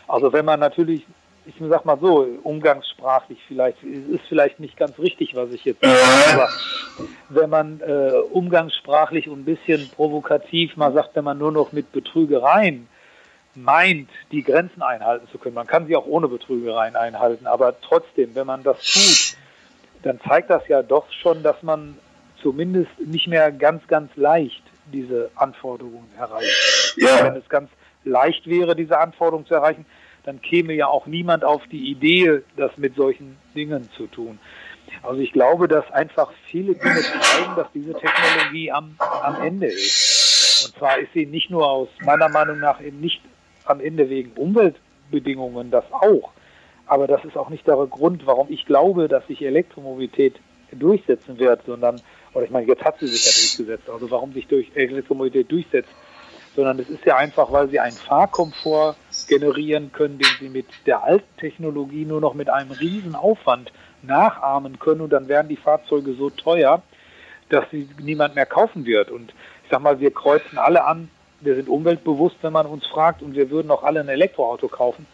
Also 0.07 0.31
wenn 0.31 0.45
man 0.45 0.61
natürlich, 0.61 1.05
ich 1.49 1.55
sag 1.69 1.85
mal 1.85 1.97
so, 1.99 2.27
umgangssprachlich 2.43 3.39
vielleicht, 3.47 3.83
ist 3.83 4.25
vielleicht 4.29 4.59
nicht 4.59 4.77
ganz 4.77 4.97
richtig, 4.99 5.35
was 5.35 5.51
ich 5.51 5.65
jetzt 5.65 5.81
sage, 5.81 5.97
aber 6.33 6.49
wenn 7.29 7.49
man 7.49 7.81
äh, 7.81 8.11
umgangssprachlich 8.31 9.27
und 9.27 9.39
ein 9.39 9.45
bisschen 9.45 9.89
provokativ 9.95 10.77
mal 10.77 10.93
sagt, 10.93 11.15
wenn 11.15 11.23
man 11.23 11.37
nur 11.37 11.51
noch 11.51 11.71
mit 11.71 11.91
Betrügereien 11.91 12.87
meint, 13.55 14.09
die 14.31 14.43
Grenzen 14.43 14.81
einhalten 14.81 15.27
zu 15.31 15.37
können. 15.37 15.55
Man 15.55 15.67
kann 15.67 15.87
sie 15.87 15.95
auch 15.95 16.05
ohne 16.05 16.27
Betrügereien 16.27 16.95
einhalten, 16.95 17.47
aber 17.47 17.79
trotzdem, 17.81 18.35
wenn 18.35 18.47
man 18.47 18.63
das 18.63 18.77
tut, 18.81 19.37
dann 20.03 20.19
zeigt 20.21 20.49
das 20.49 20.67
ja 20.67 20.81
doch 20.81 21.11
schon, 21.11 21.43
dass 21.43 21.61
man 21.63 21.97
zumindest 22.41 22.91
nicht 22.99 23.27
mehr 23.27 23.51
ganz, 23.51 23.85
ganz 23.87 24.15
leicht 24.15 24.63
diese 24.93 25.29
Anforderungen 25.35 26.09
erreicht. 26.17 26.95
Ja. 26.95 27.25
Wenn 27.25 27.35
es 27.35 27.49
ganz 27.49 27.69
leicht 28.03 28.47
wäre, 28.47 28.75
diese 28.75 28.97
Anforderungen 28.97 29.45
zu 29.45 29.55
erreichen, 29.55 29.85
dann 30.29 30.43
käme 30.43 30.73
ja 30.73 30.85
auch 30.85 31.07
niemand 31.07 31.43
auf 31.43 31.63
die 31.71 31.89
Idee, 31.89 32.43
das 32.55 32.77
mit 32.77 32.95
solchen 32.95 33.35
Dingen 33.55 33.89
zu 33.97 34.05
tun. 34.05 34.37
Also 35.01 35.21
ich 35.21 35.31
glaube, 35.31 35.67
dass 35.67 35.89
einfach 35.91 36.31
viele 36.51 36.75
Dinge 36.75 37.01
zeigen, 37.01 37.55
dass 37.55 37.67
diese 37.73 37.93
Technologie 37.93 38.71
am, 38.71 38.95
am 38.99 39.41
Ende 39.41 39.65
ist. 39.65 40.65
Und 40.67 40.77
zwar 40.77 40.99
ist 40.99 41.11
sie 41.13 41.25
nicht 41.25 41.49
nur 41.49 41.67
aus 41.67 41.87
meiner 42.05 42.29
Meinung 42.29 42.59
nach 42.59 42.79
eben 42.79 43.01
nicht 43.01 43.21
am 43.65 43.79
Ende 43.79 44.07
wegen 44.11 44.33
Umweltbedingungen 44.33 45.71
das 45.71 45.85
auch. 45.91 46.31
Aber 46.85 47.07
das 47.07 47.25
ist 47.25 47.35
auch 47.35 47.49
nicht 47.49 47.65
der 47.65 47.77
Grund, 47.87 48.27
warum 48.27 48.51
ich 48.51 48.67
glaube, 48.67 49.07
dass 49.07 49.25
sich 49.25 49.41
Elektromobilität 49.41 50.39
durchsetzen 50.71 51.39
wird, 51.39 51.65
sondern, 51.65 51.99
oder 52.35 52.45
ich 52.45 52.51
meine, 52.51 52.67
jetzt 52.67 52.83
hat 52.83 52.99
sie 52.99 53.07
sich 53.07 53.25
ja 53.25 53.31
durchgesetzt, 53.31 53.89
also 53.89 54.11
warum 54.11 54.33
sich 54.33 54.45
durch 54.45 54.69
Elektromobilität 54.75 55.51
durchsetzt, 55.51 55.89
sondern 56.55 56.77
es 56.77 56.89
ist 56.89 57.03
ja 57.05 57.15
einfach, 57.15 57.51
weil 57.51 57.69
sie 57.69 57.79
einen 57.79 57.97
Fahrkomfort 57.97 58.95
generieren 59.29 59.91
können, 59.93 60.17
den 60.17 60.27
sie 60.39 60.49
mit 60.49 60.65
der 60.85 61.03
alten 61.03 61.37
Technologie 61.37 62.03
nur 62.03 62.19
noch 62.19 62.33
mit 62.33 62.49
einem 62.49 62.71
riesen 62.71 63.15
Aufwand 63.15 63.71
nachahmen 64.01 64.79
können 64.79 65.01
und 65.01 65.11
dann 65.11 65.29
werden 65.29 65.47
die 65.47 65.55
Fahrzeuge 65.55 66.13
so 66.13 66.29
teuer, 66.29 66.81
dass 67.49 67.65
sie 67.71 67.87
niemand 68.01 68.35
mehr 68.35 68.45
kaufen 68.45 68.85
wird. 68.85 69.09
Und 69.09 69.33
ich 69.63 69.69
sag 69.71 69.81
mal, 69.81 69.99
wir 69.99 70.11
kreuzen 70.11 70.57
alle 70.57 70.83
an, 70.83 71.09
wir 71.41 71.55
sind 71.55 71.69
umweltbewusst, 71.69 72.37
wenn 72.41 72.53
man 72.53 72.65
uns 72.65 72.85
fragt, 72.87 73.21
und 73.21 73.35
wir 73.35 73.49
würden 73.49 73.71
auch 73.71 73.83
alle 73.83 74.01
ein 74.01 74.09
Elektroauto 74.09 74.67
kaufen. 74.67 75.05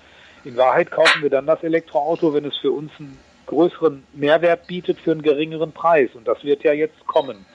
In 0.43 0.57
Wahrheit 0.57 0.91
kaufen 0.91 1.21
wir 1.21 1.29
dann 1.29 1.45
das 1.45 1.63
Elektroauto, 1.63 2.33
wenn 2.33 2.45
es 2.45 2.57
für 2.57 2.71
uns 2.71 2.91
einen 2.99 3.17
größeren 3.45 4.03
Mehrwert 4.13 4.67
bietet 4.67 4.99
für 4.99 5.11
einen 5.11 5.21
geringeren 5.21 5.71
Preis. 5.71 6.09
Und 6.13 6.27
das 6.27 6.43
wird 6.43 6.63
ja 6.63 6.73
jetzt 6.73 7.05
kommen. 7.05 7.45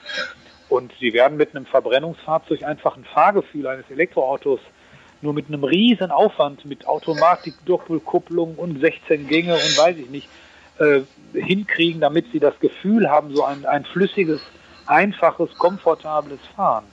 Und 0.69 0.93
Sie 0.99 1.13
werden 1.13 1.37
mit 1.37 1.53
einem 1.53 1.65
Verbrennungsfahrzeug 1.65 2.63
einfach 2.63 2.95
ein 2.95 3.03
Fahrgefühl 3.03 3.67
eines 3.67 3.89
Elektroautos 3.89 4.61
nur 5.21 5.33
mit 5.33 5.47
einem 5.47 5.63
riesen 5.63 6.11
Aufwand, 6.11 6.65
mit 6.65 6.87
Automatik, 6.87 7.53
Doppelkupplung 7.65 8.55
und 8.55 8.79
16 8.79 9.27
Gänge 9.27 9.53
und 9.53 9.77
weiß 9.77 9.97
ich 9.97 10.09
nicht, 10.09 10.27
äh, 10.79 11.01
hinkriegen, 11.33 12.01
damit 12.01 12.25
Sie 12.31 12.39
das 12.39 12.59
Gefühl 12.59 13.09
haben, 13.09 13.35
so 13.35 13.43
ein, 13.43 13.65
ein 13.65 13.85
flüssiges, 13.85 14.41
einfaches, 14.87 15.53
komfortables 15.57 16.39
Fahren. 16.55 16.85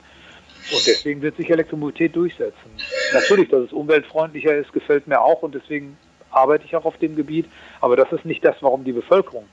Und 0.71 0.87
deswegen 0.87 1.23
wird 1.23 1.37
sich 1.37 1.51
Elektromobilität 1.51 2.15
durchsetzen. 2.15 2.71
Natürlich, 3.15 3.49
dass 3.49 3.63
es 3.63 3.73
umweltfreundlicher 3.73 4.55
ist, 4.55 4.73
gefällt 4.73 5.07
mir 5.07 5.21
auch 5.21 5.43
und 5.43 5.55
deswegen 5.55 5.97
arbeite 6.31 6.65
ich 6.67 6.77
auch 6.77 6.85
auf 6.85 6.99
dem 6.99 7.17
Gebiet. 7.17 7.47
Aber 7.81 7.97
das 7.97 8.13
ist 8.13 8.25
nicht 8.25 8.45
das, 8.45 8.57
warum 8.61 8.85
die 8.85 8.93
Bevölkerung 8.93 9.47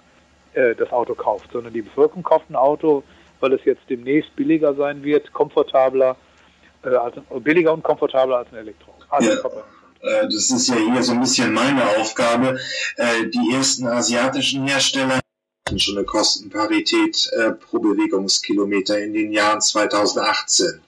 äh, 0.54 0.76
das 0.76 0.92
Auto 0.92 1.16
kauft, 1.16 1.52
sondern 1.54 1.74
die 1.74 1.82
Bevölkerung 1.82 2.24
kauft 2.24 2.50
ein 2.50 2.56
Auto, 2.56 3.04
weil 3.40 3.54
es 3.54 3.64
jetzt 3.64 3.84
demnächst 3.90 4.36
billiger 4.36 4.74
sein 4.74 5.04
wird, 5.04 5.32
komfortabler, 5.32 6.18
als, 6.86 7.16
billiger 7.42 7.74
und 7.74 7.84
komfortabler 7.84 8.38
als 8.38 8.52
ein 8.52 8.58
Elektro. 8.58 8.94
Also 9.10 9.30
ja. 9.32 9.40
Äh, 10.06 10.24
das 10.26 10.52
ist 10.52 10.68
ja 10.68 10.76
hier 10.76 11.04
so 11.04 11.14
ein 11.14 11.20
bisschen 11.20 11.54
meine 11.54 11.84
Aufgabe. 11.98 12.60
Äh, 12.98 13.28
die 13.28 13.54
ersten 13.54 13.88
asiatischen 13.88 14.68
Hersteller 14.68 15.20
hatten 15.68 15.80
schon 15.80 15.98
eine 15.98 16.06
Kostenparität 16.06 17.30
äh, 17.34 17.52
pro 17.52 17.80
Bewegungskilometer 17.80 19.00
in 19.00 19.14
den 19.14 19.32
Jahren 19.32 19.62
2018. 19.62 20.82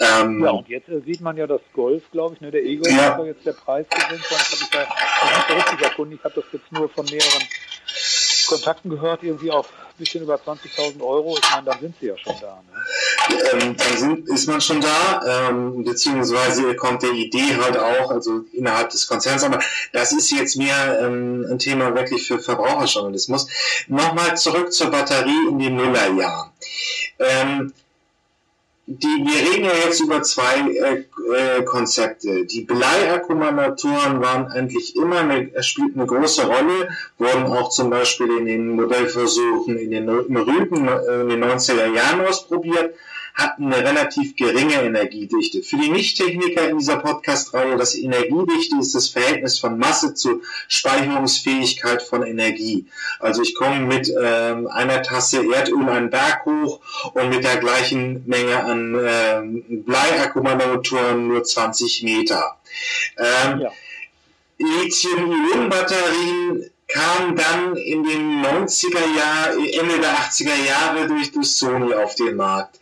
Ähm, 0.00 0.42
ja, 0.42 0.50
und 0.50 0.68
jetzt 0.68 0.88
äh, 0.88 1.00
sieht 1.00 1.20
man 1.20 1.36
ja 1.36 1.46
das 1.46 1.60
Golf, 1.74 2.02
glaube 2.10 2.34
ich, 2.34 2.40
ne? 2.40 2.50
der 2.50 2.64
E-Golf 2.64 2.94
ja. 2.94 3.16
hat 3.16 3.24
jetzt 3.24 3.44
der 3.46 3.52
Preis 3.52 3.86
gewinnt. 3.88 4.24
Das 4.28 4.50
habe 4.50 4.62
ich 4.62 4.74
ja 4.74 5.36
nicht 5.36 5.68
richtig 5.68 5.86
erkundigt. 5.86 6.20
Ich 6.20 6.24
habe 6.24 6.40
das 6.40 6.52
jetzt 6.52 6.72
nur 6.72 6.88
von 6.88 7.04
mehreren 7.04 7.42
Kontakten 8.48 8.90
gehört, 8.90 9.22
irgendwie 9.22 9.50
auf 9.50 9.68
ein 9.68 9.98
bisschen 9.98 10.24
über 10.24 10.36
20.000 10.36 11.00
Euro. 11.02 11.36
Ich 11.38 11.50
meine, 11.50 11.66
dann 11.66 11.80
sind 11.80 11.94
sie 12.00 12.06
ja 12.06 12.18
schon 12.18 12.34
da. 12.40 12.62
Ne? 12.72 12.81
Ähm, 13.52 13.76
dann 13.76 13.96
sind, 13.96 14.28
ist 14.28 14.48
man 14.48 14.60
schon 14.60 14.80
da, 14.80 15.48
ähm, 15.48 15.84
beziehungsweise 15.84 16.74
kommt 16.76 17.02
der 17.02 17.12
Idee 17.12 17.56
halt 17.60 17.78
auch, 17.78 18.10
also 18.10 18.44
innerhalb 18.52 18.90
des 18.90 19.06
Konzerns, 19.06 19.44
aber 19.44 19.60
das 19.92 20.12
ist 20.12 20.30
jetzt 20.30 20.56
mehr 20.56 21.00
ähm, 21.02 21.46
ein 21.50 21.58
Thema 21.58 21.94
wirklich 21.94 22.26
für 22.26 22.38
Verbraucherjournalismus. 22.38 23.48
Nochmal 23.88 24.36
zurück 24.36 24.72
zur 24.72 24.90
Batterie 24.90 25.48
in 25.48 25.58
den 25.58 25.76
Nullerjahren. 25.76 26.50
Ähm, 27.18 27.72
die, 28.86 29.06
wir 29.06 29.52
reden 29.52 29.64
ja 29.64 29.72
jetzt 29.84 30.00
über 30.00 30.22
zwei 30.22 30.56
äh, 30.68 31.04
äh, 31.34 31.62
Konzepte. 31.62 32.44
Die 32.46 32.62
Bleiakkumulatoren 32.62 34.20
waren 34.20 34.46
eigentlich 34.46 34.96
immer 34.96 35.18
eine, 35.18 35.62
spielten 35.62 36.00
eine 36.00 36.08
große 36.08 36.46
Rolle, 36.46 36.90
wurden 37.16 37.44
auch 37.44 37.70
zum 37.70 37.90
Beispiel 37.90 38.38
in 38.38 38.46
den 38.46 38.70
Modellversuchen 38.70 39.78
in 39.78 39.92
den, 39.92 40.08
äh, 40.08 41.20
in 41.20 41.28
den 41.28 41.44
90er 41.44 41.94
Jahren 41.94 42.22
ausprobiert 42.22 42.94
hatten 43.34 43.72
eine 43.72 43.84
relativ 43.84 44.36
geringe 44.36 44.82
Energiedichte. 44.82 45.62
Für 45.62 45.76
die 45.76 45.90
Nichttechniker 45.90 46.68
in 46.68 46.78
dieser 46.78 46.98
Podcast-Reihe, 46.98 47.76
das 47.76 47.94
Energiedichte 47.94 48.76
ist 48.78 48.94
das 48.94 49.08
Verhältnis 49.08 49.58
von 49.58 49.78
Masse 49.78 50.12
zu 50.14 50.42
Speicherungsfähigkeit 50.68 52.02
von 52.02 52.22
Energie. 52.22 52.86
Also 53.20 53.40
ich 53.42 53.54
komme 53.54 53.80
mit 53.80 54.10
ähm, 54.10 54.66
einer 54.66 55.02
Tasse 55.02 55.44
Erdöl 55.50 55.88
einen 55.88 56.10
Berg 56.10 56.44
hoch 56.44 56.80
und 57.14 57.30
mit 57.30 57.44
der 57.44 57.56
gleichen 57.56 58.22
Menge 58.26 58.62
an 58.62 59.00
ähm, 59.02 59.84
Bleiakkumulatoren 59.84 61.28
nur 61.28 61.42
20 61.42 62.02
Meter. 62.02 62.58
Ähm, 63.18 63.60
ja. 63.60 63.72
Lithium-Ionen-Batterien 64.58 66.70
kam 66.92 67.36
dann 67.36 67.76
in 67.76 68.04
den 68.04 68.44
90er 68.44 69.16
Jahren, 69.16 69.64
Ende 69.64 69.98
der 70.00 70.14
80er 70.14 70.64
Jahre 70.66 71.08
durch, 71.08 71.32
durch 71.32 71.50
Sony 71.50 71.94
auf 71.94 72.14
den 72.16 72.36
Markt. 72.36 72.78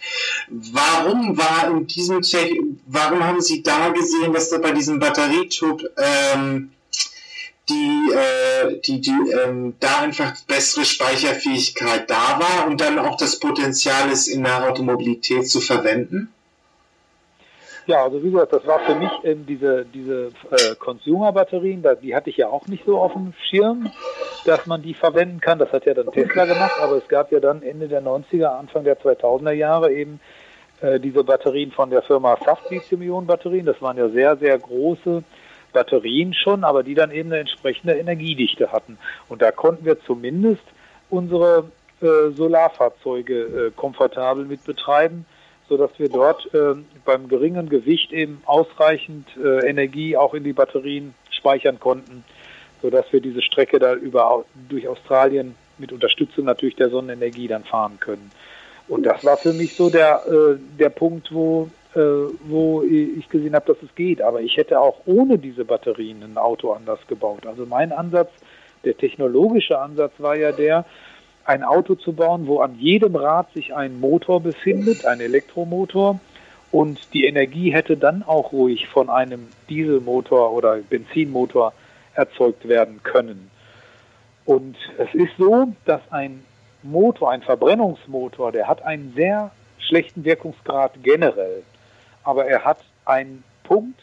Warum 0.48 1.36
war 1.36 1.70
in 1.70 1.86
diesem 1.86 2.22
Tech, 2.22 2.52
warum 2.86 3.24
haben 3.24 3.40
Sie 3.40 3.62
da 3.62 3.90
gesehen, 3.90 4.32
dass 4.32 4.50
da 4.50 4.58
bei 4.58 4.72
diesem 4.72 4.98
Batterietyp 4.98 5.82
ähm, 5.96 6.72
die, 7.68 8.12
äh, 8.12 8.80
die, 8.80 9.00
die 9.00 9.30
ähm, 9.30 9.74
da 9.78 10.00
einfach 10.00 10.34
bessere 10.48 10.84
Speicherfähigkeit 10.84 12.10
da 12.10 12.40
war 12.40 12.66
und 12.66 12.80
dann 12.80 12.98
auch 12.98 13.16
das 13.16 13.38
Potenzial 13.38 14.10
ist, 14.10 14.26
in 14.26 14.42
der 14.42 14.68
Automobilität 14.68 15.48
zu 15.48 15.60
verwenden? 15.60 16.32
Ja, 17.90 18.04
also 18.04 18.22
wie 18.22 18.30
gesagt, 18.30 18.52
das 18.52 18.64
war 18.68 18.78
für 18.78 18.94
mich 18.94 19.10
eben 19.24 19.46
diese, 19.46 19.84
diese 19.84 20.26
äh, 20.52 20.76
Consumer-Batterien, 20.78 21.84
die 22.00 22.14
hatte 22.14 22.30
ich 22.30 22.36
ja 22.36 22.46
auch 22.46 22.68
nicht 22.68 22.84
so 22.86 22.98
auf 22.98 23.14
dem 23.14 23.32
Schirm, 23.48 23.90
dass 24.44 24.64
man 24.66 24.80
die 24.80 24.94
verwenden 24.94 25.40
kann. 25.40 25.58
Das 25.58 25.72
hat 25.72 25.86
ja 25.86 25.94
dann 25.94 26.06
Tesla 26.12 26.44
gemacht, 26.44 26.76
aber 26.80 26.98
es 26.98 27.08
gab 27.08 27.32
ja 27.32 27.40
dann 27.40 27.62
Ende 27.62 27.88
der 27.88 28.00
90er, 28.00 28.46
Anfang 28.46 28.84
der 28.84 28.96
2000er 28.96 29.50
Jahre 29.50 29.92
eben 29.92 30.20
äh, 30.82 31.00
diese 31.00 31.24
Batterien 31.24 31.72
von 31.72 31.90
der 31.90 32.02
Firma 32.02 32.36
Saft 32.44 32.70
Lithium-Ionen-Batterien. 32.70 33.66
Das 33.66 33.82
waren 33.82 33.96
ja 33.96 34.08
sehr, 34.08 34.36
sehr 34.36 34.56
große 34.56 35.24
Batterien 35.72 36.32
schon, 36.32 36.62
aber 36.62 36.84
die 36.84 36.94
dann 36.94 37.10
eben 37.10 37.32
eine 37.32 37.40
entsprechende 37.40 37.94
Energiedichte 37.94 38.70
hatten. 38.70 38.98
Und 39.28 39.42
da 39.42 39.50
konnten 39.50 39.84
wir 39.84 40.00
zumindest 40.02 40.62
unsere 41.08 41.64
äh, 42.00 42.30
Solarfahrzeuge 42.36 43.40
äh, 43.40 43.70
komfortabel 43.74 44.44
mit 44.44 44.64
betreiben 44.64 45.26
sodass 45.70 45.92
wir 45.98 46.08
dort 46.08 46.52
äh, 46.52 46.74
beim 47.04 47.28
geringen 47.28 47.68
Gewicht 47.68 48.12
eben 48.12 48.42
ausreichend 48.44 49.28
äh, 49.42 49.66
Energie 49.66 50.16
auch 50.16 50.34
in 50.34 50.42
die 50.42 50.52
Batterien 50.52 51.14
speichern 51.30 51.78
konnten, 51.78 52.24
sodass 52.82 53.06
wir 53.12 53.20
diese 53.20 53.40
Strecke 53.40 53.78
da 53.78 53.94
über, 53.94 54.44
durch 54.68 54.88
Australien 54.88 55.54
mit 55.78 55.92
Unterstützung 55.92 56.44
natürlich 56.44 56.74
der 56.74 56.90
Sonnenenergie 56.90 57.46
dann 57.46 57.62
fahren 57.62 57.98
können. 58.00 58.32
Und 58.88 59.04
das 59.06 59.24
war 59.24 59.36
für 59.36 59.52
mich 59.52 59.76
so 59.76 59.88
der, 59.90 60.24
äh, 60.26 60.58
der 60.76 60.90
Punkt, 60.90 61.32
wo, 61.32 61.70
äh, 61.94 62.00
wo 62.00 62.82
ich 62.82 63.28
gesehen 63.28 63.54
habe, 63.54 63.72
dass 63.72 63.82
es 63.82 63.94
geht. 63.94 64.20
Aber 64.20 64.40
ich 64.40 64.56
hätte 64.56 64.80
auch 64.80 64.98
ohne 65.06 65.38
diese 65.38 65.64
Batterien 65.64 66.24
ein 66.24 66.36
Auto 66.36 66.72
anders 66.72 66.98
gebaut. 67.06 67.46
Also 67.46 67.64
mein 67.64 67.92
Ansatz, 67.92 68.30
der 68.84 68.96
technologische 68.96 69.78
Ansatz 69.78 70.14
war 70.18 70.34
ja 70.34 70.50
der, 70.50 70.84
ein 71.50 71.64
Auto 71.64 71.96
zu 71.96 72.12
bauen, 72.12 72.46
wo 72.46 72.60
an 72.60 72.78
jedem 72.78 73.16
Rad 73.16 73.52
sich 73.54 73.74
ein 73.74 73.98
Motor 73.98 74.40
befindet, 74.40 75.04
ein 75.04 75.20
Elektromotor. 75.20 76.20
Und 76.70 77.12
die 77.12 77.24
Energie 77.24 77.72
hätte 77.72 77.96
dann 77.96 78.22
auch 78.22 78.52
ruhig 78.52 78.86
von 78.86 79.10
einem 79.10 79.48
Dieselmotor 79.68 80.52
oder 80.52 80.76
Benzinmotor 80.76 81.72
erzeugt 82.14 82.68
werden 82.68 83.02
können. 83.02 83.50
Und 84.44 84.76
es 84.96 85.12
ist 85.12 85.32
so, 85.38 85.72
dass 85.86 86.00
ein 86.10 86.44
Motor, 86.84 87.32
ein 87.32 87.42
Verbrennungsmotor, 87.42 88.52
der 88.52 88.68
hat 88.68 88.82
einen 88.82 89.12
sehr 89.16 89.50
schlechten 89.80 90.24
Wirkungsgrad 90.24 91.02
generell. 91.02 91.64
Aber 92.22 92.46
er 92.46 92.64
hat 92.64 92.78
einen 93.04 93.42
Punkt, 93.64 94.00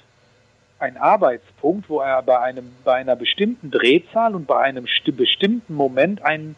einen 0.80 0.98
Arbeitspunkt, 0.98 1.90
wo 1.90 2.02
er 2.02 2.22
bei, 2.24 2.42
einem, 2.42 2.74
bei 2.84 2.96
einer 2.96 3.16
bestimmten 3.16 3.72
Drehzahl 3.72 4.36
und 4.36 4.48
bei 4.48 4.60
einem 4.60 4.86
bestimmten 5.06 5.74
Moment 5.74 6.22
einen, 6.26 6.58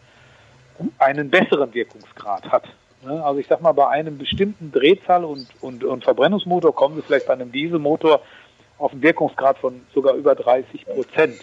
einen 0.97 1.29
besseren 1.29 1.73
Wirkungsgrad 1.73 2.51
hat. 2.51 2.63
Ne? 3.03 3.23
Also 3.23 3.39
ich 3.39 3.47
sag 3.47 3.61
mal, 3.61 3.71
bei 3.71 3.87
einem 3.87 4.17
bestimmten 4.17 4.71
Drehzahl 4.71 5.23
und, 5.23 5.47
und, 5.61 5.83
und 5.83 6.03
Verbrennungsmotor 6.03 6.75
kommen 6.75 6.95
Sie 6.95 7.01
vielleicht 7.01 7.27
bei 7.27 7.33
einem 7.33 7.51
Dieselmotor 7.51 8.21
auf 8.77 8.91
einen 8.91 9.01
Wirkungsgrad 9.01 9.57
von 9.57 9.81
sogar 9.93 10.15
über 10.15 10.35
30 10.35 10.85
Prozent. 10.85 11.39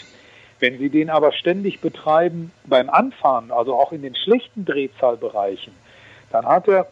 Wenn 0.59 0.79
Sie 0.79 0.89
den 0.89 1.11
aber 1.11 1.33
ständig 1.33 1.81
betreiben 1.81 2.51
beim 2.65 2.89
Anfahren, 2.89 3.51
also 3.51 3.75
auch 3.75 3.93
in 3.93 4.03
den 4.03 4.15
schlechten 4.15 4.65
Drehzahlbereichen, 4.65 5.75
dann 6.31 6.47
hat 6.47 6.67
er 6.69 6.89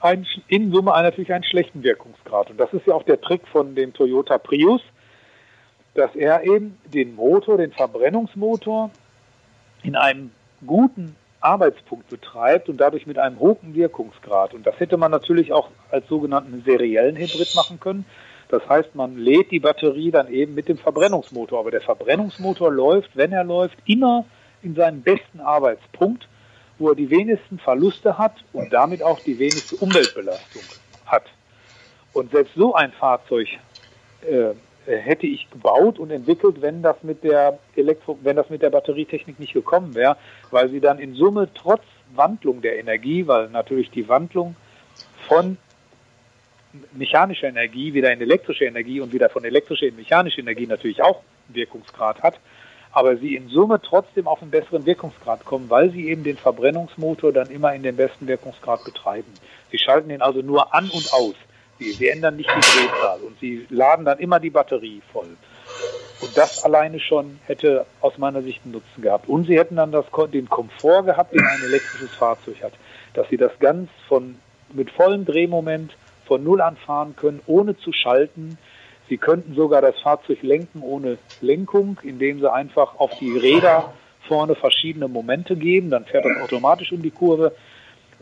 ein, 0.00 0.26
in 0.48 0.72
Summe 0.72 0.90
natürlich 0.90 1.32
einen 1.32 1.44
schlechten 1.44 1.82
Wirkungsgrad. 1.82 2.50
Und 2.50 2.58
das 2.58 2.72
ist 2.72 2.86
ja 2.86 2.94
auch 2.94 3.04
der 3.04 3.20
Trick 3.20 3.46
von 3.46 3.74
dem 3.74 3.94
Toyota 3.94 4.38
Prius, 4.38 4.82
dass 5.94 6.14
er 6.16 6.42
eben 6.42 6.76
den 6.92 7.14
Motor, 7.14 7.56
den 7.56 7.72
Verbrennungsmotor 7.72 8.90
in 9.84 9.94
einem 9.94 10.32
guten 10.66 11.14
Arbeitspunkt 11.44 12.08
betreibt 12.08 12.68
und 12.68 12.78
dadurch 12.78 13.06
mit 13.06 13.18
einem 13.18 13.38
hohen 13.38 13.74
Wirkungsgrad. 13.74 14.54
Und 14.54 14.66
das 14.66 14.78
hätte 14.80 14.96
man 14.96 15.10
natürlich 15.10 15.52
auch 15.52 15.68
als 15.90 16.08
sogenannten 16.08 16.62
seriellen 16.64 17.16
Hybrid 17.16 17.54
machen 17.54 17.78
können. 17.80 18.04
Das 18.48 18.68
heißt, 18.68 18.94
man 18.94 19.16
lädt 19.16 19.50
die 19.50 19.60
Batterie 19.60 20.10
dann 20.10 20.28
eben 20.28 20.54
mit 20.54 20.68
dem 20.68 20.78
Verbrennungsmotor. 20.78 21.60
Aber 21.60 21.70
der 21.70 21.80
Verbrennungsmotor 21.80 22.72
läuft, 22.72 23.16
wenn 23.16 23.32
er 23.32 23.44
läuft, 23.44 23.76
immer 23.86 24.24
in 24.62 24.74
seinen 24.74 25.02
besten 25.02 25.40
Arbeitspunkt, 25.40 26.28
wo 26.78 26.90
er 26.90 26.94
die 26.94 27.10
wenigsten 27.10 27.58
Verluste 27.58 28.18
hat 28.18 28.34
und 28.52 28.72
damit 28.72 29.02
auch 29.02 29.20
die 29.20 29.38
wenigste 29.38 29.76
Umweltbelastung 29.76 30.62
hat. 31.06 31.24
Und 32.12 32.30
selbst 32.30 32.54
so 32.54 32.74
ein 32.74 32.92
Fahrzeug 32.92 33.48
äh, 34.22 34.54
hätte 34.86 35.26
ich 35.26 35.50
gebaut 35.50 35.98
und 35.98 36.10
entwickelt, 36.10 36.60
wenn 36.60 36.82
das 36.82 37.02
mit 37.02 37.24
der 37.24 37.58
Elektro, 37.76 38.18
wenn 38.22 38.36
das 38.36 38.50
mit 38.50 38.62
der 38.62 38.70
Batterietechnik 38.70 39.38
nicht 39.38 39.52
gekommen 39.52 39.94
wäre, 39.94 40.16
weil 40.50 40.68
sie 40.68 40.80
dann 40.80 40.98
in 40.98 41.14
Summe 41.14 41.48
trotz 41.54 41.82
Wandlung 42.14 42.60
der 42.60 42.78
Energie, 42.78 43.26
weil 43.26 43.48
natürlich 43.48 43.90
die 43.90 44.08
Wandlung 44.08 44.56
von 45.26 45.56
mechanischer 46.92 47.48
Energie 47.48 47.94
wieder 47.94 48.12
in 48.12 48.20
elektrische 48.20 48.64
Energie 48.64 49.00
und 49.00 49.12
wieder 49.12 49.28
von 49.28 49.44
elektrischer 49.44 49.86
in 49.86 49.96
mechanische 49.96 50.40
Energie 50.40 50.66
natürlich 50.66 51.02
auch 51.02 51.22
Wirkungsgrad 51.48 52.22
hat, 52.22 52.40
aber 52.92 53.16
sie 53.16 53.36
in 53.36 53.48
Summe 53.48 53.80
trotzdem 53.82 54.26
auf 54.26 54.42
einen 54.42 54.50
besseren 54.50 54.86
Wirkungsgrad 54.86 55.44
kommen, 55.44 55.70
weil 55.70 55.90
sie 55.90 56.08
eben 56.08 56.24
den 56.24 56.36
Verbrennungsmotor 56.36 57.32
dann 57.32 57.50
immer 57.50 57.74
in 57.74 57.82
den 57.82 57.96
besten 57.96 58.26
Wirkungsgrad 58.26 58.84
betreiben. 58.84 59.32
Sie 59.70 59.78
schalten 59.78 60.10
ihn 60.10 60.22
also 60.22 60.40
nur 60.40 60.74
an 60.74 60.90
und 60.90 61.12
aus. 61.12 61.34
Sie, 61.78 61.92
sie 61.92 62.08
ändern 62.08 62.36
nicht 62.36 62.48
die 62.48 62.60
Drehzahl 62.60 63.20
und 63.20 63.38
sie 63.40 63.66
laden 63.70 64.04
dann 64.04 64.18
immer 64.18 64.40
die 64.40 64.50
Batterie 64.50 65.02
voll. 65.12 65.36
Und 66.20 66.36
das 66.36 66.64
alleine 66.64 67.00
schon 67.00 67.38
hätte 67.46 67.86
aus 68.00 68.16
meiner 68.18 68.42
Sicht 68.42 68.60
einen 68.64 68.72
Nutzen 68.72 69.02
gehabt. 69.02 69.28
Und 69.28 69.46
sie 69.46 69.58
hätten 69.58 69.76
dann 69.76 69.92
das, 69.92 70.06
den 70.32 70.48
Komfort 70.48 71.02
gehabt, 71.02 71.34
den 71.34 71.44
ein 71.44 71.62
elektrisches 71.64 72.14
Fahrzeug 72.14 72.62
hat. 72.62 72.72
Dass 73.14 73.28
sie 73.28 73.36
das 73.36 73.52
ganz 73.58 73.90
von, 74.08 74.36
mit 74.72 74.90
vollem 74.90 75.24
Drehmoment 75.24 75.96
von 76.24 76.42
Null 76.42 76.60
an 76.60 76.76
fahren 76.76 77.14
können, 77.16 77.40
ohne 77.46 77.76
zu 77.76 77.92
schalten. 77.92 78.56
Sie 79.08 79.18
könnten 79.18 79.54
sogar 79.54 79.82
das 79.82 79.98
Fahrzeug 80.00 80.42
lenken 80.42 80.82
ohne 80.82 81.18
Lenkung, 81.40 81.98
indem 82.02 82.40
sie 82.40 82.50
einfach 82.50 82.96
auf 82.98 83.18
die 83.18 83.36
Räder 83.36 83.92
vorne 84.26 84.54
verschiedene 84.54 85.08
Momente 85.08 85.56
geben. 85.56 85.90
Dann 85.90 86.06
fährt 86.06 86.24
das 86.24 86.42
automatisch 86.42 86.92
um 86.92 87.02
die 87.02 87.10
Kurve. 87.10 87.54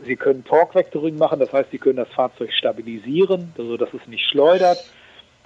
Sie 0.05 0.15
können 0.15 0.43
Torque 0.43 0.75
Vectoring 0.75 1.17
machen, 1.17 1.39
das 1.39 1.51
heißt, 1.51 1.71
Sie 1.71 1.77
können 1.77 1.97
das 1.97 2.09
Fahrzeug 2.09 2.51
stabilisieren, 2.53 3.53
so 3.57 3.77
dass 3.77 3.93
es 3.93 4.07
nicht 4.07 4.25
schleudert. 4.27 4.83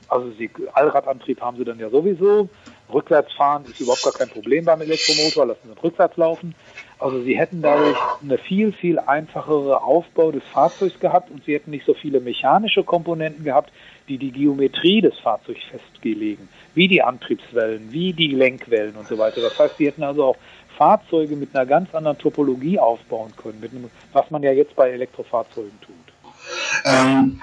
Also 0.09 0.31
Sie, 0.37 0.49
Allradantrieb 0.73 1.41
haben 1.41 1.57
Sie 1.57 1.65
dann 1.65 1.79
ja 1.79 1.89
sowieso. 1.89 2.49
Rückwärtsfahren 2.93 3.65
ist 3.65 3.81
überhaupt 3.81 4.03
gar 4.03 4.13
kein 4.13 4.29
Problem 4.29 4.63
beim 4.63 4.79
Elektromotor, 4.79 5.47
lassen 5.47 5.73
Sie 5.73 5.83
rückwärts 5.83 6.15
laufen. 6.15 6.55
Also 6.99 7.21
Sie 7.21 7.37
hätten 7.37 7.61
dadurch 7.61 7.97
eine 8.21 8.37
viel, 8.37 8.71
viel 8.71 8.99
einfachere 8.99 9.83
Aufbau 9.83 10.31
des 10.31 10.43
Fahrzeugs 10.43 10.97
gehabt 10.99 11.29
und 11.29 11.43
Sie 11.43 11.53
hätten 11.53 11.71
nicht 11.71 11.85
so 11.85 11.93
viele 11.93 12.21
mechanische 12.21 12.83
Komponenten 12.83 13.43
gehabt, 13.43 13.71
die 14.07 14.17
die 14.17 14.31
Geometrie 14.31 15.01
des 15.01 15.17
Fahrzeugs 15.19 15.63
festgelegen, 15.69 16.47
wie 16.73 16.87
die 16.87 17.03
Antriebswellen, 17.03 17.91
wie 17.91 18.13
die 18.13 18.29
Lenkwellen 18.29 18.95
und 18.95 19.07
so 19.07 19.17
weiter. 19.17 19.41
Das 19.41 19.59
heißt, 19.59 19.77
Sie 19.77 19.87
hätten 19.87 20.03
also 20.03 20.23
auch 20.23 20.37
Fahrzeuge 20.77 21.35
mit 21.35 21.55
einer 21.55 21.65
ganz 21.65 21.93
anderen 21.93 22.17
Topologie 22.17 22.79
aufbauen 22.79 23.33
können, 23.35 23.59
einem, 23.71 23.89
was 24.13 24.29
man 24.29 24.43
ja 24.43 24.51
jetzt 24.51 24.75
bei 24.75 24.91
Elektrofahrzeugen 24.91 25.79
tut. 25.81 25.95
Ähm, 26.85 27.41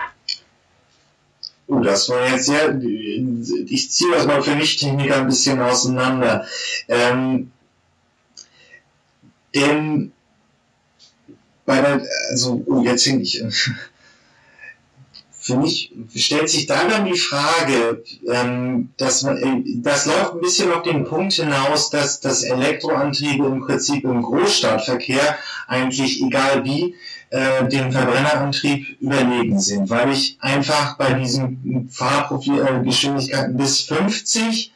oh, 1.66 1.80
das 1.80 2.08
war 2.08 2.28
jetzt 2.28 2.46
sehr, 2.46 2.78
ich 2.78 3.90
ziehe 3.90 4.12
das 4.12 4.26
mal 4.26 4.42
für 4.42 4.54
Nicht-Techniker 4.54 5.16
ein 5.16 5.26
bisschen 5.26 5.60
auseinander. 5.60 6.46
Ähm, 6.88 7.50
denn 9.54 10.12
bei 11.66 11.80
der, 11.80 12.02
also, 12.30 12.62
oh, 12.66 12.82
jetzt 12.82 13.06
hänge 13.06 13.22
ich. 13.22 13.42
Für 15.44 15.58
mich 15.58 15.92
stellt 16.16 16.48
sich 16.48 16.64
da 16.64 16.88
dann 16.88 17.04
die 17.04 17.18
Frage, 17.18 18.02
ähm, 18.32 18.94
dass 18.96 19.24
man, 19.24 19.36
äh, 19.36 19.62
das 19.76 20.06
läuft 20.06 20.32
ein 20.32 20.40
bisschen 20.40 20.72
auf 20.72 20.84
den 20.84 21.04
Punkt 21.04 21.34
hinaus, 21.34 21.90
dass, 21.90 22.20
dass 22.20 22.44
Elektroantriebe 22.44 23.44
im 23.44 23.60
Prinzip 23.60 24.04
im 24.04 24.22
Großstadtverkehr 24.22 25.36
eigentlich 25.66 26.22
egal 26.22 26.64
wie 26.64 26.94
äh, 27.28 27.68
dem 27.68 27.92
Verbrennerantrieb 27.92 28.98
überlegen 29.02 29.60
sind, 29.60 29.90
weil 29.90 30.12
ich 30.12 30.38
einfach 30.40 30.96
bei 30.96 31.12
diesen 31.12 31.90
Fahrprofilgeschwindigkeiten 31.92 33.54
äh, 33.54 33.58
bis 33.58 33.82
50 33.82 34.72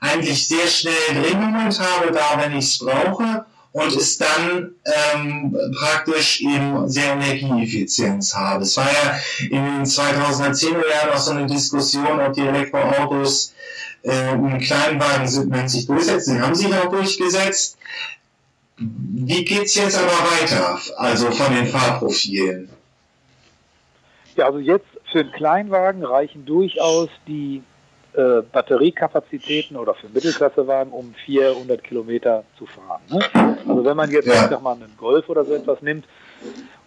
eigentlich 0.00 0.46
sehr 0.46 0.68
schnell 0.68 1.20
Drehmoment 1.20 1.80
habe, 1.80 2.12
da 2.12 2.40
wenn 2.40 2.52
ich 2.56 2.66
es 2.66 2.78
brauche 2.78 3.44
und 3.76 3.94
es 3.94 4.16
dann 4.16 4.74
ähm, 4.86 5.54
praktisch 5.78 6.40
eben 6.40 6.88
sehr 6.88 7.12
Energieeffizienz 7.12 8.34
habe. 8.34 8.62
Es 8.62 8.74
war 8.78 8.86
ja 8.86 9.20
in 9.50 9.62
den 9.64 9.84
2010er 9.84 10.88
Jahren 10.88 11.10
auch 11.12 11.18
so 11.18 11.32
eine 11.32 11.46
Diskussion, 11.46 12.18
ob 12.20 12.32
die 12.32 12.40
Elektroautos 12.40 13.52
äh, 14.02 14.32
im 14.32 14.58
Kleinwagensegment 14.60 15.70
sich 15.70 15.86
durchsetzen. 15.86 16.36
Die 16.36 16.40
haben 16.40 16.54
sich 16.54 16.74
auch 16.74 16.88
durchgesetzt. 16.88 17.76
Wie 18.78 19.44
geht's 19.44 19.74
jetzt 19.74 19.98
aber 19.98 20.08
weiter, 20.08 20.80
also 20.96 21.30
von 21.32 21.54
den 21.54 21.66
Fahrprofilen? 21.66 22.70
Ja, 24.36 24.46
also 24.46 24.58
jetzt 24.58 24.86
für 25.12 25.22
den 25.22 25.32
Kleinwagen 25.32 26.02
reichen 26.02 26.46
durchaus 26.46 27.10
die 27.26 27.62
äh, 28.16 28.42
Batteriekapazitäten 28.50 29.76
oder 29.76 29.94
für 29.94 30.08
Mittelklassewagen, 30.08 30.92
um 30.92 31.14
400 31.24 31.82
Kilometer 31.84 32.44
zu 32.58 32.66
fahren. 32.66 33.02
Ne? 33.10 33.20
Also 33.68 33.84
wenn 33.84 33.96
man 33.96 34.10
jetzt, 34.10 34.26
ja. 34.26 34.34
ich 34.34 34.50
sag 34.50 34.62
mal, 34.62 34.72
einen 34.72 34.96
Golf 34.96 35.28
oder 35.28 35.44
so 35.44 35.54
etwas 35.54 35.82
nimmt, 35.82 36.06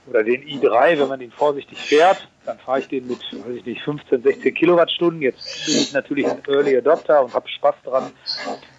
oder 0.07 0.23
den 0.23 0.41
i3, 0.41 0.99
wenn 0.99 1.07
man 1.07 1.19
den 1.19 1.31
vorsichtig 1.31 1.77
fährt, 1.77 2.27
dann 2.45 2.57
fahre 2.57 2.79
ich 2.79 2.87
den 2.87 3.07
mit, 3.07 3.19
weiß 3.31 3.57
ich 3.57 3.65
nicht, 3.65 3.81
15, 3.83 4.23
16 4.23 4.53
Kilowattstunden. 4.55 5.21
Jetzt 5.21 5.65
bin 5.65 5.75
ich 5.75 5.93
natürlich 5.93 6.27
ein 6.27 6.41
Early 6.47 6.77
Adopter 6.77 7.23
und 7.23 7.33
habe 7.33 7.47
Spaß 7.47 7.75
dran, 7.83 8.11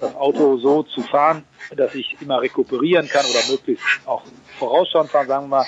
das 0.00 0.14
Auto 0.16 0.56
so 0.58 0.82
zu 0.82 1.02
fahren, 1.02 1.44
dass 1.76 1.94
ich 1.94 2.16
immer 2.20 2.40
rekuperieren 2.40 3.06
kann 3.08 3.24
oder 3.26 3.40
möglichst 3.48 3.84
auch 4.06 4.22
vorausschauend 4.58 5.10
fahren, 5.10 5.28
sagen 5.28 5.44
wir 5.44 5.58
mal, 5.58 5.66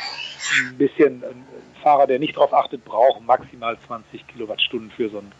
ein 0.68 0.78
bisschen 0.78 1.22
ein 1.22 1.46
Fahrer, 1.82 2.06
der 2.06 2.18
nicht 2.18 2.36
darauf 2.36 2.52
achtet, 2.52 2.84
braucht 2.84 3.22
maximal 3.22 3.76
20 3.86 4.26
Kilowattstunden 4.26 4.90
für 4.90 5.10
so 5.10 5.18
ein 5.18 5.32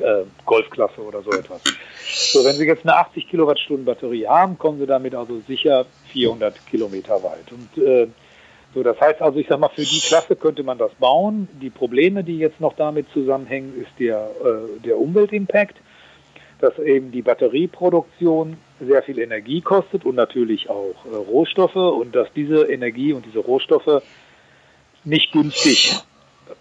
äh, 0.00 0.24
Golfklasse 0.44 1.00
oder 1.00 1.22
so 1.22 1.30
etwas. 1.30 1.62
So, 2.32 2.44
wenn 2.44 2.54
Sie 2.54 2.66
jetzt 2.66 2.84
eine 2.84 2.96
80 2.96 3.28
Kilowattstunden 3.28 3.84
Batterie 3.84 4.26
haben, 4.26 4.58
kommen 4.58 4.78
Sie 4.78 4.86
damit 4.86 5.14
also 5.14 5.40
sicher 5.46 5.86
400 6.12 6.66
Kilometer 6.66 7.22
weit. 7.22 7.50
Und 7.50 7.82
äh, 7.82 8.08
so, 8.74 8.82
das 8.82 9.00
heißt 9.00 9.22
also, 9.22 9.38
ich 9.38 9.46
sag 9.48 9.60
mal, 9.60 9.68
für 9.68 9.84
die 9.84 10.00
Klasse 10.00 10.34
könnte 10.36 10.64
man 10.64 10.78
das 10.78 10.92
bauen. 10.94 11.48
Die 11.60 11.70
Probleme, 11.70 12.24
die 12.24 12.38
jetzt 12.38 12.60
noch 12.60 12.74
damit 12.74 13.06
zusammenhängen, 13.12 13.80
ist 13.80 13.92
der, 13.98 14.30
äh, 14.44 14.80
der 14.80 14.98
Umweltimpact. 14.98 15.76
dass 16.60 16.78
eben 16.78 17.10
die 17.10 17.20
Batterieproduktion 17.20 18.56
sehr 18.80 19.02
viel 19.02 19.18
Energie 19.18 19.60
kostet 19.60 20.04
und 20.04 20.14
natürlich 20.14 20.70
auch 20.70 20.94
äh, 21.04 21.14
Rohstoffe 21.14 21.76
und 21.76 22.14
dass 22.14 22.32
diese 22.34 22.64
Energie 22.64 23.12
und 23.12 23.26
diese 23.26 23.40
Rohstoffe 23.40 24.02
nicht 25.04 25.32
günstig, 25.32 25.94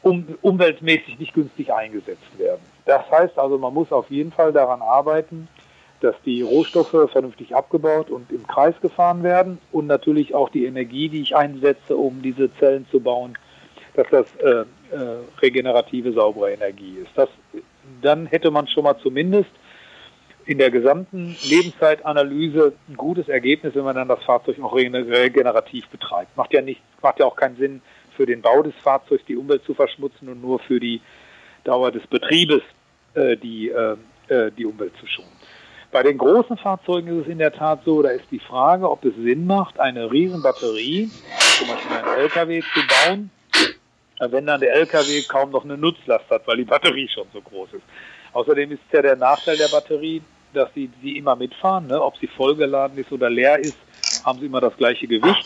um, 0.01 0.35
umweltmäßig 0.41 1.19
nicht 1.19 1.33
günstig 1.33 1.71
eingesetzt 1.71 2.37
werden. 2.37 2.61
Das 2.85 3.09
heißt 3.09 3.37
also, 3.37 3.57
man 3.57 3.73
muss 3.73 3.91
auf 3.91 4.09
jeden 4.09 4.31
Fall 4.31 4.51
daran 4.51 4.81
arbeiten, 4.81 5.47
dass 6.01 6.15
die 6.25 6.41
Rohstoffe 6.41 7.09
vernünftig 7.11 7.55
abgebaut 7.55 8.09
und 8.09 8.31
im 8.31 8.45
Kreis 8.45 8.75
gefahren 8.81 9.23
werden 9.23 9.59
und 9.71 9.87
natürlich 9.87 10.35
auch 10.35 10.49
die 10.49 10.65
Energie, 10.65 11.07
die 11.07 11.21
ich 11.21 11.35
einsetze, 11.35 11.95
um 11.95 12.21
diese 12.21 12.53
Zellen 12.55 12.85
zu 12.91 12.99
bauen, 12.99 13.37
dass 13.93 14.07
das 14.09 14.25
äh, 14.35 14.65
äh, 14.91 15.17
regenerative, 15.41 16.11
saubere 16.11 16.51
Energie 16.51 16.97
ist. 17.01 17.11
Das, 17.15 17.29
dann 18.01 18.25
hätte 18.25 18.51
man 18.51 18.67
schon 18.67 18.83
mal 18.83 18.97
zumindest 18.97 19.49
in 20.45 20.57
der 20.57 20.71
gesamten 20.71 21.37
Lebenszeitanalyse 21.43 22.73
ein 22.89 22.97
gutes 22.97 23.29
Ergebnis, 23.29 23.75
wenn 23.75 23.85
man 23.85 23.95
dann 23.95 24.09
das 24.09 24.21
Fahrzeug 24.23 24.61
auch 24.61 24.75
regenerativ 24.75 25.87
betreibt. 25.87 26.35
Macht 26.35 26.51
ja 26.53 26.61
nicht, 26.61 26.81
macht 27.01 27.19
ja 27.19 27.25
auch 27.25 27.37
keinen 27.37 27.55
Sinn, 27.55 27.81
für 28.15 28.25
den 28.25 28.41
Bau 28.41 28.61
des 28.61 28.75
Fahrzeugs 28.83 29.23
die 29.25 29.35
Umwelt 29.35 29.63
zu 29.65 29.73
verschmutzen 29.73 30.29
und 30.29 30.41
nur 30.41 30.59
für 30.59 30.79
die 30.79 31.01
Dauer 31.63 31.91
des 31.91 32.05
Betriebes 32.07 32.61
äh, 33.13 33.37
die, 33.37 33.69
äh, 33.69 33.95
äh 34.27 34.51
die 34.51 34.65
Umwelt 34.65 34.93
zu 34.99 35.07
schonen. 35.07 35.31
Bei 35.91 36.01
den 36.01 36.17
großen 36.17 36.57
Fahrzeugen 36.57 37.19
ist 37.19 37.27
es 37.27 37.31
in 37.31 37.37
der 37.37 37.53
Tat 37.53 37.81
so, 37.85 38.01
da 38.01 38.09
ist 38.09 38.25
die 38.31 38.39
Frage, 38.39 38.89
ob 38.89 39.05
es 39.05 39.13
Sinn 39.15 39.45
macht, 39.45 39.79
eine 39.79 40.11
Riesenbatterie, 40.11 41.09
zum 41.59 41.67
Beispiel 41.67 41.97
einen 41.97 42.19
LKW 42.19 42.61
zu 42.61 42.79
bauen, 42.87 43.29
wenn 44.19 44.45
dann 44.47 44.59
der 44.59 44.73
LKW 44.73 45.21
kaum 45.27 45.51
noch 45.51 45.63
eine 45.63 45.77
Nutzlast 45.77 46.27
hat, 46.31 46.47
weil 46.47 46.57
die 46.57 46.63
Batterie 46.63 47.07
schon 47.07 47.27
so 47.31 47.41
groß 47.41 47.73
ist. 47.73 47.83
Außerdem 48.33 48.71
ist 48.71 48.81
ja 48.91 49.03
der 49.03 49.15
Nachteil 49.15 49.55
der 49.55 49.67
Batterie, 49.67 50.23
dass 50.53 50.73
sie, 50.73 50.89
sie 51.01 51.17
immer 51.17 51.35
mitfahren. 51.35 51.87
Ne? 51.87 52.01
Ob 52.01 52.17
sie 52.17 52.27
vollgeladen 52.27 52.97
ist 52.97 53.11
oder 53.11 53.29
leer 53.29 53.59
ist, 53.59 53.77
haben 54.25 54.39
sie 54.39 54.47
immer 54.47 54.61
das 54.61 54.75
gleiche 54.77 55.07
Gewicht. 55.07 55.45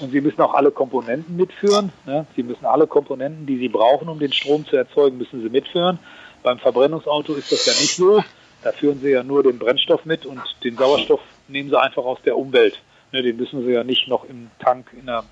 Und 0.00 0.12
sie 0.12 0.20
müssen 0.20 0.40
auch 0.40 0.54
alle 0.54 0.70
Komponenten 0.70 1.36
mitführen. 1.36 1.92
Ne? 2.06 2.26
Sie 2.36 2.42
müssen 2.42 2.64
alle 2.64 2.86
Komponenten, 2.86 3.46
die 3.46 3.58
sie 3.58 3.68
brauchen, 3.68 4.08
um 4.08 4.18
den 4.18 4.32
Strom 4.32 4.66
zu 4.66 4.76
erzeugen, 4.76 5.18
müssen 5.18 5.42
sie 5.42 5.48
mitführen. 5.48 5.98
Beim 6.42 6.58
Verbrennungsauto 6.58 7.34
ist 7.34 7.50
das 7.50 7.66
ja 7.66 7.72
nicht 7.72 7.96
so. 7.96 8.22
Da 8.62 8.72
führen 8.72 9.00
sie 9.00 9.10
ja 9.10 9.22
nur 9.22 9.42
den 9.42 9.58
Brennstoff 9.58 10.04
mit 10.04 10.26
und 10.26 10.40
den 10.64 10.76
Sauerstoff 10.76 11.20
nehmen 11.48 11.70
sie 11.70 11.80
einfach 11.80 12.04
aus 12.04 12.18
der 12.24 12.36
Umwelt. 12.36 12.80
Ne? 13.12 13.22
Den 13.22 13.36
müssen 13.36 13.64
sie 13.64 13.72
ja 13.72 13.84
nicht 13.84 14.08
noch 14.08 14.24
im 14.24 14.50
Tank 14.58 14.88
in 14.92 15.08
einer 15.08 15.24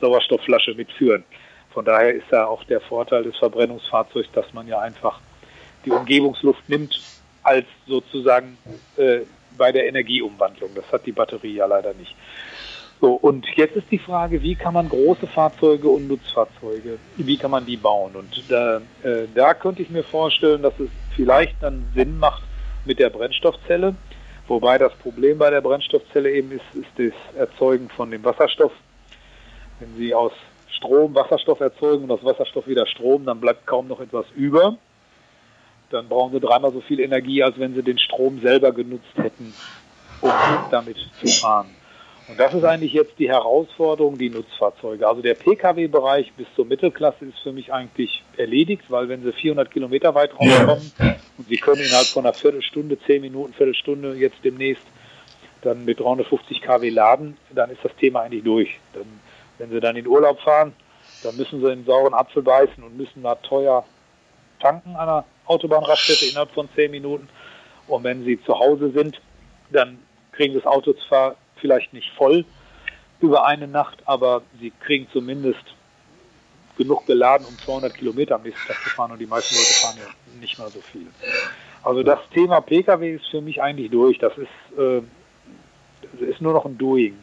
Sauerstoffflasche 0.00 0.74
mitführen. 0.74 1.24
Von 1.72 1.84
daher 1.84 2.14
ist 2.14 2.26
da 2.30 2.46
auch 2.46 2.64
der 2.64 2.80
Vorteil 2.80 3.22
des 3.22 3.36
Verbrennungsfahrzeugs, 3.36 4.28
dass 4.32 4.52
man 4.52 4.66
ja 4.66 4.80
einfach 4.80 5.20
die 5.84 5.90
Umgebungsluft 5.90 6.68
nimmt 6.68 7.00
als 7.42 7.66
sozusagen 7.86 8.58
äh, 8.96 9.20
bei 9.56 9.72
der 9.72 9.86
Energieumwandlung. 9.86 10.70
Das 10.74 10.90
hat 10.92 11.06
die 11.06 11.12
Batterie 11.12 11.54
ja 11.54 11.66
leider 11.66 11.94
nicht. 11.94 12.14
So, 13.00 13.14
und 13.14 13.46
jetzt 13.56 13.76
ist 13.76 13.90
die 13.90 13.98
Frage, 13.98 14.42
wie 14.42 14.54
kann 14.54 14.74
man 14.74 14.88
große 14.88 15.26
Fahrzeuge 15.26 15.88
und 15.88 16.06
Nutzfahrzeuge, 16.06 16.98
wie 17.16 17.36
kann 17.38 17.50
man 17.50 17.64
die 17.64 17.78
bauen? 17.78 18.14
Und 18.14 18.44
da, 18.50 18.78
äh, 19.02 19.26
da 19.34 19.54
könnte 19.54 19.82
ich 19.82 19.88
mir 19.88 20.04
vorstellen, 20.04 20.62
dass 20.62 20.78
es 20.78 20.90
vielleicht 21.16 21.62
dann 21.62 21.86
Sinn 21.94 22.18
macht 22.18 22.42
mit 22.84 22.98
der 22.98 23.08
Brennstoffzelle. 23.08 23.94
Wobei 24.48 24.76
das 24.76 24.92
Problem 24.94 25.38
bei 25.38 25.48
der 25.48 25.60
Brennstoffzelle 25.60 26.30
eben 26.30 26.52
ist, 26.52 26.64
ist 26.74 26.90
das 26.96 27.38
Erzeugen 27.38 27.88
von 27.88 28.10
dem 28.10 28.22
Wasserstoff. 28.24 28.72
Wenn 29.78 29.96
Sie 29.96 30.14
aus 30.14 30.32
Strom 30.76 31.14
Wasserstoff 31.14 31.60
erzeugen 31.60 32.04
und 32.04 32.10
aus 32.10 32.24
Wasserstoff 32.24 32.66
wieder 32.66 32.86
Strom, 32.86 33.24
dann 33.24 33.40
bleibt 33.40 33.66
kaum 33.66 33.88
noch 33.88 34.00
etwas 34.00 34.26
über 34.36 34.76
dann 35.90 36.08
brauchen 36.08 36.32
sie 36.32 36.40
dreimal 36.40 36.72
so 36.72 36.80
viel 36.80 37.00
Energie, 37.00 37.42
als 37.42 37.58
wenn 37.58 37.74
sie 37.74 37.82
den 37.82 37.98
Strom 37.98 38.40
selber 38.40 38.72
genutzt 38.72 39.12
hätten, 39.16 39.52
um 40.20 40.30
damit 40.70 40.96
zu 41.20 41.26
fahren. 41.26 41.66
Und 42.30 42.38
das 42.38 42.54
ist 42.54 42.62
eigentlich 42.62 42.92
jetzt 42.92 43.18
die 43.18 43.28
Herausforderung, 43.28 44.16
die 44.16 44.30
Nutzfahrzeuge. 44.30 45.06
Also 45.08 45.20
der 45.20 45.34
Pkw-Bereich 45.34 46.32
bis 46.34 46.46
zur 46.54 46.64
Mittelklasse 46.64 47.24
ist 47.24 47.40
für 47.40 47.52
mich 47.52 47.72
eigentlich 47.72 48.22
erledigt, 48.36 48.84
weil 48.88 49.08
wenn 49.08 49.24
sie 49.24 49.32
400 49.32 49.68
Kilometer 49.68 50.14
weit 50.14 50.32
rauskommen 50.34 50.92
ja. 51.00 51.16
und 51.38 51.48
sie 51.48 51.56
können 51.56 51.82
innerhalb 51.82 52.06
von 52.06 52.24
einer 52.24 52.32
Viertelstunde, 52.32 52.98
10 53.00 53.20
Minuten, 53.20 53.52
Viertelstunde 53.52 54.14
jetzt 54.14 54.36
demnächst 54.44 54.84
dann 55.62 55.84
mit 55.84 55.98
350 55.98 56.62
kW 56.62 56.88
laden, 56.88 57.36
dann 57.52 57.68
ist 57.68 57.84
das 57.84 57.94
Thema 57.96 58.20
eigentlich 58.20 58.44
durch. 58.44 58.78
Dann, 58.92 59.06
wenn 59.58 59.70
sie 59.70 59.80
dann 59.80 59.96
in 59.96 60.06
Urlaub 60.06 60.38
fahren, 60.40 60.72
dann 61.24 61.36
müssen 61.36 61.60
sie 61.60 61.72
in 61.72 61.84
sauren 61.84 62.14
Apfel 62.14 62.44
beißen 62.44 62.82
und 62.82 62.96
müssen 62.96 63.24
da 63.24 63.34
teuer 63.34 63.84
tanken 64.60 64.94
an 64.94 65.08
einer 65.08 65.24
Autobahnraststätte 65.46 66.26
innerhalb 66.26 66.52
von 66.52 66.68
zehn 66.76 66.92
Minuten. 66.92 67.28
Und 67.88 68.04
wenn 68.04 68.24
Sie 68.24 68.40
zu 68.44 68.56
Hause 68.56 68.92
sind, 68.92 69.20
dann 69.70 69.98
kriegen 70.30 70.54
Sie 70.54 70.60
das 70.60 70.66
Auto 70.66 70.92
zwar 71.08 71.34
vielleicht 71.60 71.92
nicht 71.92 72.10
voll 72.16 72.44
über 73.20 73.46
eine 73.46 73.68
Nacht, 73.68 73.98
aber 74.06 74.42
Sie 74.60 74.72
kriegen 74.80 75.06
zumindest 75.12 75.62
genug 76.76 77.06
geladen, 77.06 77.46
um 77.46 77.58
200 77.58 77.94
Kilometer 77.94 78.36
am 78.36 78.42
nächsten 78.42 78.66
Tag 78.66 78.82
zu 78.82 78.90
fahren 78.90 79.12
und 79.12 79.18
die 79.18 79.26
meisten 79.26 79.54
Leute 79.54 79.72
fahren 79.72 79.96
ja 79.98 80.40
nicht 80.40 80.58
mal 80.58 80.70
so 80.70 80.80
viel. 80.80 81.06
Also 81.82 82.02
das 82.02 82.18
Thema 82.32 82.60
Pkw 82.60 83.14
ist 83.14 83.26
für 83.26 83.40
mich 83.40 83.60
eigentlich 83.60 83.90
durch. 83.90 84.18
Das 84.18 84.32
ist, 84.38 84.78
äh, 84.78 85.02
das 86.12 86.28
ist 86.28 86.40
nur 86.40 86.52
noch 86.52 86.64
ein 86.64 86.78
Doing. 86.78 87.18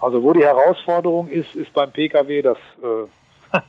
Also 0.00 0.22
wo 0.22 0.32
die 0.32 0.44
Herausforderung 0.44 1.28
ist, 1.28 1.54
ist 1.54 1.72
beim 1.72 1.92
Pkw 1.92 2.42
das 2.42 2.58
äh, 2.82 3.58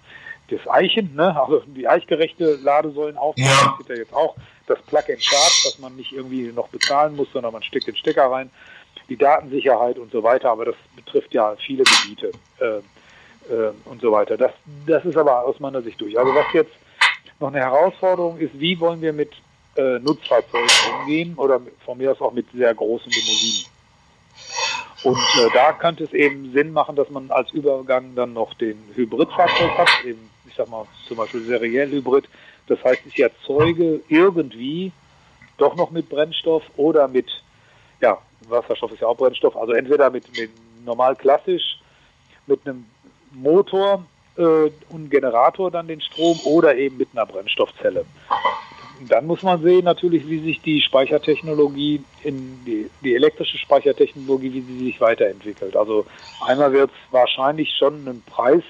das 0.49 0.67
Eichen, 0.67 1.15
ne? 1.15 1.39
also 1.41 1.61
die 1.65 1.87
eichgerechte 1.87 2.59
Ladesäulen 2.61 3.17
aufbauen. 3.17 3.45
Ja. 3.45 3.65
Das 3.65 3.77
gibt 3.77 3.89
ja 3.89 3.95
jetzt 3.95 4.13
auch 4.13 4.35
das 4.67 4.79
Plug-and-Charge, 4.83 5.61
dass 5.65 5.79
man 5.79 5.95
nicht 5.95 6.11
irgendwie 6.11 6.51
noch 6.51 6.67
bezahlen 6.69 7.15
muss, 7.15 7.27
sondern 7.33 7.53
man 7.53 7.63
steckt 7.63 7.87
den 7.87 7.95
Stecker 7.95 8.29
rein, 8.31 8.49
die 9.09 9.17
Datensicherheit 9.17 9.97
und 9.97 10.11
so 10.11 10.23
weiter. 10.23 10.49
Aber 10.51 10.65
das 10.65 10.75
betrifft 10.95 11.33
ja 11.33 11.55
viele 11.65 11.83
Gebiete 11.83 12.31
äh, 12.59 13.53
äh, 13.53 13.71
und 13.85 14.01
so 14.01 14.11
weiter. 14.11 14.37
Das, 14.37 14.51
das 14.85 15.05
ist 15.05 15.17
aber 15.17 15.45
aus 15.45 15.59
meiner 15.59 15.81
Sicht 15.81 15.99
durch. 15.99 16.17
Also 16.17 16.33
was 16.33 16.45
jetzt 16.53 16.73
noch 17.39 17.49
eine 17.49 17.59
Herausforderung 17.59 18.37
ist, 18.37 18.59
wie 18.59 18.79
wollen 18.79 19.01
wir 19.01 19.13
mit 19.13 19.31
äh, 19.75 19.99
Nutzfahrzeugen 19.99 20.69
umgehen 20.99 21.33
oder 21.37 21.61
von 21.85 21.97
mir 21.97 22.11
aus 22.11 22.21
auch 22.21 22.33
mit 22.33 22.45
sehr 22.53 22.73
großen 22.73 23.11
Limousinen. 23.11 23.71
Und 25.03 25.17
äh, 25.17 25.49
da 25.53 25.73
könnte 25.73 26.03
es 26.03 26.13
eben 26.13 26.51
Sinn 26.53 26.71
machen, 26.73 26.95
dass 26.95 27.09
man 27.09 27.31
als 27.31 27.51
Übergang 27.51 28.13
dann 28.15 28.33
noch 28.33 28.53
den 28.53 28.77
Hybridfahrzeug 28.93 29.77
hat, 29.77 29.89
eben 30.05 30.29
ich 30.51 30.57
sag 30.57 30.69
mal, 30.69 30.85
zum 31.07 31.17
Beispiel 31.17 31.41
seriell 31.41 31.89
Hybrid. 31.89 32.27
Das 32.67 32.83
heißt, 32.83 33.01
ich 33.05 33.19
erzeuge 33.19 34.01
irgendwie 34.07 34.91
doch 35.57 35.75
noch 35.75 35.91
mit 35.91 36.09
Brennstoff 36.09 36.63
oder 36.75 37.07
mit, 37.07 37.27
ja, 38.01 38.17
Wasserstoff 38.47 38.91
ist 38.91 39.01
ja 39.01 39.07
auch 39.07 39.17
Brennstoff, 39.17 39.55
also 39.55 39.73
entweder 39.73 40.09
mit, 40.09 40.25
mit 40.37 40.51
normal 40.85 41.15
klassisch, 41.15 41.79
mit 42.47 42.65
einem 42.65 42.85
Motor 43.31 44.05
äh, 44.37 44.69
und 44.89 45.09
Generator 45.09 45.71
dann 45.71 45.87
den 45.87 46.01
Strom 46.01 46.39
oder 46.43 46.75
eben 46.75 46.97
mit 46.97 47.09
einer 47.13 47.25
Brennstoffzelle. 47.25 48.05
Dann 49.07 49.25
muss 49.25 49.41
man 49.41 49.61
sehen 49.63 49.85
natürlich, 49.85 50.27
wie 50.29 50.39
sich 50.39 50.61
die 50.61 50.81
Speichertechnologie 50.81 52.03
in 52.23 52.63
die, 52.65 52.89
die 53.03 53.15
elektrische 53.15 53.57
Speichertechnologie, 53.57 54.53
wie 54.53 54.61
sie 54.61 54.85
sich 54.85 55.01
weiterentwickelt. 55.01 55.75
Also 55.75 56.05
einmal 56.45 56.71
wird 56.71 56.91
es 56.91 57.13
wahrscheinlich 57.13 57.73
schon 57.75 58.07
einen 58.07 58.21
Preis 58.23 58.63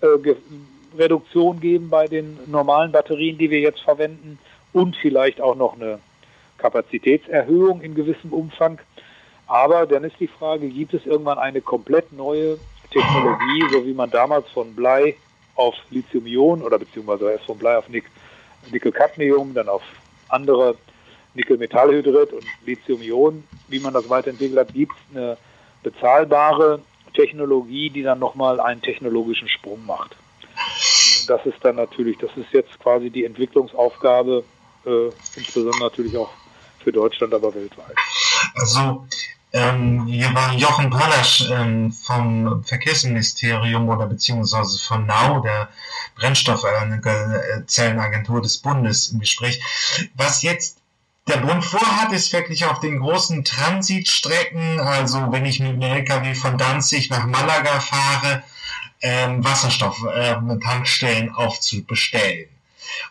äh, 0.00 0.34
Reduktion 0.98 1.60
geben 1.60 1.90
bei 1.90 2.08
den 2.08 2.38
normalen 2.46 2.92
Batterien, 2.92 3.38
die 3.38 3.50
wir 3.50 3.60
jetzt 3.60 3.80
verwenden 3.80 4.38
und 4.72 4.96
vielleicht 4.96 5.40
auch 5.40 5.54
noch 5.54 5.74
eine 5.74 6.00
Kapazitätserhöhung 6.64 7.82
in 7.82 7.94
gewissem 7.94 8.32
Umfang. 8.32 8.78
Aber 9.46 9.86
dann 9.86 10.02
ist 10.04 10.18
die 10.18 10.28
Frage, 10.28 10.66
gibt 10.68 10.94
es 10.94 11.04
irgendwann 11.04 11.38
eine 11.38 11.60
komplett 11.60 12.10
neue 12.10 12.58
Technologie, 12.90 13.64
so 13.70 13.84
wie 13.84 13.92
man 13.92 14.10
damals 14.10 14.48
von 14.48 14.74
Blei 14.74 15.14
auf 15.56 15.74
Lithium-Ionen 15.90 16.62
oder 16.64 16.78
beziehungsweise 16.78 17.30
erst 17.30 17.44
von 17.44 17.58
Blei 17.58 17.76
auf 17.76 17.84
Nickel-Cadmium, 17.90 19.52
dann 19.52 19.68
auf 19.68 19.82
andere 20.30 20.76
Nickel-Metallhydrid 21.34 22.32
und 22.32 22.46
Lithium-Ionen, 22.64 23.44
wie 23.68 23.80
man 23.80 23.92
das 23.92 24.08
weiterentwickelt 24.08 24.58
hat, 24.58 24.72
gibt 24.72 24.92
es 24.92 25.16
eine 25.16 25.36
bezahlbare 25.82 26.80
Technologie, 27.12 27.90
die 27.90 28.02
dann 28.02 28.18
nochmal 28.18 28.58
einen 28.58 28.80
technologischen 28.80 29.48
Sprung 29.48 29.84
macht. 29.84 30.16
Das 31.28 31.44
ist 31.44 31.62
dann 31.62 31.76
natürlich, 31.76 32.16
das 32.18 32.30
ist 32.36 32.52
jetzt 32.52 32.78
quasi 32.80 33.10
die 33.10 33.26
Entwicklungsaufgabe, 33.26 34.44
äh, 34.86 35.06
insbesondere 35.36 35.80
natürlich 35.80 36.16
auch 36.16 36.30
für 36.84 36.92
Deutschland, 36.92 37.34
aber 37.34 37.52
weltweit. 37.54 37.96
Also 38.54 39.06
ähm, 39.52 40.06
hier 40.06 40.32
war 40.34 40.54
Jochen 40.54 40.90
Pallasch 40.90 41.48
ähm, 41.50 41.92
vom 41.92 42.62
Verkehrsministerium 42.64 43.88
oder 43.88 44.06
beziehungsweise 44.06 44.78
von 44.78 45.06
NAU, 45.06 45.40
der 45.40 45.68
Brennstoffzellenagentur 46.16 48.42
des 48.42 48.58
Bundes 48.58 49.08
im 49.08 49.18
Gespräch. 49.20 49.62
Was 50.14 50.42
jetzt 50.42 50.78
der 51.28 51.38
Bund 51.38 51.64
vorhat, 51.64 52.12
ist 52.12 52.32
wirklich 52.32 52.66
auf 52.66 52.80
den 52.80 52.98
großen 53.00 53.44
Transitstrecken, 53.44 54.80
also 54.80 55.30
wenn 55.30 55.46
ich 55.46 55.60
mit 55.60 55.72
dem 55.72 55.82
LKW 55.82 56.34
von 56.34 56.58
Danzig 56.58 57.08
nach 57.10 57.24
Malaga 57.24 57.80
fahre, 57.80 58.42
ähm, 59.00 59.42
Wasserstoff-Tankstellen 59.44 61.28
ähm, 61.28 61.34
aufzubestellen. 61.34 62.48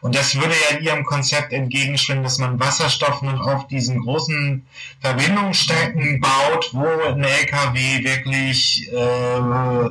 Und 0.02 0.16
das 0.16 0.36
würde 0.36 0.54
ja 0.70 0.80
Ihrem 0.80 1.06
Konzept 1.06 1.54
entgegenschwimmen, 1.54 2.24
dass 2.24 2.38
man 2.38 2.60
Wasserstoff 2.60 3.22
noch 3.22 3.48
auf 3.48 3.68
diesen 3.68 4.02
großen 4.02 4.66
Verbindungsstrecken 5.00 6.20
baut, 6.20 6.70
wo 6.74 6.86
ein 6.86 7.24
LKW 7.24 8.04
wirklich 8.04 8.90
äh, 8.92 9.90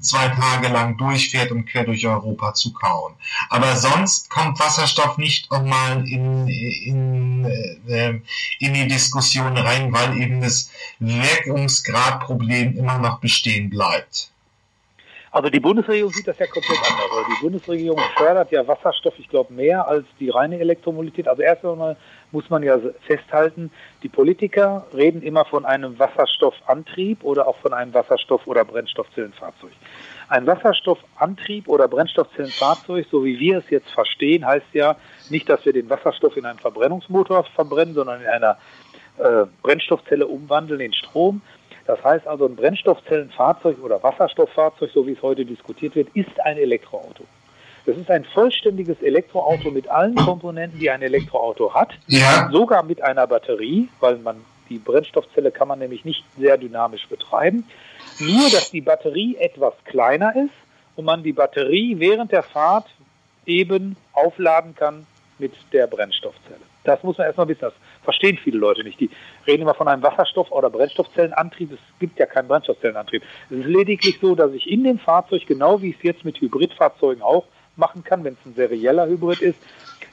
zwei 0.00 0.28
Tage 0.28 0.68
lang 0.68 0.96
durchfährt, 0.96 1.52
um 1.52 1.64
quer 1.64 1.84
durch 1.84 2.06
Europa 2.06 2.54
zu 2.54 2.72
kauen. 2.72 3.14
Aber 3.50 3.76
sonst 3.76 4.30
kommt 4.30 4.58
Wasserstoff 4.58 5.18
nicht 5.18 5.50
nochmal 5.50 6.06
in, 6.08 6.48
in, 6.48 7.44
äh, 7.86 8.20
in 8.58 8.74
die 8.74 8.88
Diskussion 8.88 9.56
rein, 9.56 9.92
weil 9.92 10.20
eben 10.20 10.40
das 10.40 10.70
Wirkungsgradproblem 10.98 12.76
immer 12.76 12.98
noch 12.98 13.20
bestehen 13.20 13.70
bleibt. 13.70 14.30
Also 15.30 15.50
die 15.50 15.60
Bundesregierung 15.60 16.12
sieht 16.12 16.26
das 16.26 16.38
ja 16.38 16.46
komplett 16.46 16.78
anders. 16.78 17.10
Also 17.10 17.24
die 17.28 17.42
Bundesregierung 17.42 18.00
fördert 18.16 18.50
ja 18.50 18.66
Wasserstoff, 18.66 19.14
ich 19.18 19.28
glaube, 19.28 19.52
mehr 19.52 19.86
als 19.86 20.06
die 20.18 20.30
reine 20.30 20.58
Elektromobilität. 20.58 21.28
Also 21.28 21.42
erst 21.42 21.64
einmal 21.64 21.96
muss 22.32 22.48
man 22.48 22.62
ja 22.62 22.78
festhalten, 23.06 23.70
die 24.02 24.08
Politiker 24.08 24.86
reden 24.94 25.22
immer 25.22 25.44
von 25.44 25.66
einem 25.66 25.98
Wasserstoffantrieb 25.98 27.24
oder 27.24 27.46
auch 27.46 27.56
von 27.58 27.74
einem 27.74 27.92
Wasserstoff- 27.92 28.46
oder 28.46 28.64
Brennstoffzellenfahrzeug. 28.64 29.72
Ein 30.28 30.46
Wasserstoffantrieb 30.46 31.68
oder 31.68 31.88
Brennstoffzellenfahrzeug, 31.88 33.06
so 33.10 33.24
wie 33.24 33.38
wir 33.38 33.58
es 33.58 33.70
jetzt 33.70 33.90
verstehen, 33.90 34.46
heißt 34.46 34.66
ja 34.72 34.96
nicht, 35.30 35.48
dass 35.48 35.64
wir 35.64 35.72
den 35.72 35.88
Wasserstoff 35.90 36.36
in 36.36 36.46
einem 36.46 36.58
Verbrennungsmotor 36.58 37.44
verbrennen, 37.54 37.94
sondern 37.94 38.20
in 38.22 38.28
einer 38.28 38.58
äh, 39.18 39.46
Brennstoffzelle 39.62 40.26
umwandeln 40.26 40.80
in 40.80 40.92
Strom. 40.92 41.42
Das 41.88 42.04
heißt 42.04 42.26
also, 42.26 42.44
ein 42.44 42.54
Brennstoffzellenfahrzeug 42.54 43.82
oder 43.82 44.02
Wasserstofffahrzeug, 44.02 44.90
so 44.92 45.06
wie 45.06 45.12
es 45.12 45.22
heute 45.22 45.46
diskutiert 45.46 45.94
wird, 45.94 46.10
ist 46.14 46.38
ein 46.44 46.58
Elektroauto. 46.58 47.24
Das 47.86 47.96
ist 47.96 48.10
ein 48.10 48.26
vollständiges 48.26 49.00
Elektroauto 49.00 49.70
mit 49.70 49.88
allen 49.88 50.14
Komponenten, 50.14 50.78
die 50.78 50.90
ein 50.90 51.00
Elektroauto 51.00 51.72
hat. 51.72 51.88
Ja. 52.06 52.50
Sogar 52.52 52.82
mit 52.82 53.00
einer 53.00 53.26
Batterie, 53.26 53.88
weil 54.00 54.18
man 54.18 54.44
die 54.68 54.76
Brennstoffzelle 54.76 55.50
kann 55.50 55.68
man 55.68 55.78
nämlich 55.78 56.04
nicht 56.04 56.22
sehr 56.36 56.58
dynamisch 56.58 57.08
betreiben. 57.08 57.64
Nur, 58.18 58.50
dass 58.50 58.70
die 58.70 58.82
Batterie 58.82 59.36
etwas 59.36 59.72
kleiner 59.86 60.36
ist 60.36 60.52
und 60.94 61.06
man 61.06 61.22
die 61.22 61.32
Batterie 61.32 61.98
während 61.98 62.32
der 62.32 62.42
Fahrt 62.42 62.88
eben 63.46 63.96
aufladen 64.12 64.74
kann 64.74 65.06
mit 65.38 65.54
der 65.72 65.86
Brennstoffzelle. 65.86 66.60
Das 66.84 67.02
muss 67.02 67.16
man 67.16 67.28
erstmal 67.28 67.48
wissen. 67.48 67.62
Das 67.62 67.72
verstehen 68.08 68.38
viele 68.42 68.56
Leute 68.56 68.84
nicht. 68.84 68.98
Die 68.98 69.10
reden 69.46 69.62
immer 69.62 69.74
von 69.74 69.86
einem 69.86 70.02
Wasserstoff- 70.02 70.50
oder 70.50 70.70
Brennstoffzellenantrieb. 70.70 71.72
Es 71.72 71.78
gibt 71.98 72.18
ja 72.18 72.24
keinen 72.24 72.48
Brennstoffzellenantrieb. 72.48 73.22
Es 73.50 73.58
ist 73.58 73.66
lediglich 73.66 74.18
so, 74.18 74.34
dass 74.34 74.54
ich 74.54 74.70
in 74.70 74.82
dem 74.82 74.98
Fahrzeug, 74.98 75.46
genau 75.46 75.82
wie 75.82 75.90
ich 75.90 75.96
es 75.96 76.02
jetzt 76.04 76.24
mit 76.24 76.40
Hybridfahrzeugen 76.40 77.22
auch 77.22 77.44
machen 77.76 78.04
kann, 78.04 78.24
wenn 78.24 78.32
es 78.32 78.46
ein 78.46 78.54
serieller 78.54 79.06
Hybrid 79.06 79.42
ist, 79.42 79.58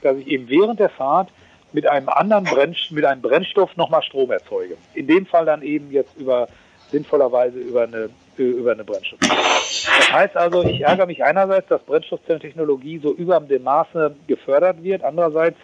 dass 0.01 0.17
ich 0.17 0.27
eben 0.27 0.49
während 0.49 0.81
der 0.81 0.89
Fahrt 0.89 1.29
mit 1.71 1.88
einem 1.88 2.10
anderen 2.10 2.43
Brennstoff, 2.43 2.91
mit 2.91 3.05
einem 3.05 3.21
Brennstoff 3.21 3.77
nochmal 3.77 4.03
Strom 4.03 4.29
erzeuge. 4.29 4.75
In 4.93 5.08
dem 5.08 5.25
Fall 5.25 5.45
dann 5.45 5.62
eben 5.62 5.89
jetzt 5.89 6.17
über 6.17 6.49
sinnvollerweise 6.91 7.58
über 7.60 7.84
eine 7.84 8.10
über 8.36 8.73
eine 8.73 8.84
Brennstoffzelle. 8.84 9.39
Das 9.39 10.12
heißt 10.12 10.36
also, 10.36 10.63
ich 10.63 10.81
ärgere 10.81 11.05
mich 11.05 11.23
einerseits, 11.23 11.69
dass 11.69 11.81
Brennstoffzellentechnologie 11.84 12.99
so 12.99 13.13
über 13.13 13.39
dem 13.39 13.63
Maße 13.63 14.17
gefördert 14.27 14.84
wird. 14.84 15.01
Andererseits 15.05 15.58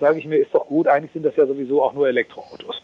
sage 0.00 0.18
ich 0.18 0.26
mir, 0.26 0.36
ist 0.36 0.54
doch 0.54 0.66
gut, 0.66 0.88
eigentlich 0.88 1.12
sind 1.12 1.24
das 1.24 1.36
ja 1.36 1.46
sowieso 1.46 1.82
auch 1.82 1.92
nur 1.92 2.08
Elektroautos. 2.08 2.82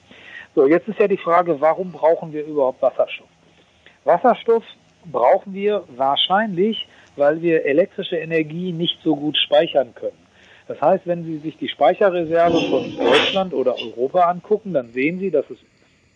So, 0.54 0.66
jetzt 0.66 0.88
ist 0.88 0.98
ja 0.98 1.08
die 1.08 1.16
Frage, 1.16 1.60
warum 1.60 1.92
brauchen 1.92 2.32
wir 2.32 2.44
überhaupt 2.44 2.82
Wasserstoff? 2.82 3.28
Wasserstoff 4.04 4.64
brauchen 5.10 5.54
wir 5.54 5.84
wahrscheinlich, 5.96 6.86
weil 7.16 7.40
wir 7.42 7.64
elektrische 7.64 8.16
Energie 8.16 8.72
nicht 8.72 8.98
so 9.02 9.16
gut 9.16 9.36
speichern 9.36 9.94
können. 9.94 10.18
Das 10.68 10.80
heißt, 10.80 11.06
wenn 11.06 11.24
Sie 11.24 11.38
sich 11.38 11.56
die 11.56 11.68
Speicherreserve 11.68 12.60
von 12.70 12.96
Deutschland 12.96 13.52
oder 13.52 13.74
Europa 13.76 14.20
angucken, 14.22 14.72
dann 14.72 14.92
sehen 14.92 15.18
Sie, 15.18 15.30
dass 15.30 15.44
es 15.50 15.58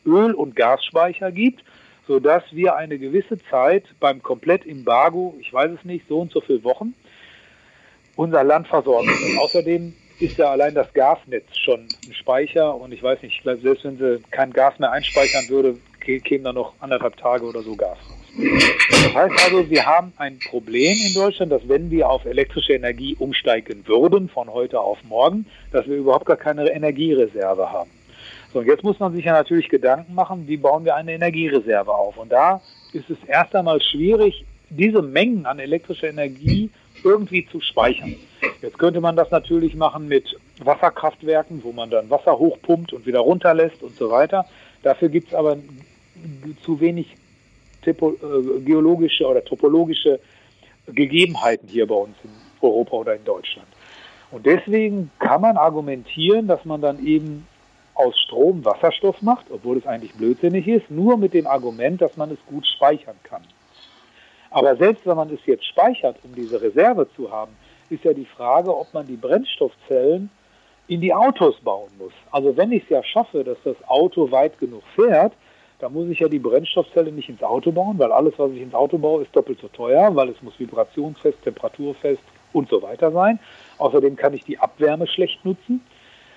Öl- 0.04 0.34
und 0.34 0.54
Gasspeicher 0.54 1.32
gibt, 1.32 1.64
sodass 2.06 2.44
wir 2.52 2.76
eine 2.76 2.98
gewisse 2.98 3.38
Zeit 3.50 3.84
beim 3.98 4.22
Komplettembargo, 4.22 5.34
ich 5.40 5.52
weiß 5.52 5.72
es 5.72 5.84
nicht, 5.84 6.06
so 6.08 6.20
und 6.20 6.32
so 6.32 6.40
viele 6.40 6.62
Wochen, 6.62 6.94
unser 8.14 8.44
Land 8.44 8.68
versorgen 8.68 9.08
können. 9.08 9.38
Außerdem 9.38 9.94
ist 10.20 10.38
ja 10.38 10.50
allein 10.50 10.74
das 10.74 10.92
Gasnetz 10.92 11.56
schon 11.58 11.80
ein 12.06 12.14
Speicher 12.14 12.74
und 12.74 12.92
ich 12.92 13.02
weiß 13.02 13.22
nicht, 13.22 13.36
ich 13.36 13.42
glaube, 13.42 13.60
selbst 13.60 13.84
wenn 13.84 13.98
sie 13.98 14.22
kein 14.30 14.52
Gas 14.52 14.78
mehr 14.78 14.92
einspeichern 14.92 15.48
würde, 15.48 15.76
kämen 16.00 16.44
da 16.44 16.52
noch 16.52 16.74
anderthalb 16.80 17.16
Tage 17.16 17.44
oder 17.44 17.62
so 17.62 17.74
Gas 17.74 17.98
raus. 17.98 18.26
Das 18.90 19.14
heißt 19.14 19.44
also, 19.44 19.70
wir 19.70 19.86
haben 19.86 20.12
ein 20.18 20.38
Problem 20.38 20.96
in 21.06 21.14
Deutschland, 21.14 21.50
dass 21.50 21.68
wenn 21.68 21.90
wir 21.90 22.08
auf 22.08 22.24
elektrische 22.24 22.74
Energie 22.74 23.16
umsteigen 23.18 23.86
würden 23.86 24.28
von 24.28 24.52
heute 24.52 24.80
auf 24.80 24.98
morgen, 25.04 25.46
dass 25.72 25.86
wir 25.86 25.96
überhaupt 25.96 26.26
gar 26.26 26.36
keine 26.36 26.68
Energiereserve 26.70 27.72
haben. 27.72 27.90
So, 28.52 28.60
und 28.60 28.66
jetzt 28.66 28.84
muss 28.84 29.00
man 29.00 29.14
sich 29.14 29.24
ja 29.24 29.32
natürlich 29.32 29.68
Gedanken 29.68 30.14
machen, 30.14 30.46
wie 30.46 30.56
bauen 30.56 30.84
wir 30.84 30.94
eine 30.96 31.12
Energiereserve 31.14 31.92
auf? 31.92 32.16
Und 32.18 32.30
da 32.30 32.60
ist 32.92 33.10
es 33.10 33.18
erst 33.26 33.54
einmal 33.56 33.80
schwierig, 33.80 34.44
diese 34.70 35.02
Mengen 35.02 35.46
an 35.46 35.58
elektrischer 35.58 36.08
Energie 36.08 36.70
irgendwie 37.06 37.46
zu 37.46 37.60
speichern. 37.60 38.16
Jetzt 38.60 38.78
könnte 38.78 39.00
man 39.00 39.16
das 39.16 39.30
natürlich 39.30 39.74
machen 39.74 40.08
mit 40.08 40.36
Wasserkraftwerken, 40.62 41.62
wo 41.62 41.72
man 41.72 41.88
dann 41.90 42.10
Wasser 42.10 42.38
hochpumpt 42.38 42.92
und 42.92 43.06
wieder 43.06 43.20
runterlässt 43.20 43.82
und 43.82 43.96
so 43.96 44.10
weiter. 44.10 44.44
Dafür 44.82 45.08
gibt 45.08 45.28
es 45.28 45.34
aber 45.34 45.56
zu 46.62 46.80
wenig 46.80 47.06
äh, 47.84 47.92
geologische 48.64 49.26
oder 49.26 49.44
topologische 49.44 50.18
Gegebenheiten 50.86 51.68
hier 51.68 51.86
bei 51.86 51.94
uns 51.94 52.16
in 52.24 52.30
Europa 52.60 52.96
oder 52.96 53.14
in 53.14 53.24
Deutschland. 53.24 53.68
Und 54.30 54.44
deswegen 54.44 55.10
kann 55.20 55.40
man 55.40 55.56
argumentieren, 55.56 56.48
dass 56.48 56.64
man 56.64 56.80
dann 56.80 57.04
eben 57.06 57.46
aus 57.94 58.18
Strom 58.18 58.64
Wasserstoff 58.64 59.22
macht, 59.22 59.46
obwohl 59.50 59.78
es 59.78 59.86
eigentlich 59.86 60.14
blödsinnig 60.14 60.66
ist, 60.66 60.90
nur 60.90 61.16
mit 61.16 61.32
dem 61.32 61.46
Argument, 61.46 62.02
dass 62.02 62.16
man 62.16 62.30
es 62.30 62.38
gut 62.46 62.66
speichern 62.66 63.16
kann. 63.22 63.42
Aber 64.50 64.76
selbst 64.76 65.06
wenn 65.06 65.16
man 65.16 65.32
es 65.32 65.40
jetzt 65.46 65.66
speichert, 65.66 66.16
um 66.22 66.34
diese 66.34 66.60
Reserve 66.60 67.08
zu 67.16 67.30
haben, 67.30 67.52
ist 67.90 68.04
ja 68.04 68.12
die 68.12 68.24
Frage, 68.24 68.76
ob 68.76 68.92
man 68.94 69.06
die 69.06 69.16
Brennstoffzellen 69.16 70.30
in 70.88 71.00
die 71.00 71.12
Autos 71.12 71.56
bauen 71.60 71.90
muss. 71.98 72.12
Also 72.30 72.56
wenn 72.56 72.72
ich 72.72 72.84
es 72.84 72.88
ja 72.88 73.02
schaffe, 73.02 73.44
dass 73.44 73.58
das 73.64 73.76
Auto 73.88 74.30
weit 74.30 74.58
genug 74.58 74.82
fährt, 74.94 75.32
dann 75.78 75.92
muss 75.92 76.08
ich 76.08 76.20
ja 76.20 76.28
die 76.28 76.38
Brennstoffzelle 76.38 77.12
nicht 77.12 77.28
ins 77.28 77.42
Auto 77.42 77.70
bauen, 77.70 77.98
weil 77.98 78.10
alles, 78.12 78.34
was 78.38 78.50
ich 78.52 78.62
ins 78.62 78.74
Auto 78.74 78.96
baue, 78.98 79.22
ist 79.22 79.34
doppelt 79.36 79.58
so 79.60 79.68
teuer, 79.68 80.14
weil 80.14 80.30
es 80.30 80.40
muss 80.42 80.58
vibrationsfest, 80.58 81.42
temperaturfest 81.42 82.22
und 82.52 82.68
so 82.68 82.80
weiter 82.82 83.12
sein. 83.12 83.38
Außerdem 83.78 84.16
kann 84.16 84.32
ich 84.32 84.44
die 84.44 84.58
Abwärme 84.58 85.06
schlecht 85.06 85.44
nutzen. 85.44 85.84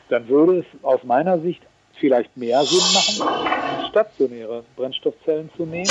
Dann 0.09 0.27
würde 0.27 0.59
es 0.59 0.65
aus 0.83 1.03
meiner 1.03 1.39
Sicht 1.39 1.61
vielleicht 1.93 2.35
mehr 2.35 2.63
Sinn 2.63 3.23
machen, 3.23 3.87
stationäre 3.89 4.63
Brennstoffzellen 4.75 5.49
zu 5.55 5.65
nehmen 5.65 5.87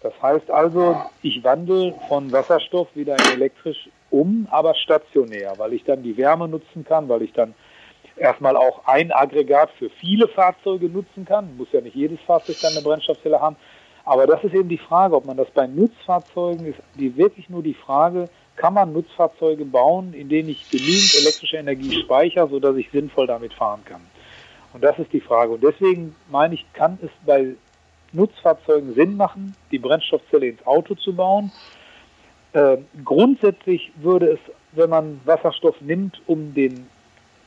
das 0.00 0.12
heißt 0.22 0.50
also, 0.50 0.96
ich 1.22 1.42
wandle 1.42 1.94
von 2.08 2.30
Wasserstoff 2.30 2.88
wieder 2.94 3.16
in 3.18 3.32
elektrisch 3.34 3.88
um, 4.10 4.46
aber 4.50 4.74
stationär, 4.74 5.54
weil 5.58 5.72
ich 5.72 5.84
dann 5.84 6.02
die 6.02 6.16
Wärme 6.16 6.48
nutzen 6.48 6.84
kann, 6.84 7.08
weil 7.08 7.22
ich 7.22 7.32
dann 7.32 7.54
erstmal 8.16 8.56
auch 8.56 8.86
ein 8.86 9.12
Aggregat 9.12 9.70
für 9.78 9.90
viele 9.90 10.28
Fahrzeuge 10.28 10.88
nutzen 10.88 11.24
kann. 11.24 11.56
Muss 11.56 11.68
ja 11.72 11.80
nicht 11.80 11.96
jedes 11.96 12.20
Fahrzeug 12.20 12.56
dann 12.62 12.72
eine 12.72 12.82
Brennstoffzelle 12.82 13.40
haben. 13.40 13.56
Aber 14.04 14.26
das 14.26 14.42
ist 14.42 14.54
eben 14.54 14.68
die 14.68 14.78
Frage, 14.78 15.16
ob 15.16 15.26
man 15.26 15.36
das 15.36 15.50
bei 15.50 15.66
Nutzfahrzeugen 15.66 16.66
ist, 16.66 16.78
die 16.94 17.16
wirklich 17.16 17.50
nur 17.50 17.62
die 17.62 17.74
Frage, 17.74 18.28
kann 18.56 18.74
man 18.74 18.92
Nutzfahrzeuge 18.92 19.64
bauen, 19.64 20.14
in 20.14 20.28
denen 20.28 20.48
ich 20.48 20.70
genügend 20.70 21.14
elektrische 21.20 21.58
Energie 21.58 22.00
speichere, 22.00 22.48
sodass 22.48 22.76
ich 22.76 22.90
sinnvoll 22.90 23.26
damit 23.26 23.52
fahren 23.52 23.82
kann. 23.84 24.00
Und 24.72 24.82
das 24.82 24.98
ist 24.98 25.12
die 25.12 25.20
Frage. 25.20 25.52
Und 25.52 25.62
deswegen 25.62 26.14
meine 26.30 26.54
ich, 26.54 26.64
kann 26.72 26.98
es 27.02 27.10
bei 27.24 27.54
Nutzfahrzeugen 28.12 28.94
Sinn 28.94 29.16
machen, 29.16 29.54
die 29.70 29.78
Brennstoffzelle 29.78 30.46
ins 30.46 30.66
Auto 30.66 30.94
zu 30.94 31.14
bauen. 31.14 31.52
Äh, 32.52 32.78
grundsätzlich 33.04 33.92
würde 33.96 34.32
es, 34.32 34.38
wenn 34.72 34.90
man 34.90 35.20
Wasserstoff 35.24 35.80
nimmt, 35.80 36.20
um 36.26 36.54
den 36.54 36.86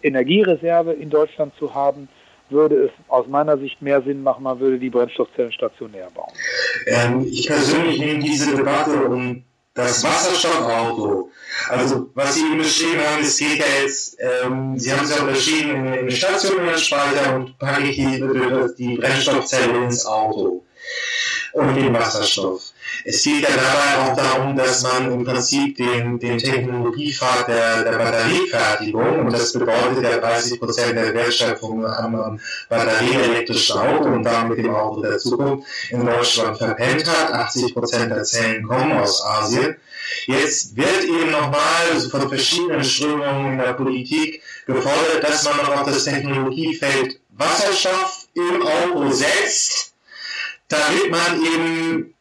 Energiereserve 0.03 0.93
in 0.93 1.09
Deutschland 1.09 1.53
zu 1.57 1.73
haben, 1.73 2.07
würde 2.49 2.85
es 2.85 2.91
aus 3.07 3.27
meiner 3.27 3.57
Sicht 3.57 3.81
mehr 3.81 4.01
Sinn 4.01 4.23
machen, 4.23 4.43
man 4.43 4.59
würde 4.59 4.77
die 4.77 4.89
Brennstoffzellen 4.89 5.51
stationär 5.51 6.09
bauen. 6.13 6.33
Ähm, 6.85 7.25
ich 7.25 7.47
persönlich 7.47 7.99
nehme 7.99 8.19
diese 8.19 8.55
Debatte 8.55 9.05
um 9.05 9.43
das 9.73 10.03
Wasserstoffauto. 10.03 11.29
Also 11.69 12.09
was 12.13 12.35
Sie 12.35 12.55
beschrieben 12.55 13.01
haben, 13.05 13.23
es 13.23 13.37
geht 13.37 13.59
ja 13.59 13.65
jetzt, 13.81 14.17
ähm, 14.19 14.77
Sie 14.77 14.91
haben 14.91 15.03
es 15.03 15.15
ja 15.15 15.21
unterschieden 15.21 15.69
in, 15.69 15.93
in 15.93 16.07
den 16.07 16.15
stationären 16.15 16.79
Speicher 16.79 17.35
und 17.35 17.57
packe 17.57 17.83
ich 17.83 17.95
die, 17.95 18.23
die 18.77 18.97
Brennstoffzelle 18.97 19.83
ins 19.85 20.05
Auto 20.05 20.63
und 21.53 21.75
den 21.75 21.93
Wasserstoff. 21.93 22.70
Es 23.03 23.23
geht 23.23 23.41
ja 23.41 23.49
dabei 23.49 24.11
auch 24.11 24.15
darum, 24.15 24.55
dass 24.55 24.83
man 24.83 25.11
im 25.11 25.23
Prinzip 25.23 25.75
den, 25.77 26.19
den 26.19 26.37
Technologiepfad 26.37 27.47
der, 27.47 27.83
der 27.83 27.97
Batteriefertigung, 27.97 29.25
und 29.25 29.33
das 29.33 29.53
bedeutet 29.53 30.03
ja 30.03 30.17
30 30.17 30.59
Prozent 30.59 30.95
der 30.95 31.13
Wertschöpfung 31.13 31.85
am 31.85 32.39
batterieelektrischen 32.69 33.77
Auto 33.77 34.05
und 34.05 34.23
damit 34.23 34.59
dem 34.59 34.73
Auto 34.73 35.01
der 35.01 35.17
Zukunft 35.17 35.67
in 35.89 36.05
Deutschland 36.05 36.57
verpennt 36.57 37.05
hat. 37.07 37.31
80 37.31 37.73
Prozent 37.73 38.11
der 38.11 38.23
Zellen 38.23 38.67
kommen 38.67 38.91
aus 38.93 39.23
Asien. 39.25 39.75
Jetzt 40.27 40.75
wird 40.75 41.03
eben 41.03 41.31
nochmal 41.31 41.99
von 42.09 42.29
verschiedenen 42.29 42.83
Strömungen 42.83 43.53
in 43.53 43.57
der 43.57 43.73
Politik 43.73 44.41
gefordert, 44.65 45.23
dass 45.23 45.43
man 45.45 45.57
noch 45.57 45.81
auf 45.81 45.85
das 45.85 46.03
Technologiefeld 46.03 47.19
Wasserstoff 47.29 48.27
im 48.33 48.61
Auto 48.61 49.09
setzt, 49.11 49.93
damit 50.67 51.09
man 51.09 51.43
eben 51.43 52.13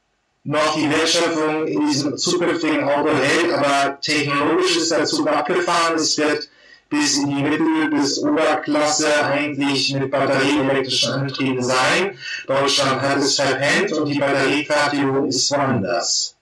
noch 0.45 0.74
die 0.74 0.91
Wertschöpfung 0.91 1.66
in 1.66 1.86
diesem 1.86 2.16
zukünftigen 2.16 2.84
Auto 2.84 3.11
hält, 3.11 3.53
aber 3.53 4.01
technologisch 4.01 4.76
ist 4.76 4.91
der 4.91 5.05
Zug 5.05 5.28
abgefahren. 5.28 5.97
Es 5.97 6.16
wird 6.16 6.49
bis 6.88 7.18
in 7.18 7.28
die 7.28 7.43
Mittel- 7.43 7.91
bis 7.91 8.18
Oberklasse 8.18 9.07
eigentlich 9.24 9.95
mit 9.95 10.11
batterieelektrischen 10.11 11.12
Antrieben 11.12 11.62
sein. 11.62 12.18
Deutschland 12.47 13.01
hat 13.03 13.18
es 13.18 13.36
verpennt 13.36 13.93
und 13.93 14.07
die 14.07 14.18
Batteriefertigung 14.18 15.26
ist 15.26 15.51
woanders. 15.53 16.36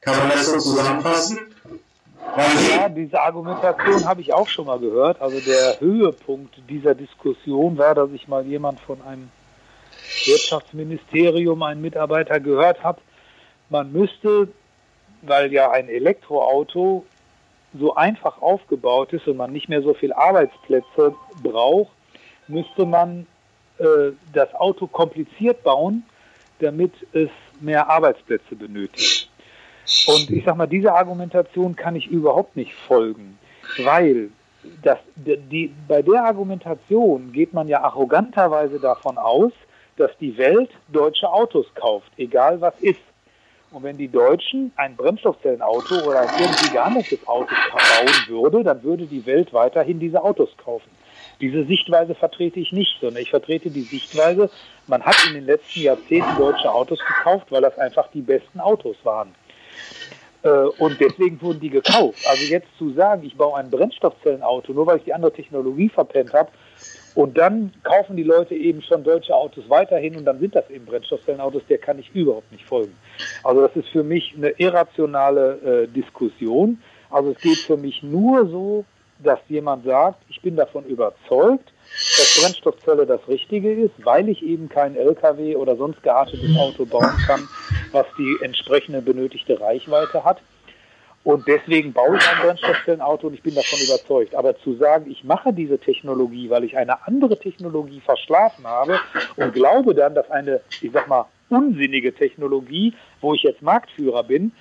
Kann 0.00 0.18
man 0.18 0.30
das 0.30 0.46
so 0.46 0.58
zusammenfassen? 0.58 1.38
Ja, 2.36 2.88
diese 2.88 3.20
Argumentation 3.20 4.04
habe 4.04 4.20
ich 4.20 4.32
auch 4.32 4.48
schon 4.48 4.66
mal 4.66 4.80
gehört. 4.80 5.20
Also 5.20 5.38
der 5.40 5.78
Höhepunkt 5.78 6.54
dieser 6.68 6.94
Diskussion 6.94 7.78
war, 7.78 7.94
dass 7.94 8.10
ich 8.10 8.26
mal 8.26 8.44
jemand 8.44 8.80
von 8.80 9.00
einem 9.02 9.30
Wirtschaftsministerium, 10.26 11.62
einen 11.62 11.80
Mitarbeiter 11.80 12.40
gehört 12.40 12.82
habe, 12.82 13.00
man 13.74 13.90
müsste, 13.92 14.48
weil 15.22 15.52
ja 15.52 15.72
ein 15.72 15.88
Elektroauto 15.88 17.04
so 17.76 17.96
einfach 17.96 18.40
aufgebaut 18.40 19.12
ist 19.12 19.26
und 19.26 19.36
man 19.36 19.52
nicht 19.52 19.68
mehr 19.68 19.82
so 19.82 19.94
viel 19.94 20.12
Arbeitsplätze 20.12 21.12
braucht, 21.42 21.90
müsste 22.46 22.86
man 22.86 23.26
äh, 23.78 24.12
das 24.32 24.54
Auto 24.54 24.86
kompliziert 24.86 25.64
bauen, 25.64 26.04
damit 26.60 26.92
es 27.12 27.30
mehr 27.60 27.90
Arbeitsplätze 27.90 28.54
benötigt. 28.54 29.28
Und 30.06 30.30
ich 30.30 30.44
sag 30.44 30.56
mal, 30.56 30.68
diese 30.68 30.92
Argumentation 30.92 31.74
kann 31.74 31.96
ich 31.96 32.06
überhaupt 32.06 32.56
nicht 32.56 32.72
folgen, 32.72 33.38
weil 33.78 34.30
das, 34.82 34.98
die, 35.16 35.74
bei 35.88 36.00
der 36.00 36.24
Argumentation 36.24 37.32
geht 37.32 37.52
man 37.52 37.66
ja 37.66 37.82
arroganterweise 37.82 38.78
davon 38.78 39.18
aus, 39.18 39.52
dass 39.96 40.12
die 40.20 40.38
Welt 40.38 40.70
deutsche 40.88 41.28
Autos 41.28 41.66
kauft, 41.74 42.10
egal 42.16 42.60
was 42.60 42.74
ist. 42.80 43.00
Und 43.74 43.82
wenn 43.82 43.98
die 43.98 44.06
Deutschen 44.06 44.72
ein 44.76 44.94
Brennstoffzellenauto 44.94 45.96
oder 46.06 46.20
ein 46.20 46.28
irgendwie 46.40 46.70
gehandeltes 46.72 47.26
Auto 47.26 47.52
bauen 47.72 48.28
würde, 48.28 48.62
dann 48.62 48.84
würde 48.84 49.04
die 49.04 49.26
Welt 49.26 49.52
weiterhin 49.52 49.98
diese 49.98 50.22
Autos 50.22 50.50
kaufen. 50.56 50.88
Diese 51.40 51.64
Sichtweise 51.64 52.14
vertrete 52.14 52.60
ich 52.60 52.70
nicht, 52.70 53.00
sondern 53.00 53.20
ich 53.20 53.30
vertrete 53.30 53.70
die 53.70 53.82
Sichtweise, 53.82 54.48
man 54.86 55.02
hat 55.02 55.16
in 55.26 55.34
den 55.34 55.46
letzten 55.46 55.80
Jahrzehnten 55.80 56.36
deutsche 56.38 56.70
Autos 56.70 57.00
gekauft, 57.00 57.46
weil 57.50 57.62
das 57.62 57.76
einfach 57.76 58.06
die 58.12 58.20
besten 58.20 58.60
Autos 58.60 58.96
waren. 59.02 59.34
Äh, 60.44 60.48
und 60.78 61.00
deswegen 61.00 61.42
wurden 61.42 61.58
die 61.58 61.70
gekauft. 61.70 62.24
Also 62.28 62.44
jetzt 62.44 62.68
zu 62.78 62.92
sagen, 62.92 63.24
ich 63.24 63.36
baue 63.36 63.58
ein 63.58 63.70
Brennstoffzellenauto, 63.70 64.72
nur 64.72 64.86
weil 64.86 64.98
ich 64.98 65.04
die 65.04 65.14
andere 65.14 65.32
Technologie 65.32 65.88
verpennt 65.88 66.32
habe, 66.32 66.50
und 67.14 67.38
dann 67.38 67.72
kaufen 67.84 68.16
die 68.16 68.22
Leute 68.22 68.54
eben 68.54 68.82
schon 68.82 69.04
deutsche 69.04 69.34
Autos 69.34 69.64
weiterhin 69.68 70.16
und 70.16 70.24
dann 70.24 70.40
sind 70.40 70.54
das 70.54 70.68
eben 70.70 70.84
Brennstoffzellenautos, 70.84 71.62
der 71.68 71.78
kann 71.78 71.98
ich 71.98 72.14
überhaupt 72.14 72.50
nicht 72.50 72.64
folgen. 72.64 72.96
Also 73.44 73.60
das 73.60 73.76
ist 73.76 73.88
für 73.88 74.02
mich 74.02 74.34
eine 74.36 74.50
irrationale 74.50 75.84
äh, 75.84 75.88
Diskussion. 75.88 76.82
Also 77.10 77.30
es 77.30 77.38
geht 77.38 77.58
für 77.58 77.76
mich 77.76 78.02
nur 78.02 78.48
so, 78.48 78.84
dass 79.22 79.38
jemand 79.48 79.84
sagt, 79.84 80.20
ich 80.28 80.42
bin 80.42 80.56
davon 80.56 80.84
überzeugt, 80.84 81.72
dass 81.92 82.40
Brennstoffzelle 82.40 83.06
das 83.06 83.20
Richtige 83.28 83.72
ist, 83.72 83.92
weil 84.02 84.28
ich 84.28 84.42
eben 84.42 84.68
kein 84.68 84.96
LKW 84.96 85.54
oder 85.54 85.76
sonst 85.76 86.02
geartetes 86.02 86.56
Auto 86.58 86.84
bauen 86.84 87.16
kann, 87.26 87.48
was 87.92 88.06
die 88.18 88.38
entsprechende 88.42 89.00
benötigte 89.00 89.60
Reichweite 89.60 90.24
hat. 90.24 90.40
Und 91.24 91.48
deswegen 91.48 91.94
baue 91.94 92.18
ich 92.18 92.28
ein 92.28 92.46
Brennstoffzellenauto 92.46 93.28
und 93.28 93.34
ich 93.34 93.42
bin 93.42 93.54
davon 93.54 93.78
überzeugt. 93.80 94.34
Aber 94.34 94.58
zu 94.58 94.76
sagen, 94.76 95.10
ich 95.10 95.24
mache 95.24 95.54
diese 95.54 95.78
Technologie, 95.78 96.50
weil 96.50 96.64
ich 96.64 96.76
eine 96.76 97.06
andere 97.06 97.38
Technologie 97.38 98.00
verschlafen 98.00 98.66
habe 98.66 99.00
und 99.36 99.54
glaube 99.54 99.94
dann, 99.94 100.14
dass 100.14 100.30
eine, 100.30 100.60
ich 100.82 100.92
sag 100.92 101.08
mal, 101.08 101.24
unsinnige 101.48 102.14
Technologie, 102.14 102.92
wo 103.22 103.32
ich 103.32 103.42
jetzt 103.42 103.62
Marktführer 103.62 104.22
bin, 104.22 104.52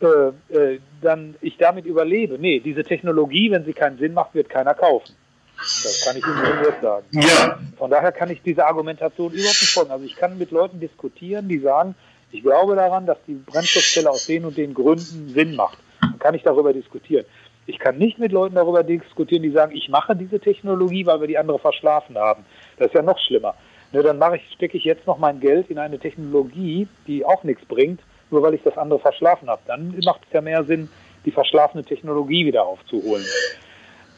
äh, 0.00 0.54
äh, 0.54 0.80
dann 1.00 1.36
ich 1.40 1.56
damit 1.56 1.86
überlebe. 1.86 2.38
Nee, 2.38 2.60
diese 2.60 2.82
Technologie, 2.82 3.50
wenn 3.50 3.64
sie 3.64 3.72
keinen 3.72 3.96
Sinn 3.96 4.12
macht, 4.12 4.34
wird 4.34 4.50
keiner 4.50 4.74
kaufen. 4.74 5.14
Das 5.56 6.04
kann 6.04 6.16
ich 6.16 6.26
Ihnen 6.26 6.36
nur 6.36 6.68
jetzt 6.68 6.82
sagen. 6.82 7.06
Ja. 7.12 7.58
Von 7.78 7.90
daher 7.90 8.12
kann 8.12 8.28
ich 8.28 8.42
diese 8.42 8.66
Argumentation 8.66 9.32
überhaupt 9.32 9.60
nicht 9.60 9.72
folgen. 9.72 9.90
Also 9.90 10.04
ich 10.04 10.16
kann 10.16 10.36
mit 10.36 10.50
Leuten 10.50 10.80
diskutieren, 10.80 11.48
die 11.48 11.60
sagen, 11.60 11.94
ich 12.32 12.42
glaube 12.42 12.74
daran, 12.74 13.06
dass 13.06 13.18
die 13.26 13.34
Brennstoffzelle 13.34 14.10
aus 14.10 14.26
den 14.26 14.44
und 14.44 14.56
den 14.56 14.74
Gründen 14.74 15.28
Sinn 15.32 15.54
macht. 15.54 15.78
Dann 16.10 16.18
kann 16.18 16.34
ich 16.34 16.42
darüber 16.42 16.72
diskutieren. 16.72 17.24
Ich 17.66 17.78
kann 17.78 17.96
nicht 17.96 18.18
mit 18.18 18.32
Leuten 18.32 18.56
darüber 18.56 18.82
diskutieren, 18.82 19.42
die 19.42 19.50
sagen, 19.50 19.74
ich 19.74 19.88
mache 19.88 20.14
diese 20.14 20.38
Technologie, 20.38 21.06
weil 21.06 21.20
wir 21.20 21.28
die 21.28 21.38
andere 21.38 21.58
verschlafen 21.58 22.16
haben. 22.16 22.44
Das 22.78 22.88
ist 22.88 22.94
ja 22.94 23.02
noch 23.02 23.18
schlimmer. 23.18 23.54
Ne, 23.92 24.02
dann 24.02 24.18
mache 24.18 24.36
ich, 24.36 24.42
stecke 24.52 24.76
ich 24.76 24.84
jetzt 24.84 25.06
noch 25.06 25.18
mein 25.18 25.40
Geld 25.40 25.70
in 25.70 25.78
eine 25.78 25.98
Technologie, 25.98 26.88
die 27.06 27.24
auch 27.24 27.44
nichts 27.44 27.64
bringt, 27.64 28.00
nur 28.30 28.42
weil 28.42 28.54
ich 28.54 28.62
das 28.62 28.76
andere 28.76 28.98
verschlafen 28.98 29.48
habe. 29.48 29.62
Dann 29.66 29.94
macht 30.04 30.22
es 30.26 30.32
ja 30.32 30.40
mehr 30.40 30.64
Sinn, 30.64 30.88
die 31.24 31.30
verschlafene 31.30 31.84
Technologie 31.84 32.44
wieder 32.44 32.66
aufzuholen. 32.66 33.24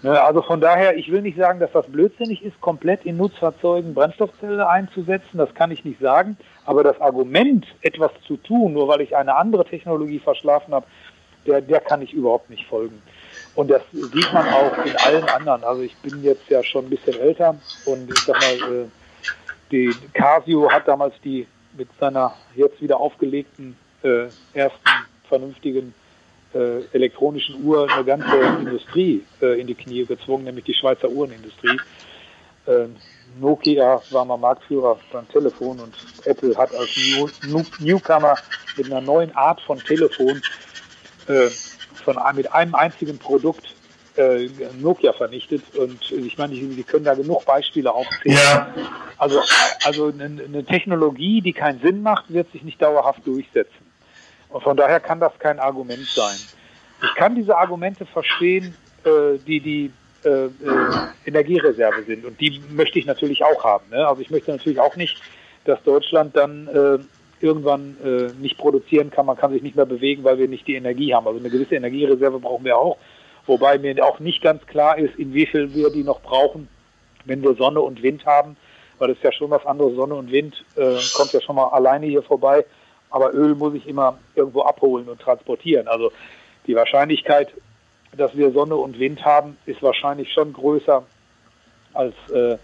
Ne, 0.03 0.21
also 0.23 0.43
von 0.43 0.61
daher, 0.61 0.97
ich 0.97 1.11
will 1.11 1.23
nicht 1.23 1.37
sagen, 1.37 1.61
dass 1.61 1.73
das 1.73 1.87
blödsinnig 1.87 2.43
ist, 2.45 2.61
komplett 2.61 3.05
in 3.05 3.17
Nutzfahrzeugen 3.17 3.95
Brennstoffzelle 3.95 4.69
einzusetzen. 4.69 5.39
Das 5.39 5.55
kann 5.55 5.71
ich 5.71 5.85
nicht 5.85 6.01
sagen. 6.01 6.37
Aber 6.65 6.83
das 6.83 7.01
Argument, 7.01 7.67
etwas 7.83 8.11
zu 8.27 8.37
tun, 8.39 8.73
nur 8.73 8.89
weil 8.89 9.01
ich 9.03 9.17
eine 9.17 9.37
andere 9.37 9.65
Technologie 9.65 10.19
verschlafen 10.19 10.75
habe, 10.75 10.87
der, 11.47 11.61
der 11.61 11.81
kann 11.81 12.03
ich 12.03 12.13
überhaupt 12.13 12.51
nicht 12.51 12.67
folgen. 12.67 13.03
Und 13.55 13.71
das 13.71 13.83
sieht 13.93 14.33
man 14.33 14.49
auch 14.49 14.85
in 14.85 14.97
allen 14.97 15.25
anderen. 15.29 15.65
Also 15.65 15.83
ich 15.83 15.97
bin 15.97 16.23
jetzt 16.23 16.49
ja 16.49 16.63
schon 16.63 16.87
ein 16.87 16.91
bisschen 16.91 17.19
älter 17.19 17.57
und 17.87 18.11
ich 18.11 18.21
sag 18.21 18.41
mal, 18.41 18.73
äh, 18.73 18.87
die 19.71 19.95
Casio 20.13 20.71
hat 20.71 20.87
damals 20.87 21.15
die 21.25 21.47
mit 21.77 21.89
seiner 21.99 22.35
jetzt 22.55 22.81
wieder 22.81 22.99
aufgelegten 22.99 23.77
äh, 24.03 24.27
ersten 24.55 24.91
vernünftigen 25.29 25.95
äh, 26.55 26.85
elektronischen 26.93 27.65
Uhr 27.65 27.91
eine 27.91 28.05
ganze 28.05 28.37
Industrie 28.61 29.25
äh, 29.43 29.61
in 29.61 29.67
die 29.67 29.75
Knie 29.75 30.05
gezwungen, 30.05 30.45
nämlich 30.45 30.65
die 30.65 30.75
Schweizer 30.75 31.09
Uhrenindustrie. 31.09 31.81
Ähm, 32.67 32.97
Nokia 33.41 34.01
war 34.11 34.25
mal 34.25 34.37
Marktführer 34.37 34.99
beim 35.13 35.29
Telefon 35.29 35.81
und 35.81 35.95
Apple 36.25 36.57
hat 36.57 36.75
als 36.75 36.91
New, 36.97 37.29
New, 37.49 37.65
Newcomer 37.81 38.37
mit 38.77 38.87
einer 38.87 39.01
neuen 39.01 39.35
Art 39.35 39.61
von 39.63 39.79
Telefon 39.79 40.41
äh, 41.29 41.49
von, 42.05 42.17
mit 42.35 42.53
einem 42.53 42.75
einzigen 42.75 43.19
Produkt 43.19 43.75
äh, 44.17 44.49
Nokia 44.81 45.13
vernichtet. 45.13 45.63
Und 45.77 46.11
ich 46.11 46.39
meine, 46.39 46.55
die, 46.55 46.83
können 46.83 47.05
da 47.05 47.15
genug 47.15 47.45
Beispiele 47.45 47.93
aufzählen. 47.93 48.37
Ja. 48.37 48.75
Also, 49.19 49.41
also 49.85 50.07
eine, 50.09 50.43
eine 50.43 50.65
Technologie, 50.65 51.41
die 51.41 51.53
keinen 51.53 51.81
Sinn 51.81 52.03
macht, 52.03 52.33
wird 52.33 52.51
sich 52.53 52.63
nicht 52.63 52.81
dauerhaft 52.81 53.27
durchsetzen. 53.27 53.87
Und 54.49 54.63
von 54.63 54.77
daher 54.77 55.01
kann 55.01 55.21
das 55.21 55.33
kein 55.39 55.59
Argument 55.59 56.07
sein. 56.07 56.37
Ich 57.03 57.15
kann 57.15 57.35
diese 57.35 57.57
Argumente 57.57 58.07
verstehen, 58.07 58.75
äh, 59.05 59.39
die 59.47 59.61
die 59.61 59.93
äh, 60.25 60.47
äh, 60.47 60.51
Energiereserve 61.27 62.03
sind. 62.05 62.25
Und 62.25 62.41
die 62.41 62.61
möchte 62.71 62.99
ich 62.99 63.07
natürlich 63.07 63.45
auch 63.45 63.65
haben. 63.65 63.85
Ne? 63.91 64.07
Also 64.07 64.23
ich 64.23 64.31
möchte 64.31 64.51
natürlich 64.51 64.81
auch 64.81 64.97
nicht, 64.97 65.21
dass 65.65 65.83
Deutschland 65.83 66.37
dann 66.37 66.69
äh, 66.69 66.99
irgendwann 67.41 67.97
äh, 68.03 68.33
nicht 68.41 68.59
produzieren 68.59 69.11
kann. 69.11 69.27
Man 69.27 69.37
kann 69.37 69.53
sich 69.53 69.63
nicht 69.63 69.77
mehr 69.77 69.87
bewegen, 69.87 70.25
weil 70.25 70.39
wir 70.39 70.49
nicht 70.49 70.67
die 70.67 70.75
Energie 70.75 71.15
haben. 71.15 71.27
Also 71.27 71.39
eine 71.39 71.51
gewisse 71.51 71.77
Energiereserve 71.77 72.39
brauchen 72.39 72.65
wir 72.65 72.79
auch. 72.79 72.97
Wobei 73.47 73.79
mir 73.79 74.05
auch 74.05 74.19
nicht 74.19 74.43
ganz 74.43 74.67
klar 74.67 74.99
ist, 74.99 75.17
in 75.17 75.35
wie 75.35 75.47
viel 75.47 75.75
wir 75.75 75.91
die 75.91 76.03
noch 76.03 76.21
brauchen, 76.21 76.69
wenn 77.25 77.43
wir 77.43 77.55
Sonne 77.55 77.81
und 77.81 78.03
Wind 78.03 78.27
haben. 78.27 78.57
Weil 78.99 79.09
das 79.09 79.19
ist 79.19 79.25
ja 79.25 79.33
schon 79.33 79.51
was 79.51 79.65
anderes. 79.67 79.95
Sonne 79.95 80.15
und 80.15 80.33
Wind 80.33 80.65
äh, 80.77 80.97
kommt 81.15 81.33
ja 81.33 81.41
schon 81.41 81.57
mal 81.57 81.69
alleine 81.69 82.07
hier 82.07 82.23
vorbei. 82.23 82.65
Aber 83.11 83.35
Öl 83.35 83.55
muss 83.55 83.75
ich 83.75 83.87
immer 83.87 84.19
irgendwo 84.35 84.63
abholen 84.63 85.09
und 85.09 85.21
transportieren. 85.21 85.87
Also 85.87 86.11
die 86.67 86.75
Wahrscheinlichkeit, 86.75 87.53
dass 88.17 88.37
wir 88.37 88.51
Sonne 88.51 88.77
und 88.77 88.99
Wind 88.99 89.25
haben, 89.25 89.59
ist 89.67 89.83
wahrscheinlich 89.83 90.33
schon 90.33 90.53
größer 90.53 91.05
als 91.93 92.15
äh, 92.31 92.57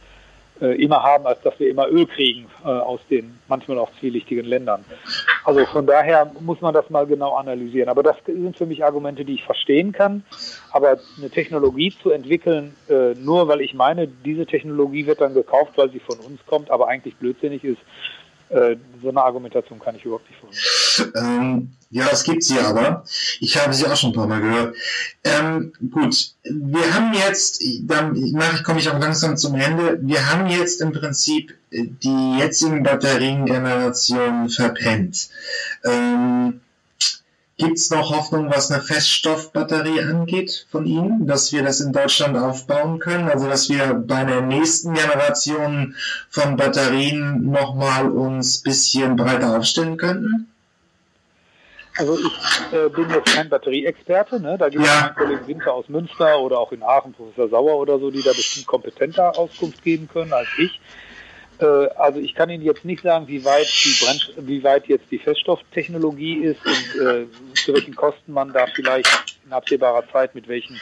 immer 0.66 1.02
haben, 1.02 1.26
als 1.26 1.40
dass 1.42 1.58
wir 1.58 1.68
immer 1.68 1.88
Öl 1.88 2.06
kriegen 2.06 2.46
äh, 2.64 2.68
aus 2.68 3.00
den 3.10 3.38
manchmal 3.48 3.78
auch 3.78 3.90
zwielichtigen 3.98 4.44
Ländern. 4.44 4.84
Also 5.44 5.64
von 5.66 5.86
daher 5.86 6.30
muss 6.40 6.60
man 6.60 6.72
das 6.72 6.88
mal 6.90 7.06
genau 7.06 7.34
analysieren. 7.34 7.88
Aber 7.88 8.02
das 8.02 8.16
sind 8.26 8.56
für 8.56 8.66
mich 8.66 8.84
Argumente, 8.84 9.24
die 9.24 9.34
ich 9.34 9.44
verstehen 9.44 9.92
kann. 9.92 10.24
Aber 10.70 10.98
eine 11.18 11.30
Technologie 11.30 11.92
zu 12.02 12.10
entwickeln, 12.10 12.74
äh, 12.88 13.14
nur 13.14 13.48
weil 13.48 13.60
ich 13.60 13.74
meine, 13.74 14.06
diese 14.06 14.46
Technologie 14.46 15.06
wird 15.06 15.20
dann 15.20 15.34
gekauft, 15.34 15.72
weil 15.76 15.90
sie 15.90 16.00
von 16.00 16.18
uns 16.20 16.40
kommt, 16.46 16.70
aber 16.70 16.88
eigentlich 16.88 17.16
blödsinnig 17.16 17.64
ist, 17.64 17.80
äh, 18.50 18.76
so 19.02 19.08
eine 19.08 19.22
Argumentation 19.22 19.80
kann 19.80 19.96
ich 19.96 20.04
überhaupt 20.04 20.28
nicht 20.28 20.38
folgen. 20.38 20.54
Ähm, 21.14 21.72
ja, 21.90 22.08
es 22.10 22.24
gibt 22.24 22.42
sie 22.42 22.58
aber. 22.58 23.04
Ich 23.40 23.58
habe 23.58 23.74
sie 23.74 23.86
auch 23.86 23.96
schon 23.96 24.10
ein 24.10 24.14
paar 24.14 24.26
Mal 24.26 24.40
gehört. 24.40 24.74
Ähm, 25.24 25.74
gut, 25.90 26.32
wir 26.42 26.94
haben 26.94 27.12
jetzt, 27.12 27.62
dann 27.82 28.14
komme 28.64 28.80
ich 28.80 28.88
auch 28.88 28.98
langsam 28.98 29.36
zum 29.36 29.54
Ende. 29.54 29.98
Wir 30.00 30.30
haben 30.30 30.46
jetzt 30.48 30.80
im 30.80 30.92
Prinzip 30.92 31.54
die 31.70 32.38
jetzigen 32.38 32.82
Batteriengenerationen 32.82 34.48
verpennt. 34.48 35.28
Ähm, 35.84 36.62
Gibt 37.58 37.76
es 37.76 37.90
noch 37.90 38.10
Hoffnung, 38.10 38.50
was 38.50 38.70
eine 38.70 38.82
Feststoffbatterie 38.82 40.00
angeht 40.00 40.66
von 40.70 40.86
Ihnen, 40.86 41.26
dass 41.26 41.52
wir 41.52 41.62
das 41.62 41.80
in 41.80 41.92
Deutschland 41.92 42.36
aufbauen 42.36 42.98
können? 42.98 43.28
Also 43.28 43.46
dass 43.46 43.68
wir 43.68 43.92
bei 43.94 44.24
der 44.24 44.40
nächsten 44.40 44.94
Generation 44.94 45.94
von 46.30 46.56
Batterien 46.56 47.50
nochmal 47.50 48.10
uns 48.10 48.58
bisschen 48.62 49.16
breiter 49.16 49.58
aufstellen 49.58 49.98
könnten? 49.98 50.51
Also 51.98 52.18
ich 52.18 52.72
äh, 52.72 52.88
bin 52.88 53.10
jetzt 53.10 53.34
kein 53.34 53.48
Batterieexperte, 53.48 54.40
ne? 54.40 54.56
da 54.56 54.68
gibt 54.68 54.82
es 54.82 54.88
ja. 54.88 55.00
meinen 55.02 55.14
Kollegen 55.14 55.46
Winter 55.46 55.74
aus 55.74 55.88
Münster 55.88 56.40
oder 56.40 56.58
auch 56.58 56.72
in 56.72 56.82
Aachen 56.82 57.12
Professor 57.12 57.48
Sauer 57.48 57.76
oder 57.76 57.98
so, 57.98 58.10
die 58.10 58.22
da 58.22 58.30
bestimmt 58.30 58.66
kompetenter 58.66 59.38
Auskunft 59.38 59.82
geben 59.82 60.08
können 60.10 60.32
als 60.32 60.48
ich. 60.58 60.80
Äh, 61.58 61.64
also 61.96 62.18
ich 62.18 62.34
kann 62.34 62.48
Ihnen 62.50 62.64
jetzt 62.64 62.84
nicht 62.84 63.02
sagen, 63.02 63.28
wie 63.28 63.44
weit, 63.44 63.66
die 63.66 64.04
Brennst 64.04 64.32
wie 64.36 64.64
weit 64.64 64.86
jetzt 64.86 65.10
die 65.10 65.18
Feststofftechnologie 65.18 66.38
ist 66.38 66.64
und 66.64 67.00
äh, 67.00 67.26
zu 67.54 67.74
welchen 67.74 67.94
Kosten 67.94 68.32
man 68.32 68.52
da 68.52 68.66
vielleicht 68.66 69.36
in 69.44 69.52
absehbarer 69.52 70.04
Zeit 70.10 70.34
mit 70.34 70.48
welchen 70.48 70.80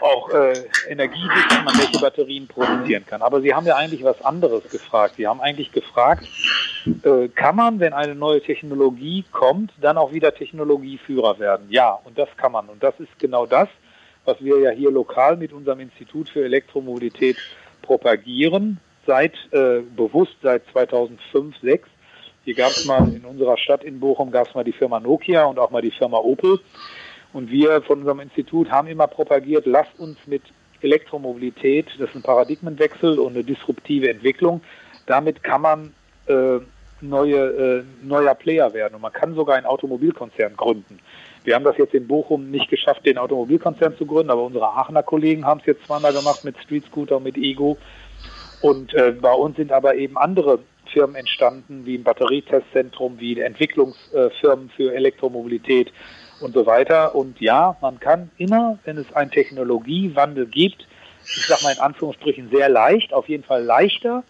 auch 0.00 0.30
äh, 0.30 0.52
Energiedichten 0.88 1.64
man 1.64 1.76
welche 1.76 1.98
Batterien 2.00 2.46
produzieren 2.46 3.04
kann. 3.06 3.22
Aber 3.22 3.40
Sie 3.40 3.54
haben 3.54 3.66
ja 3.66 3.76
eigentlich 3.76 4.04
was 4.04 4.20
anderes 4.22 4.68
gefragt. 4.70 5.14
Sie 5.16 5.26
haben 5.26 5.40
eigentlich 5.40 5.72
gefragt, 5.72 6.26
äh, 7.02 7.28
kann 7.28 7.56
man, 7.56 7.80
wenn 7.80 7.92
eine 7.92 8.14
neue 8.14 8.40
Technologie 8.40 9.24
kommt, 9.32 9.72
dann 9.80 9.98
auch 9.98 10.12
wieder 10.12 10.34
Technologieführer 10.34 11.38
werden? 11.38 11.66
Ja, 11.70 11.98
und 12.04 12.18
das 12.18 12.28
kann 12.36 12.52
man. 12.52 12.68
Und 12.68 12.82
das 12.82 12.94
ist 12.98 13.18
genau 13.18 13.46
das, 13.46 13.68
was 14.24 14.40
wir 14.40 14.58
ja 14.60 14.70
hier 14.70 14.90
lokal 14.90 15.36
mit 15.36 15.52
unserem 15.52 15.80
Institut 15.80 16.28
für 16.28 16.44
Elektromobilität 16.44 17.36
propagieren 17.82 18.80
seit 19.06 19.34
äh, 19.52 19.80
bewusst 19.96 20.36
seit 20.42 20.62
2005, 20.72 21.58
2006. 21.60 21.88
Hier 22.44 22.54
gab 22.54 22.70
es 22.70 22.86
mal 22.86 23.06
in 23.12 23.24
unserer 23.24 23.58
Stadt 23.58 23.84
in 23.84 24.00
Bochum 24.00 24.30
gab 24.30 24.48
es 24.48 24.54
mal 24.54 24.64
die 24.64 24.72
Firma 24.72 25.00
Nokia 25.00 25.44
und 25.44 25.58
auch 25.58 25.70
mal 25.70 25.82
die 25.82 25.90
Firma 25.90 26.18
Opel. 26.18 26.60
Und 27.38 27.52
wir 27.52 27.82
von 27.82 28.00
unserem 28.00 28.18
Institut 28.18 28.68
haben 28.68 28.88
immer 28.88 29.06
propagiert, 29.06 29.64
lasst 29.64 29.96
uns 30.00 30.18
mit 30.26 30.42
Elektromobilität, 30.80 31.86
das 31.96 32.08
ist 32.08 32.16
ein 32.16 32.22
Paradigmenwechsel 32.22 33.16
und 33.20 33.34
eine 33.36 33.44
disruptive 33.44 34.10
Entwicklung, 34.10 34.60
damit 35.06 35.44
kann 35.44 35.60
man 35.60 35.94
äh, 36.26 36.58
neue, 37.00 37.36
äh, 37.36 37.84
neuer 38.02 38.34
Player 38.34 38.74
werden. 38.74 38.96
Und 38.96 39.02
man 39.02 39.12
kann 39.12 39.36
sogar 39.36 39.54
einen 39.54 39.66
Automobilkonzern 39.66 40.56
gründen. 40.56 40.98
Wir 41.44 41.54
haben 41.54 41.62
das 41.62 41.78
jetzt 41.78 41.94
in 41.94 42.08
Bochum 42.08 42.50
nicht 42.50 42.70
geschafft, 42.70 43.06
den 43.06 43.18
Automobilkonzern 43.18 43.96
zu 43.96 44.04
gründen, 44.04 44.30
aber 44.30 44.42
unsere 44.42 44.66
Aachener 44.66 45.04
Kollegen 45.04 45.46
haben 45.46 45.60
es 45.60 45.66
jetzt 45.66 45.86
zweimal 45.86 46.12
gemacht 46.12 46.44
mit 46.44 46.58
Street 46.58 46.86
Scooter, 46.86 47.18
und 47.18 47.22
mit 47.22 47.36
Ego. 47.36 47.78
Und 48.62 48.94
äh, 48.94 49.12
bei 49.12 49.32
uns 49.32 49.58
sind 49.58 49.70
aber 49.70 49.94
eben 49.94 50.18
andere 50.18 50.58
Firmen 50.92 51.14
entstanden, 51.14 51.86
wie 51.86 51.98
ein 51.98 52.02
Batterietestzentrum, 52.02 53.20
wie 53.20 53.38
Entwicklungsfirmen 53.38 54.70
für 54.70 54.92
Elektromobilität 54.92 55.92
und 56.40 56.54
so 56.54 56.66
weiter. 56.66 57.14
Und 57.14 57.40
ja, 57.40 57.76
man 57.80 58.00
kann 58.00 58.30
immer, 58.38 58.78
wenn 58.84 58.96
es 58.98 59.12
einen 59.14 59.30
Technologiewandel 59.30 60.46
gibt, 60.46 60.86
ich 61.24 61.46
sage 61.46 61.62
mal 61.64 61.72
in 61.72 61.80
Anführungsstrichen 61.80 62.50
sehr 62.50 62.68
leicht, 62.68 63.12
auf 63.12 63.28
jeden 63.28 63.44
Fall 63.44 63.62
leichter, 63.62 64.24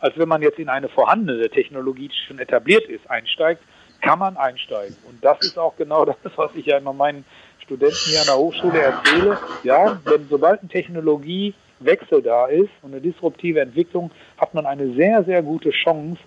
als 0.00 0.18
wenn 0.18 0.28
man 0.28 0.42
jetzt 0.42 0.58
in 0.58 0.68
eine 0.68 0.88
vorhandene 0.88 1.48
Technologie, 1.48 2.08
die 2.08 2.26
schon 2.26 2.38
etabliert 2.38 2.84
ist, 2.88 3.08
einsteigt, 3.08 3.62
kann 4.02 4.18
man 4.18 4.36
einsteigen. 4.36 4.96
Und 5.08 5.24
das 5.24 5.38
ist 5.40 5.58
auch 5.58 5.76
genau 5.76 6.04
das, 6.04 6.16
was 6.36 6.54
ich 6.54 6.66
ja 6.66 6.78
immer 6.78 6.92
meinen 6.92 7.24
Studenten 7.60 7.96
hier 8.10 8.20
an 8.20 8.26
der 8.26 8.36
Hochschule 8.36 8.78
erzähle. 8.78 9.38
Ja, 9.62 10.00
denn 10.10 10.26
sobald 10.28 10.60
eine 10.60 10.68
Technologie 10.68 11.54
Wechsel 11.80 12.22
da 12.22 12.46
ist 12.46 12.70
und 12.82 12.92
eine 12.92 13.00
disruptive 13.00 13.60
Entwicklung, 13.60 14.10
hat 14.38 14.54
man 14.54 14.66
eine 14.66 14.94
sehr, 14.94 15.24
sehr 15.24 15.42
gute 15.42 15.70
Chance, 15.70 16.20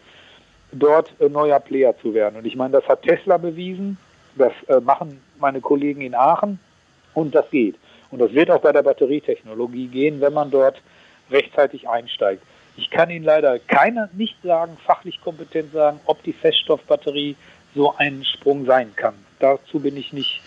dort 0.71 1.13
äh, 1.19 1.29
neuer 1.29 1.59
Player 1.59 1.95
zu 2.01 2.13
werden. 2.13 2.35
Und 2.37 2.45
ich 2.45 2.55
meine, 2.55 2.71
das 2.71 2.87
hat 2.87 3.03
Tesla 3.03 3.37
bewiesen, 3.37 3.97
das 4.37 4.53
äh, 4.67 4.79
machen 4.79 5.21
meine 5.39 5.61
Kollegen 5.61 6.01
in 6.01 6.15
Aachen 6.15 6.59
und 7.13 7.35
das 7.35 7.49
geht. 7.49 7.75
Und 8.11 8.19
das 8.19 8.33
wird 8.33 8.49
auch 8.51 8.61
bei 8.61 8.71
der 8.71 8.83
Batterietechnologie 8.83 9.87
gehen, 9.87 10.21
wenn 10.21 10.33
man 10.33 10.51
dort 10.51 10.81
rechtzeitig 11.29 11.89
einsteigt. 11.89 12.41
Ich 12.77 12.89
kann 12.89 13.09
Ihnen 13.09 13.25
leider 13.25 13.59
keiner 13.59 14.09
nicht 14.13 14.37
sagen, 14.43 14.77
fachlich 14.85 15.19
kompetent 15.21 15.73
sagen, 15.73 15.99
ob 16.05 16.21
die 16.23 16.33
Feststoffbatterie 16.33 17.35
so 17.75 17.95
ein 17.97 18.23
Sprung 18.23 18.65
sein 18.65 18.93
kann. 18.95 19.15
Dazu 19.39 19.79
bin 19.79 19.97
ich 19.97 20.13
nicht 20.13 20.41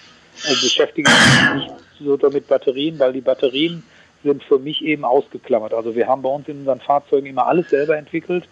äh, 0.45 0.55
beschäftigt, 0.63 1.09
nicht 1.55 1.71
so 1.99 2.17
mit 2.31 2.49
Batterien, 2.49 2.99
weil 2.99 3.13
die 3.13 3.21
Batterien 3.21 3.83
sind 4.23 4.43
für 4.45 4.59
mich 4.59 4.83
eben 4.85 5.05
ausgeklammert. 5.05 5.75
Also 5.75 5.95
wir 5.95 6.07
haben 6.07 6.23
bei 6.23 6.29
uns 6.29 6.49
in 6.49 6.61
unseren 6.61 6.81
Fahrzeugen 6.81 7.27
immer 7.27 7.47
alles 7.47 7.71
selber 7.71 7.97
entwickelt, 7.97 8.45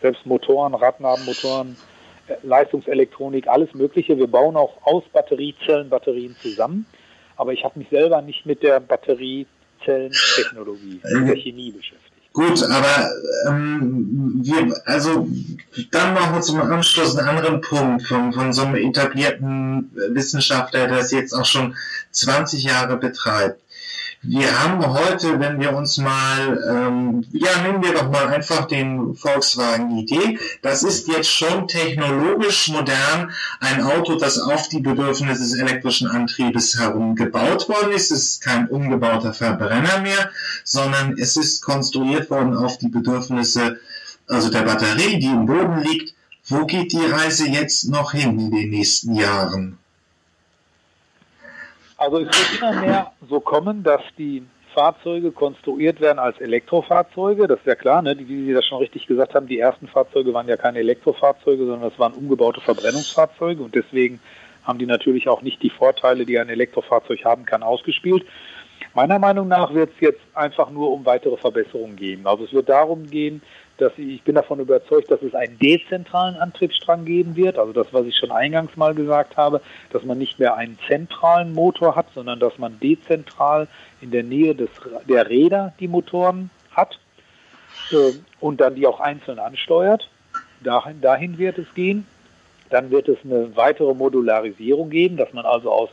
selbst 0.00 0.26
Motoren, 0.26 0.74
Radnabenmotoren, 0.74 1.76
Leistungselektronik, 2.42 3.46
alles 3.48 3.74
Mögliche. 3.74 4.16
Wir 4.16 4.26
bauen 4.26 4.56
auch 4.56 4.78
aus 4.82 5.04
Batteriezellen 5.12 5.90
Batterien 5.90 6.34
zusammen, 6.40 6.86
aber 7.36 7.52
ich 7.52 7.62
habe 7.64 7.78
mich 7.78 7.90
selber 7.90 8.22
nicht 8.22 8.46
mit 8.46 8.62
der 8.62 8.80
Batteriezellentechnologie, 8.80 11.02
mit 11.02 11.28
der 11.28 11.36
Chemie 11.36 11.72
beschäftigt. 11.72 12.14
Gut, 12.34 12.64
aber 12.64 13.10
ähm, 13.48 14.40
wir, 14.42 14.74
also 14.86 15.28
dann 15.92 16.14
machen 16.14 16.34
wir 16.34 16.40
zum 16.40 16.60
Anschluss 16.60 17.16
einen 17.16 17.28
anderen 17.28 17.60
Punkt 17.60 18.08
von, 18.08 18.32
von 18.32 18.52
so 18.52 18.62
einem 18.62 18.74
etablierten 18.74 19.92
Wissenschaftler, 20.10 20.88
der 20.88 20.96
das 20.96 21.12
jetzt 21.12 21.32
auch 21.32 21.44
schon 21.44 21.76
20 22.10 22.64
Jahre 22.64 22.96
betreibt. 22.96 23.62
Wir 24.26 24.58
haben 24.58 24.86
heute, 24.86 25.38
wenn 25.38 25.60
wir 25.60 25.76
uns 25.76 25.98
mal, 25.98 26.58
ähm, 26.70 27.26
ja, 27.30 27.60
nehmen 27.62 27.82
wir 27.84 27.92
doch 27.92 28.10
mal 28.10 28.28
einfach 28.28 28.64
den 28.64 29.14
Volkswagen 29.14 29.98
ID. 29.98 30.40
Das 30.62 30.82
ist 30.82 31.08
jetzt 31.08 31.28
schon 31.28 31.68
technologisch 31.68 32.68
modern 32.68 33.32
ein 33.60 33.82
Auto, 33.82 34.16
das 34.16 34.38
auf 34.38 34.70
die 34.70 34.80
Bedürfnisse 34.80 35.42
des 35.42 35.58
elektrischen 35.58 36.08
Antriebes 36.08 36.78
herum 36.78 37.16
gebaut 37.16 37.68
worden 37.68 37.92
ist. 37.92 38.10
Es 38.12 38.24
ist 38.24 38.42
kein 38.42 38.66
umgebauter 38.68 39.34
Verbrenner 39.34 40.00
mehr, 40.00 40.30
sondern 40.64 41.18
es 41.18 41.36
ist 41.36 41.60
konstruiert 41.60 42.30
worden 42.30 42.56
auf 42.56 42.78
die 42.78 42.88
Bedürfnisse, 42.88 43.78
also 44.26 44.48
der 44.48 44.62
Batterie, 44.62 45.18
die 45.18 45.26
im 45.26 45.44
Boden 45.44 45.80
liegt. 45.80 46.14
Wo 46.48 46.64
geht 46.64 46.92
die 46.92 47.04
Reise 47.04 47.46
jetzt 47.46 47.90
noch 47.90 48.12
hin 48.12 48.38
in 48.38 48.50
den 48.50 48.70
nächsten 48.70 49.14
Jahren? 49.14 49.78
Also 51.96 52.18
es 52.18 52.26
wird 52.26 52.60
immer 52.60 52.80
mehr 52.80 53.12
so 53.28 53.40
kommen, 53.40 53.82
dass 53.82 54.02
die 54.18 54.42
Fahrzeuge 54.74 55.30
konstruiert 55.30 56.00
werden 56.00 56.18
als 56.18 56.40
Elektrofahrzeuge. 56.40 57.46
Das 57.46 57.60
ist 57.60 57.66
ja 57.66 57.76
klar, 57.76 58.02
ne? 58.02 58.16
wie 58.18 58.46
Sie 58.46 58.52
das 58.52 58.66
schon 58.66 58.78
richtig 58.78 59.06
gesagt 59.06 59.34
haben, 59.34 59.46
die 59.46 59.60
ersten 59.60 59.86
Fahrzeuge 59.86 60.34
waren 60.34 60.48
ja 60.48 60.56
keine 60.56 60.80
Elektrofahrzeuge, 60.80 61.64
sondern 61.64 61.88
das 61.88 61.98
waren 61.98 62.12
umgebaute 62.12 62.60
Verbrennungsfahrzeuge 62.60 63.62
und 63.62 63.74
deswegen 63.74 64.20
haben 64.64 64.78
die 64.78 64.86
natürlich 64.86 65.28
auch 65.28 65.42
nicht 65.42 65.62
die 65.62 65.70
Vorteile, 65.70 66.26
die 66.26 66.38
ein 66.38 66.48
Elektrofahrzeug 66.48 67.24
haben 67.24 67.44
kann, 67.44 67.62
ausgespielt. 67.62 68.24
Meiner 68.94 69.18
Meinung 69.18 69.48
nach 69.48 69.72
wird 69.74 69.90
es 69.94 70.00
jetzt 70.00 70.20
einfach 70.34 70.70
nur 70.70 70.90
um 70.90 71.04
weitere 71.06 71.36
Verbesserungen 71.36 71.96
gehen. 71.96 72.26
Also 72.26 72.44
es 72.44 72.52
wird 72.52 72.68
darum 72.68 73.06
gehen, 73.06 73.42
dass 73.78 73.92
ich, 73.96 74.06
ich 74.06 74.22
bin 74.22 74.34
davon 74.34 74.60
überzeugt, 74.60 75.10
dass 75.10 75.22
es 75.22 75.34
einen 75.34 75.58
dezentralen 75.58 76.36
Antriebsstrang 76.36 77.04
geben 77.04 77.36
wird. 77.36 77.58
Also 77.58 77.72
das, 77.72 77.88
was 77.92 78.06
ich 78.06 78.16
schon 78.16 78.30
eingangs 78.30 78.76
mal 78.76 78.94
gesagt 78.94 79.36
habe, 79.36 79.60
dass 79.90 80.04
man 80.04 80.18
nicht 80.18 80.38
mehr 80.38 80.54
einen 80.56 80.78
zentralen 80.86 81.52
Motor 81.52 81.96
hat, 81.96 82.06
sondern 82.14 82.38
dass 82.38 82.58
man 82.58 82.78
dezentral 82.80 83.68
in 84.00 84.10
der 84.10 84.22
Nähe 84.22 84.54
des, 84.54 84.70
der 85.08 85.28
Räder 85.28 85.72
die 85.80 85.88
Motoren 85.88 86.50
hat 86.72 86.98
äh, 87.90 88.12
und 88.40 88.60
dann 88.60 88.74
die 88.74 88.86
auch 88.86 89.00
einzeln 89.00 89.38
ansteuert. 89.38 90.08
Dahin, 90.62 91.00
dahin 91.00 91.38
wird 91.38 91.58
es 91.58 91.66
gehen. 91.74 92.06
Dann 92.70 92.90
wird 92.90 93.08
es 93.08 93.18
eine 93.24 93.54
weitere 93.56 93.94
Modularisierung 93.94 94.90
geben, 94.90 95.16
dass 95.16 95.32
man 95.32 95.44
also 95.44 95.70
aus 95.70 95.90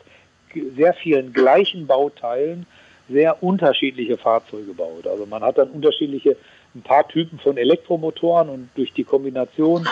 sehr 0.75 0.93
vielen 0.93 1.33
gleichen 1.33 1.87
Bauteilen 1.87 2.65
sehr 3.09 3.43
unterschiedliche 3.43 4.17
Fahrzeuge 4.17 4.73
baut. 4.73 5.05
Also 5.05 5.25
man 5.25 5.43
hat 5.43 5.57
dann 5.57 5.69
unterschiedliche 5.69 6.37
ein 6.75 6.81
paar 6.83 7.07
Typen 7.07 7.39
von 7.39 7.57
Elektromotoren 7.57 8.49
und 8.49 8.69
durch 8.75 8.93
die 8.93 9.03
Kombination 9.03 9.87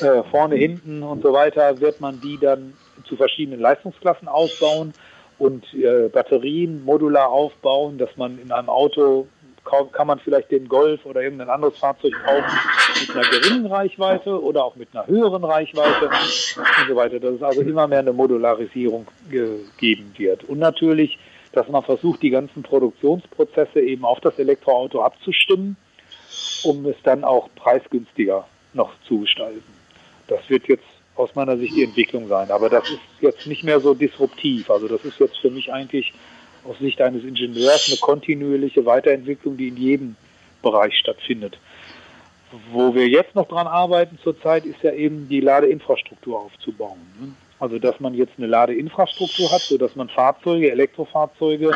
äh, 0.00 0.22
vorne, 0.30 0.56
hinten 0.56 1.02
und 1.02 1.22
so 1.22 1.32
weiter 1.32 1.80
wird 1.80 2.00
man 2.00 2.20
die 2.20 2.38
dann 2.38 2.74
zu 3.04 3.16
verschiedenen 3.16 3.60
Leistungsklassen 3.60 4.28
ausbauen 4.28 4.92
und 5.38 5.64
äh, 5.74 6.08
Batterien 6.08 6.84
modular 6.84 7.28
aufbauen, 7.28 7.98
dass 7.98 8.16
man 8.16 8.38
in 8.38 8.52
einem 8.52 8.68
Auto 8.68 9.26
kann 9.92 10.08
man 10.08 10.18
vielleicht 10.18 10.50
den 10.50 10.68
Golf 10.68 11.06
oder 11.06 11.22
irgendein 11.22 11.48
anderes 11.48 11.78
Fahrzeug 11.78 12.12
kaufen 12.24 12.58
mit 13.00 13.16
einer 13.16 13.28
geringen 13.30 13.66
Reichweite 13.66 14.42
oder 14.42 14.64
auch 14.64 14.74
mit 14.74 14.88
einer 14.92 15.06
höheren 15.06 15.44
Reichweite 15.44 16.08
und 16.08 16.88
so 16.88 16.96
weiter. 16.96 17.20
Dass 17.20 17.34
es 17.34 17.42
also 17.42 17.60
immer 17.60 17.86
mehr 17.86 18.00
eine 18.00 18.12
Modularisierung 18.12 19.06
geben 19.78 20.12
wird. 20.16 20.44
Und 20.44 20.58
natürlich, 20.58 21.16
dass 21.52 21.68
man 21.68 21.84
versucht, 21.84 22.22
die 22.22 22.30
ganzen 22.30 22.64
Produktionsprozesse 22.64 23.80
eben 23.80 24.04
auf 24.04 24.20
das 24.20 24.36
Elektroauto 24.38 25.00
abzustimmen 25.00 25.76
um 26.64 26.86
es 26.86 26.96
dann 27.02 27.24
auch 27.24 27.48
preisgünstiger 27.56 28.46
noch 28.72 28.92
zu 29.06 29.20
gestalten. 29.20 29.62
Das 30.28 30.48
wird 30.48 30.66
jetzt 30.68 30.84
aus 31.14 31.34
meiner 31.34 31.56
Sicht 31.56 31.76
die 31.76 31.84
Entwicklung 31.84 32.28
sein. 32.28 32.50
Aber 32.50 32.68
das 32.68 32.88
ist 32.88 33.00
jetzt 33.20 33.46
nicht 33.46 33.64
mehr 33.64 33.80
so 33.80 33.94
disruptiv. 33.94 34.70
Also 34.70 34.88
das 34.88 35.04
ist 35.04 35.18
jetzt 35.18 35.38
für 35.38 35.50
mich 35.50 35.72
eigentlich 35.72 36.12
aus 36.64 36.78
Sicht 36.78 37.00
eines 37.00 37.24
Ingenieurs 37.24 37.88
eine 37.88 37.98
kontinuierliche 37.98 38.86
Weiterentwicklung, 38.86 39.56
die 39.56 39.68
in 39.68 39.76
jedem 39.76 40.16
Bereich 40.62 40.96
stattfindet. 40.96 41.58
Wo 42.70 42.94
wir 42.94 43.08
jetzt 43.08 43.34
noch 43.34 43.48
dran 43.48 43.66
arbeiten 43.66 44.18
zurzeit, 44.22 44.64
ist 44.64 44.82
ja 44.82 44.92
eben 44.92 45.28
die 45.28 45.40
Ladeinfrastruktur 45.40 46.38
aufzubauen. 46.38 47.00
Ne? 47.20 47.32
Also 47.58 47.78
dass 47.78 47.98
man 48.00 48.14
jetzt 48.14 48.32
eine 48.38 48.46
Ladeinfrastruktur 48.46 49.50
hat, 49.50 49.60
sodass 49.60 49.96
man 49.96 50.08
Fahrzeuge, 50.08 50.70
Elektrofahrzeuge 50.70 51.72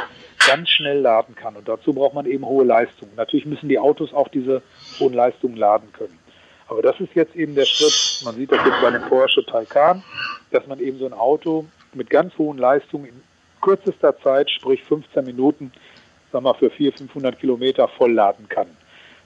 ganz 0.47 0.71
schnell 0.71 1.01
laden 1.01 1.35
kann. 1.35 1.57
Und 1.57 1.69
dazu 1.69 1.93
braucht 1.93 2.15
man 2.15 2.27
eben 2.27 2.47
hohe 2.47 2.65
Leistungen. 2.65 3.13
Natürlich 3.17 3.47
müssen 3.47 3.69
die 3.69 3.79
Autos 3.79 4.15
auch 4.15 4.29
diese 4.29 4.63
hohen 4.99 5.13
Leistungen 5.13 5.57
laden 5.57 5.93
können. 5.93 6.19
Aber 6.69 6.83
das 6.83 6.99
ist 7.01 7.15
jetzt 7.15 7.37
eben 7.37 7.55
der 7.55 7.65
Schritt, 7.65 8.23
man 8.25 8.35
sieht 8.35 8.51
das 8.51 8.65
jetzt 8.65 8.81
bei 8.81 8.91
dem 8.91 9.03
Porsche 9.03 9.45
Taycan, 9.45 10.03
dass 10.51 10.67
man 10.67 10.81
eben 10.81 10.99
so 10.99 11.07
ein 11.07 11.13
Auto 11.13 11.67
mit 11.95 12.11
ganz 12.11 12.37
hohen 12.39 12.59
Leistungen 12.59 13.07
in 13.07 13.23
kürzester 13.61 14.19
Zeit, 14.21 14.51
sprich 14.51 14.83
15 14.85 15.25
Minuten, 15.25 15.73
sagen 16.33 16.45
wir 16.45 16.55
für 16.55 16.71
400, 16.71 16.99
500 16.99 17.39
Kilometer 17.39 17.89
vollladen 17.89 18.49
kann. 18.49 18.69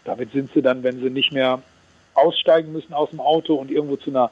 Damit 0.04 0.32
sind 0.32 0.52
sie 0.52 0.62
dann, 0.62 0.82
wenn 0.82 1.00
sie 1.00 1.10
nicht 1.10 1.32
mehr 1.32 1.62
aussteigen 2.14 2.72
müssen 2.72 2.92
aus 2.92 3.10
dem 3.10 3.20
Auto 3.20 3.54
und 3.54 3.70
irgendwo 3.70 3.96
zu 3.96 4.10
einer 4.10 4.30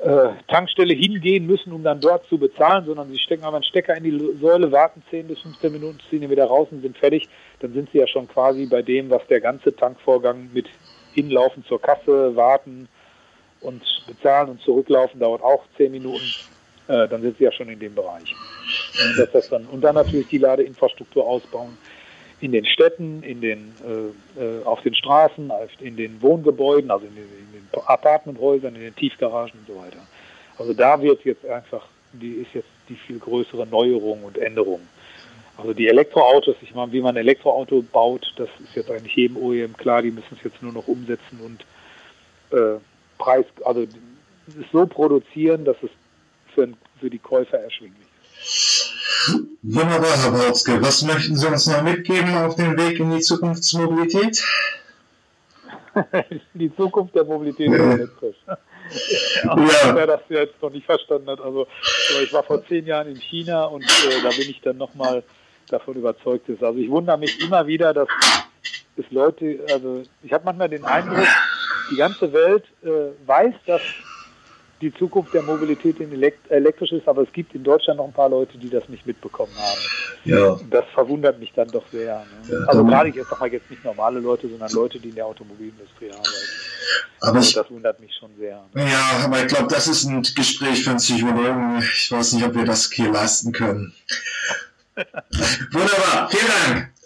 äh, 0.00 0.28
Tankstelle 0.48 0.94
hingehen 0.94 1.46
müssen, 1.46 1.72
um 1.72 1.82
dann 1.82 2.00
dort 2.00 2.26
zu 2.28 2.38
bezahlen, 2.38 2.84
sondern 2.84 3.08
sie 3.10 3.18
stecken 3.18 3.44
aber 3.44 3.56
einen 3.56 3.64
Stecker 3.64 3.96
in 3.96 4.04
die 4.04 4.36
Säule, 4.40 4.70
warten 4.70 5.02
10 5.10 5.28
bis 5.28 5.40
15 5.40 5.72
Minuten, 5.72 5.98
ziehen 6.10 6.22
ihn 6.22 6.30
wieder 6.30 6.46
raus 6.46 6.68
und 6.70 6.82
sind 6.82 6.98
fertig. 6.98 7.28
Dann 7.60 7.72
sind 7.72 7.90
sie 7.92 7.98
ja 7.98 8.06
schon 8.06 8.28
quasi 8.28 8.66
bei 8.66 8.82
dem, 8.82 9.10
was 9.10 9.26
der 9.28 9.40
ganze 9.40 9.74
Tankvorgang 9.74 10.50
mit 10.52 10.66
hinlaufen 11.14 11.64
zur 11.64 11.80
Kasse, 11.80 12.36
warten 12.36 12.88
und 13.60 13.82
bezahlen 14.06 14.50
und 14.50 14.60
zurücklaufen 14.60 15.18
dauert 15.18 15.42
auch 15.42 15.64
10 15.76 15.92
Minuten. 15.92 16.24
Äh, 16.88 17.08
dann 17.08 17.22
sind 17.22 17.38
sie 17.38 17.44
ja 17.44 17.52
schon 17.52 17.68
in 17.68 17.80
dem 17.80 17.94
Bereich. 17.94 18.34
Und, 19.02 19.28
das 19.32 19.48
dann, 19.48 19.66
und 19.66 19.80
dann 19.80 19.94
natürlich 19.94 20.28
die 20.28 20.38
Ladeinfrastruktur 20.38 21.26
ausbauen 21.26 21.76
in 22.40 22.52
den 22.52 22.66
Städten, 22.66 23.22
in 23.22 23.40
den, 23.40 23.72
äh, 23.84 24.42
äh, 24.42 24.64
auf 24.64 24.82
den 24.82 24.94
Straßen, 24.94 25.50
in 25.80 25.96
den 25.96 26.20
Wohngebäuden, 26.20 26.90
also 26.90 27.06
in 27.06 27.14
den, 27.14 27.24
in 27.24 27.52
den 27.52 27.80
Apartmenthäusern, 27.86 28.74
in 28.74 28.82
den 28.82 28.96
Tiefgaragen 28.96 29.58
und 29.60 29.66
so 29.66 29.80
weiter. 29.80 29.98
Also 30.58 30.74
da 30.74 31.00
wird 31.00 31.24
jetzt 31.24 31.46
einfach, 31.46 31.86
die 32.12 32.32
ist 32.32 32.52
jetzt 32.54 32.68
die 32.88 32.94
viel 32.94 33.18
größere 33.18 33.66
Neuerung 33.66 34.22
und 34.24 34.38
Änderung. 34.38 34.80
Also 35.56 35.72
die 35.72 35.88
Elektroautos, 35.88 36.56
ich 36.60 36.74
meine, 36.74 36.92
wie 36.92 37.00
man 37.00 37.14
ein 37.14 37.20
Elektroauto 37.20 37.82
baut, 37.82 38.32
das 38.36 38.48
ist 38.62 38.76
jetzt 38.76 38.90
eigentlich 38.90 39.16
jedem 39.16 39.38
OEM 39.38 39.76
klar, 39.76 40.02
die 40.02 40.10
müssen 40.10 40.36
es 40.36 40.44
jetzt 40.44 40.62
nur 40.62 40.72
noch 40.72 40.86
umsetzen 40.86 41.40
und 41.42 41.64
äh, 42.56 42.78
Preis, 43.18 43.46
also 43.64 43.82
es 43.82 44.70
so 44.70 44.86
produzieren, 44.86 45.64
dass 45.64 45.76
es 45.82 45.90
für, 46.54 46.68
für 47.00 47.08
die 47.08 47.18
Käufer 47.18 47.58
erschwinglich 47.58 48.06
ist. 48.42 48.75
Wunderbar, 49.62 50.16
Herr 50.16 50.30
Bautzke. 50.30 50.80
Was 50.82 51.02
möchten 51.02 51.36
Sie 51.36 51.46
uns 51.46 51.66
noch 51.66 51.82
mitgeben 51.82 52.34
auf 52.36 52.54
dem 52.56 52.76
Weg 52.76 53.00
in 53.00 53.10
die 53.10 53.20
Zukunftsmobilität? 53.20 54.44
die 56.54 56.74
Zukunft 56.76 57.14
der 57.14 57.24
Mobilität 57.24 57.72
ist 57.72 57.80
elektrisch. 57.80 58.36
ja. 58.46 58.56
Wer 59.94 60.06
das 60.06 60.20
jetzt 60.28 60.60
noch 60.62 60.70
nicht 60.70 60.86
verstanden 60.86 61.30
hat. 61.30 61.40
Also 61.40 61.66
ich 62.22 62.32
war 62.32 62.42
vor 62.42 62.64
zehn 62.66 62.86
Jahren 62.86 63.08
in 63.08 63.16
China 63.16 63.64
und 63.64 63.82
äh, 63.82 64.22
da 64.22 64.28
bin 64.30 64.50
ich 64.50 64.60
dann 64.62 64.76
nochmal 64.76 65.22
davon 65.68 65.96
überzeugt 65.96 66.48
ist. 66.48 66.62
Also 66.62 66.78
ich 66.78 66.90
wundere 66.90 67.18
mich 67.18 67.40
immer 67.40 67.66
wieder, 67.66 67.92
dass 67.92 68.08
es 68.96 69.04
Leute, 69.10 69.60
also 69.72 70.02
ich 70.22 70.32
habe 70.32 70.44
manchmal 70.44 70.68
den 70.68 70.84
Eindruck, 70.84 71.26
die 71.90 71.96
ganze 71.96 72.32
Welt 72.32 72.64
äh, 72.82 73.10
weiß, 73.26 73.54
dass 73.66 73.82
die 74.80 74.92
Zukunft 74.94 75.32
der 75.32 75.42
Mobilität 75.42 76.00
in 76.00 76.12
elekt 76.12 76.50
elektrisch 76.50 76.92
ist, 76.92 77.08
aber 77.08 77.22
es 77.22 77.32
gibt 77.32 77.54
in 77.54 77.64
Deutschland 77.64 77.98
noch 77.98 78.06
ein 78.06 78.12
paar 78.12 78.28
Leute, 78.28 78.58
die 78.58 78.68
das 78.68 78.88
nicht 78.88 79.06
mitbekommen 79.06 79.52
haben. 79.56 79.80
Ja. 80.24 80.58
Das 80.70 80.84
verwundert 80.92 81.38
mich 81.38 81.52
dann 81.54 81.68
doch 81.68 81.84
sehr. 81.90 82.24
Ne? 82.46 82.54
Ja, 82.54 82.66
also 82.66 82.84
gerade 82.84 83.08
jetzt 83.10 83.30
sag 83.30 83.40
mal 83.40 83.50
jetzt 83.50 83.70
nicht 83.70 83.84
normale 83.84 84.20
Leute, 84.20 84.48
sondern 84.48 84.70
Leute, 84.72 84.98
die 84.98 85.08
in 85.08 85.14
der 85.14 85.26
Automobilindustrie 85.26 86.10
arbeiten. 86.10 86.28
Aber 87.20 87.36
also 87.36 87.48
ich, 87.48 87.54
das 87.54 87.70
wundert 87.70 88.00
mich 88.00 88.14
schon 88.14 88.30
sehr. 88.38 88.64
Ne? 88.74 88.84
Ja, 88.84 89.24
aber 89.24 89.40
ich 89.40 89.46
glaube, 89.46 89.68
das 89.68 89.88
ist 89.88 90.04
ein 90.04 90.22
Gespräch 90.22 90.84
für 90.84 90.90
einen 90.90 90.98
Psychologen. 90.98 91.78
Ich 91.78 92.12
weiß 92.12 92.34
nicht, 92.34 92.44
ob 92.44 92.54
wir 92.54 92.64
das 92.64 92.90
hier 92.90 93.10
leisten 93.10 93.52
können. 93.52 93.94
Wunderbar, 94.96 96.28
vielen 96.30 96.46
Dank. 96.46 96.95